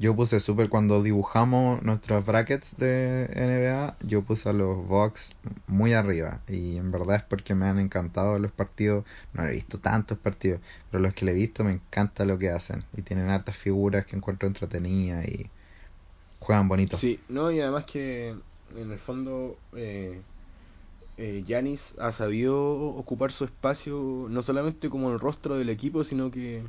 Yo 0.00 0.14
puse 0.14 0.38
súper 0.38 0.68
cuando 0.68 1.02
dibujamos 1.02 1.82
nuestros 1.82 2.24
brackets 2.24 2.76
de 2.76 3.28
NBA, 3.32 3.96
yo 4.06 4.22
puse 4.22 4.48
a 4.48 4.52
los 4.52 4.86
Bucks 4.86 5.36
muy 5.66 5.92
arriba. 5.92 6.40
Y 6.46 6.76
en 6.76 6.92
verdad 6.92 7.16
es 7.16 7.22
porque 7.24 7.56
me 7.56 7.66
han 7.66 7.80
encantado 7.80 8.38
los 8.38 8.52
partidos, 8.52 9.04
no 9.32 9.44
he 9.44 9.52
visto 9.52 9.78
tantos 9.78 10.16
partidos, 10.16 10.60
pero 10.90 11.02
los 11.02 11.14
que 11.14 11.24
le 11.24 11.32
he 11.32 11.34
visto 11.34 11.64
me 11.64 11.72
encanta 11.72 12.24
lo 12.24 12.38
que 12.38 12.50
hacen. 12.50 12.84
Y 12.96 13.02
tienen 13.02 13.28
hartas 13.28 13.56
figuras 13.56 14.06
que 14.06 14.14
encuentro 14.14 14.46
entretenidas 14.46 15.26
y 15.26 15.50
juegan 16.38 16.68
bonito. 16.68 16.96
Sí, 16.96 17.18
no, 17.28 17.50
y 17.50 17.60
además 17.60 17.84
que 17.84 18.36
en 18.76 18.92
el 18.92 18.98
fondo 18.98 19.56
eh, 19.74 20.20
eh, 21.16 21.70
ha 21.98 22.12
sabido 22.12 22.70
ocupar 22.70 23.32
su 23.32 23.44
espacio 23.44 24.26
no 24.30 24.42
solamente 24.42 24.88
como 24.88 25.12
el 25.12 25.18
rostro 25.18 25.56
del 25.56 25.70
equipo, 25.70 26.04
sino 26.04 26.30
que 26.30 26.62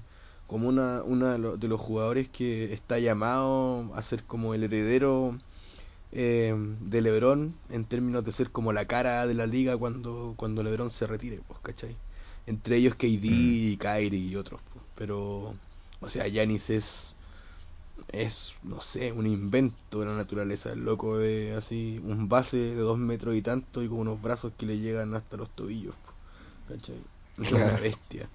como 0.49 0.69
una, 0.69 1.03
una 1.05 1.33
de, 1.33 1.39
lo- 1.39 1.57
de 1.57 1.69
los 1.69 1.81
jugadores 1.81 2.29
que 2.29 2.73
está 2.73 2.99
llamado 2.99 3.91
a 3.95 4.03
ser 4.03 4.25
como 4.25 4.55
el 4.55 4.65
heredero 4.65 5.39
eh, 6.11 6.55
de 6.81 7.01
LeBron 7.01 7.55
en 7.69 7.85
términos 7.85 8.23
de 8.25 8.31
ser 8.31 8.51
como 8.51 8.73
la 8.73 8.85
cara 8.87 9.27
de 9.27 9.33
la 9.35 9.47
liga 9.47 9.77
cuando, 9.77 10.33
cuando 10.37 10.63
LeBron 10.63 10.89
se 10.89 11.07
retire, 11.07 11.41
pues, 11.47 11.59
¿cachai? 11.61 11.97
Entre 12.47 12.77
ellos 12.77 12.95
KD 12.95 13.19
y 13.27 13.77
Kyrie 13.77 14.19
y 14.19 14.35
otros, 14.35 14.61
pues. 14.73 14.85
pero, 14.95 15.55
o 16.01 16.09
sea, 16.09 16.27
Giannis 16.27 16.69
es 16.71 17.15
es, 18.11 18.53
no 18.63 18.81
sé, 18.81 19.11
un 19.11 19.27
invento 19.27 19.99
de 19.99 20.05
la 20.07 20.15
naturaleza. 20.15 20.71
El 20.73 20.85
loco 20.85 21.19
es 21.21 21.55
así, 21.57 21.99
un 22.03 22.29
base 22.29 22.57
de 22.57 22.75
dos 22.75 22.97
metros 22.97 23.35
y 23.35 23.41
tanto 23.41 23.83
y 23.83 23.87
con 23.89 23.99
unos 23.99 24.21
brazos 24.21 24.53
que 24.57 24.65
le 24.65 24.79
llegan 24.79 25.13
hasta 25.15 25.37
los 25.37 25.49
tobillos. 25.51 25.95
¿cachai? 26.67 27.03
Es 27.37 27.53
una 27.53 27.77
bestia. 27.79 28.29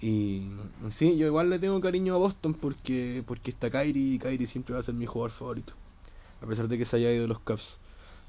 Y 0.00 0.42
sí, 0.90 1.16
yo 1.16 1.26
igual 1.26 1.50
le 1.50 1.58
tengo 1.58 1.80
cariño 1.80 2.14
a 2.14 2.18
Boston 2.18 2.54
porque 2.54 3.22
porque 3.26 3.50
está 3.50 3.70
Kyrie 3.70 4.14
y 4.14 4.18
Kyrie 4.18 4.46
siempre 4.46 4.74
va 4.74 4.80
a 4.80 4.84
ser 4.84 4.94
mi 4.94 5.06
jugador 5.06 5.32
favorito. 5.32 5.72
A 6.40 6.46
pesar 6.46 6.68
de 6.68 6.78
que 6.78 6.84
se 6.84 6.96
haya 6.96 7.12
ido 7.12 7.26
los 7.26 7.40
Cavs. 7.40 7.78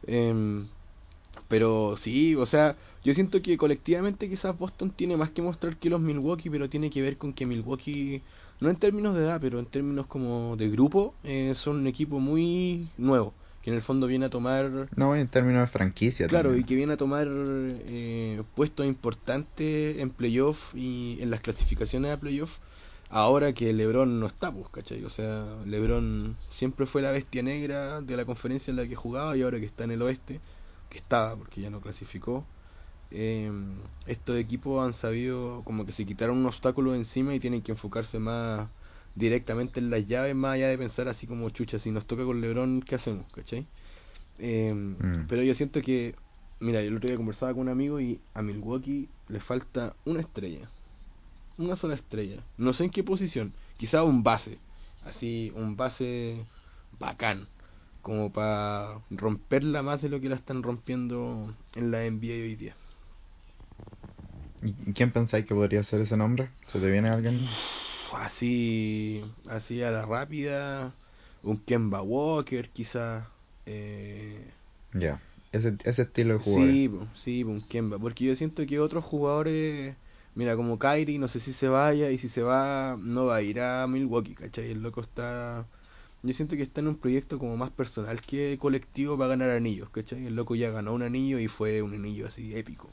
Em, 0.08 0.68
pero 1.48 1.96
sí, 1.98 2.36
o 2.36 2.46
sea, 2.46 2.78
yo 3.04 3.14
siento 3.14 3.42
que 3.42 3.58
colectivamente 3.58 4.30
quizás 4.30 4.58
Boston 4.58 4.92
tiene 4.92 5.18
más 5.18 5.32
que 5.32 5.42
mostrar 5.42 5.78
que 5.78 5.90
los 5.90 6.02
Milwaukee, 6.02 6.50
pero 6.50 6.70
tiene 6.70 6.90
que 6.90 7.02
ver 7.02 7.18
con 7.18 7.34
que 7.34 7.46
Milwaukee, 7.46 8.22
no 8.60 8.70
en 8.70 8.76
términos 8.76 9.16
de 9.16 9.22
edad, 9.22 9.40
pero 9.42 9.60
en 9.60 9.66
términos 9.66 10.08
como 10.08 10.56
de 10.58 10.70
grupo, 10.70 11.14
eh, 11.24 11.54
son 11.56 11.78
un 11.78 11.88
equipo 11.88 12.20
muy 12.20 12.88
nuevo, 12.98 13.34
que 13.70 13.74
en 13.74 13.78
el 13.78 13.84
fondo 13.84 14.08
viene 14.08 14.26
a 14.26 14.30
tomar, 14.30 14.90
No, 14.96 15.16
en 15.16 15.28
términos 15.28 15.62
de 15.62 15.68
franquicia 15.68 16.28
claro, 16.28 16.50
y 16.50 16.52
también. 16.52 16.66
que 16.68 16.76
viene 16.76 16.94
a 16.94 16.98
tomar 16.98 17.28
eh, 17.30 18.42
puestos 18.56 18.86
importantes 18.88 20.00
en 20.00 20.10
playoff 20.10 20.74
y 20.76 21.18
en 21.22 21.30
las 21.30 21.40
clasificaciones 21.42 22.12
a 22.12 22.20
playoff. 22.20 22.58
Ahora 23.12 23.54
que 23.54 23.74
LeBron 23.74 24.20
no 24.20 24.28
está, 24.28 24.52
pues, 24.52 24.68
¿cachai? 24.70 25.04
O 25.04 25.10
sea, 25.10 25.46
LeBron 25.66 26.36
siempre 26.52 26.86
fue 26.86 27.02
la 27.02 27.12
bestia 27.12 27.42
negra 27.42 28.02
de 28.02 28.16
la 28.18 28.26
conferencia 28.26 28.70
en 28.72 28.78
la 28.78 28.88
que 28.88 28.96
jugaba 28.96 29.36
y 29.36 29.42
ahora 29.42 29.60
que 29.60 29.66
está 29.66 29.84
en 29.84 29.92
el 29.92 30.02
oeste, 30.04 30.40
que 30.90 30.98
estaba 31.00 31.36
porque 31.36 31.62
ya 31.62 31.70
no 31.72 31.82
clasificó, 31.82 32.46
eh, 33.12 33.52
estos 34.06 34.38
equipos 34.38 34.86
han 34.86 34.94
sabido 34.94 35.64
como 35.66 35.86
que 35.88 35.92
se 35.92 36.06
quitaron 36.06 36.38
un 36.38 36.46
obstáculo 36.46 36.94
encima 36.94 37.34
y 37.34 37.40
tienen 37.40 37.62
que 37.64 37.72
enfocarse 37.72 38.20
más 38.20 38.68
directamente 39.20 39.80
en 39.80 39.90
las 39.90 40.08
llaves, 40.08 40.36
más 40.36 40.54
allá 40.56 40.70
de 40.70 40.78
pensar 40.78 41.08
así 41.08 41.28
como 41.28 41.50
chucha, 41.50 41.78
si 41.78 41.92
nos 41.92 42.06
toca 42.06 42.24
con 42.26 42.42
LeBron, 42.42 42.82
¿qué 42.82 42.96
hacemos? 42.96 43.26
¿cachai? 43.34 43.66
Eh, 44.40 44.74
Mm. 44.74 45.28
Pero 45.28 45.44
yo 45.44 45.54
siento 45.54 45.82
que, 45.82 46.16
mira, 46.60 46.82
yo 46.82 46.90
el 46.90 46.98
otro 46.98 47.08
día 47.08 47.18
conversaba 47.18 47.54
con 47.54 47.64
un 47.64 47.70
amigo 47.70 48.00
y 48.00 48.20
a 48.34 48.42
Milwaukee 48.42 49.10
le 49.28 49.40
falta 49.40 49.94
una 50.06 50.22
estrella, 50.22 50.70
una 51.58 51.76
sola 51.76 51.96
estrella, 51.96 52.38
no 52.58 52.74
sé 52.74 52.86
en 52.86 52.90
qué 52.92 53.04
posición, 53.04 53.54
quizá 53.78 54.04
un 54.04 54.24
base, 54.24 54.58
así, 55.06 55.52
un 55.56 55.76
base 55.76 56.36
bacán 57.00 57.48
como 58.02 58.32
para 58.32 59.00
romperla 59.10 59.84
más 59.84 60.02
de 60.02 60.10
lo 60.10 60.20
que 60.20 60.30
la 60.30 60.36
están 60.36 60.64
rompiendo 60.64 61.54
en 61.76 61.92
la 61.92 62.04
NBA 62.06 62.44
hoy 62.44 62.56
día. 62.56 62.76
¿Y 64.62 64.90
y 64.90 64.94
quién 64.94 65.12
pensáis 65.12 65.46
que 65.46 65.56
podría 65.56 65.84
ser 65.84 66.02
ese 66.02 66.18
nombre? 66.18 66.50
¿Se 66.68 66.80
te 66.80 66.90
viene 66.90 67.10
alguien? 67.10 67.40
Así, 68.14 69.24
así 69.48 69.82
a 69.84 69.92
la 69.92 70.06
rápida, 70.06 70.94
un 71.44 71.58
Kemba 71.58 72.02
Walker 72.02 72.70
quizás. 72.72 73.28
Eh, 73.66 74.52
Ya, 74.94 75.20
ese, 75.52 75.78
ese 75.84 76.04
estilo 76.04 76.34
de 76.34 76.40
jugadores. 76.40 76.78
sí, 76.78 76.92
sí, 77.14 77.44
un 77.44 77.62
Kemba, 77.62 78.00
porque 78.00 78.26
yo 78.26 78.36
siento 78.36 78.66
que 78.66 78.80
otros 78.80 79.04
jugadores, 79.06 79.96
mira, 80.36 80.56
como 80.56 80.80
Kyrie, 80.80 81.20
no 81.20 81.28
sé 81.28 81.40
si 81.40 81.54
se 81.54 81.70
vaya 81.70 82.12
y 82.12 82.18
si 82.18 82.30
se 82.30 82.44
va, 82.44 82.98
no 83.00 83.26
va 83.26 83.38
a 83.38 83.42
ir 83.42 83.60
a 83.62 83.88
Milwaukee, 83.88 84.36
¿cachai? 84.36 84.72
El 84.72 84.82
loco 84.82 85.02
está... 85.02 85.68
Yo 86.24 86.34
siento 86.34 86.56
que 86.58 86.64
está 86.64 86.82
en 86.82 86.90
un 86.90 86.98
proyecto 86.98 87.40
como 87.40 87.56
más 87.58 87.72
personal 87.72 88.22
que 88.22 88.58
colectivo 88.60 89.18
para 89.18 89.30
ganar 89.30 89.52
anillos, 89.52 89.90
¿cachai? 89.90 90.26
El 90.28 90.36
loco 90.36 90.56
ya 90.56 90.70
ganó 90.72 90.94
un 90.94 91.04
anillo 91.04 91.40
y 91.40 91.48
fue 91.48 91.82
un 91.82 91.94
anillo 91.96 92.28
así 92.28 92.56
épico. 92.56 92.90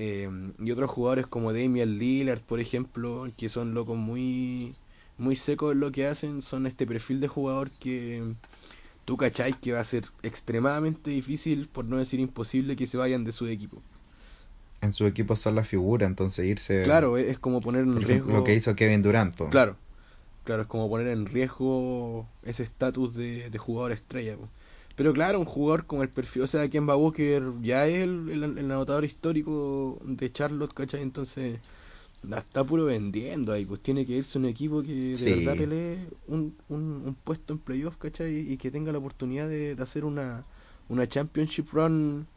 Eh, 0.00 0.30
y 0.60 0.70
otros 0.70 0.88
jugadores 0.92 1.26
como 1.26 1.52
Damian 1.52 1.98
Lillard, 1.98 2.40
por 2.40 2.60
ejemplo, 2.60 3.28
que 3.36 3.48
son 3.48 3.74
locos 3.74 3.96
muy, 3.96 4.76
muy 5.16 5.34
secos 5.34 5.72
en 5.72 5.80
lo 5.80 5.90
que 5.90 6.06
hacen, 6.06 6.40
son 6.40 6.68
este 6.68 6.86
perfil 6.86 7.18
de 7.18 7.26
jugador 7.26 7.68
que 7.72 8.22
tú 9.04 9.16
cachai 9.16 9.58
que 9.58 9.72
va 9.72 9.80
a 9.80 9.84
ser 9.84 10.04
extremadamente 10.22 11.10
difícil, 11.10 11.66
por 11.66 11.84
no 11.84 11.96
decir 11.96 12.20
imposible, 12.20 12.76
que 12.76 12.86
se 12.86 12.96
vayan 12.96 13.24
de 13.24 13.32
su 13.32 13.48
equipo. 13.48 13.82
En 14.82 14.92
su 14.92 15.04
equipo 15.04 15.34
son 15.34 15.56
la 15.56 15.64
figura, 15.64 16.06
entonces 16.06 16.46
irse. 16.46 16.84
Claro, 16.84 17.18
es, 17.18 17.26
es 17.26 17.40
como 17.40 17.60
poner 17.60 17.82
en 17.82 17.96
ejemplo, 17.96 18.06
riesgo... 18.06 18.32
lo 18.34 18.44
que 18.44 18.54
hizo 18.54 18.76
Kevin 18.76 19.02
Durant. 19.02 19.34
po. 19.34 19.50
Claro, 19.50 19.76
claro, 20.44 20.62
es 20.62 20.68
como 20.68 20.88
poner 20.88 21.08
en 21.08 21.26
riesgo 21.26 22.28
ese 22.44 22.62
estatus 22.62 23.16
de, 23.16 23.50
de 23.50 23.58
jugador 23.58 23.90
estrella. 23.90 24.36
po. 24.36 24.48
Pero 24.98 25.12
claro, 25.14 25.40
un 25.40 25.46
jugador 25.46 25.86
con 25.86 26.02
el 26.02 26.10
perfil, 26.10 26.42
o 26.44 26.48
sea, 26.48 26.68
Kemba 26.70 26.96
Walker 26.96 27.42
ya 27.62 27.86
es 27.88 28.00
el, 28.04 28.30
el, 28.30 28.44
el 28.58 28.70
anotador 28.72 29.04
histórico 29.04 30.00
de 30.04 30.32
Charlotte, 30.32 30.74
¿cachai? 30.74 31.02
Entonces 31.02 31.60
la 32.22 32.38
está 32.40 32.64
puro 32.64 32.86
vendiendo 32.86 33.52
ahí, 33.52 33.66
pues 33.66 33.82
tiene 33.82 34.06
que 34.06 34.14
irse 34.14 34.38
un 34.38 34.46
equipo 34.46 34.82
que 34.82 35.18
de 35.18 35.26
Sí. 35.26 35.30
verdad 35.30 35.56
pelee 35.56 36.10
un, 36.28 36.56
un, 36.68 36.82
un 37.06 37.14
puesto 37.16 37.52
en 37.54 37.60
playoff, 37.60 37.96
¿cachai? 37.98 38.52
Y 38.52 38.56
que 38.58 38.70
tenga 38.72 38.92
la 38.92 38.98
oportunidad 38.98 39.48
de, 39.48 39.74
de 39.76 39.82
hacer 39.84 40.04
una, 40.04 40.46
una 40.88 41.08
championship 41.08 41.68
run 41.72 42.28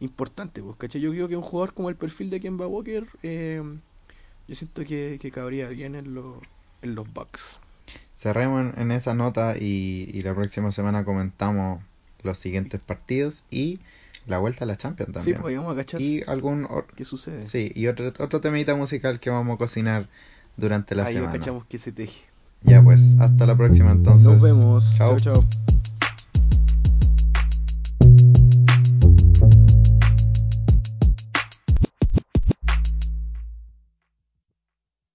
importante, 0.00 0.62
pues, 0.62 0.76
¿cachai? 0.76 1.00
Yo 1.02 1.10
creo 1.12 1.28
que 1.28 1.36
un 1.36 1.42
jugador 1.42 1.74
como 1.74 1.90
el 1.90 1.96
perfil 1.96 2.30
de 2.30 2.40
Kemba 2.40 2.66
Walker, 2.68 3.06
eh, 3.22 3.62
yo 4.48 4.54
siento 4.56 4.84
que, 4.84 5.18
que 5.20 5.30
cabría 5.32 5.68
bien 5.70 5.94
en, 5.96 6.14
los 6.14 6.42
en 6.82 6.94
los 6.96 7.12
Bucks. 7.12 7.60
Cerremos 8.12 8.74
en, 8.74 8.80
en 8.80 8.90
esa 8.90 9.14
nota 9.14 9.56
y, 9.56 10.10
y 10.12 10.22
la 10.22 10.34
próxima 10.34 10.72
semana 10.72 11.04
comentamos 11.04 11.84
los 12.26 12.36
siguientes 12.38 12.82
partidos 12.82 13.44
y 13.50 13.80
la 14.26 14.38
vuelta 14.38 14.64
a 14.64 14.66
la 14.66 14.76
Champions 14.76 15.08
Sí, 15.10 15.14
también. 15.14 15.40
pues 15.40 15.56
vamos 15.56 15.72
a 15.72 15.76
cachar 15.76 16.00
y 16.00 16.22
algún 16.26 16.68
qué 16.96 17.04
sucede. 17.04 17.46
sí, 17.48 17.70
y 17.74 17.86
otro, 17.86 18.12
otro 18.18 18.40
temita 18.40 18.74
musical 18.74 19.20
que 19.20 19.30
vamos 19.30 19.54
a 19.54 19.58
cocinar 19.58 20.08
durante 20.56 20.94
la 20.94 21.04
Ahí 21.04 21.14
semana. 21.14 21.32
cachamos 21.32 21.64
que 21.66 21.78
se 21.78 21.92
teje. 21.92 22.26
Ya 22.62 22.82
pues, 22.82 23.16
hasta 23.20 23.46
la 23.46 23.56
próxima 23.56 23.92
entonces. 23.92 24.26
Nos 24.26 24.42
vemos. 24.42 24.92
Chao. 24.96 25.16
chao. 25.18 25.44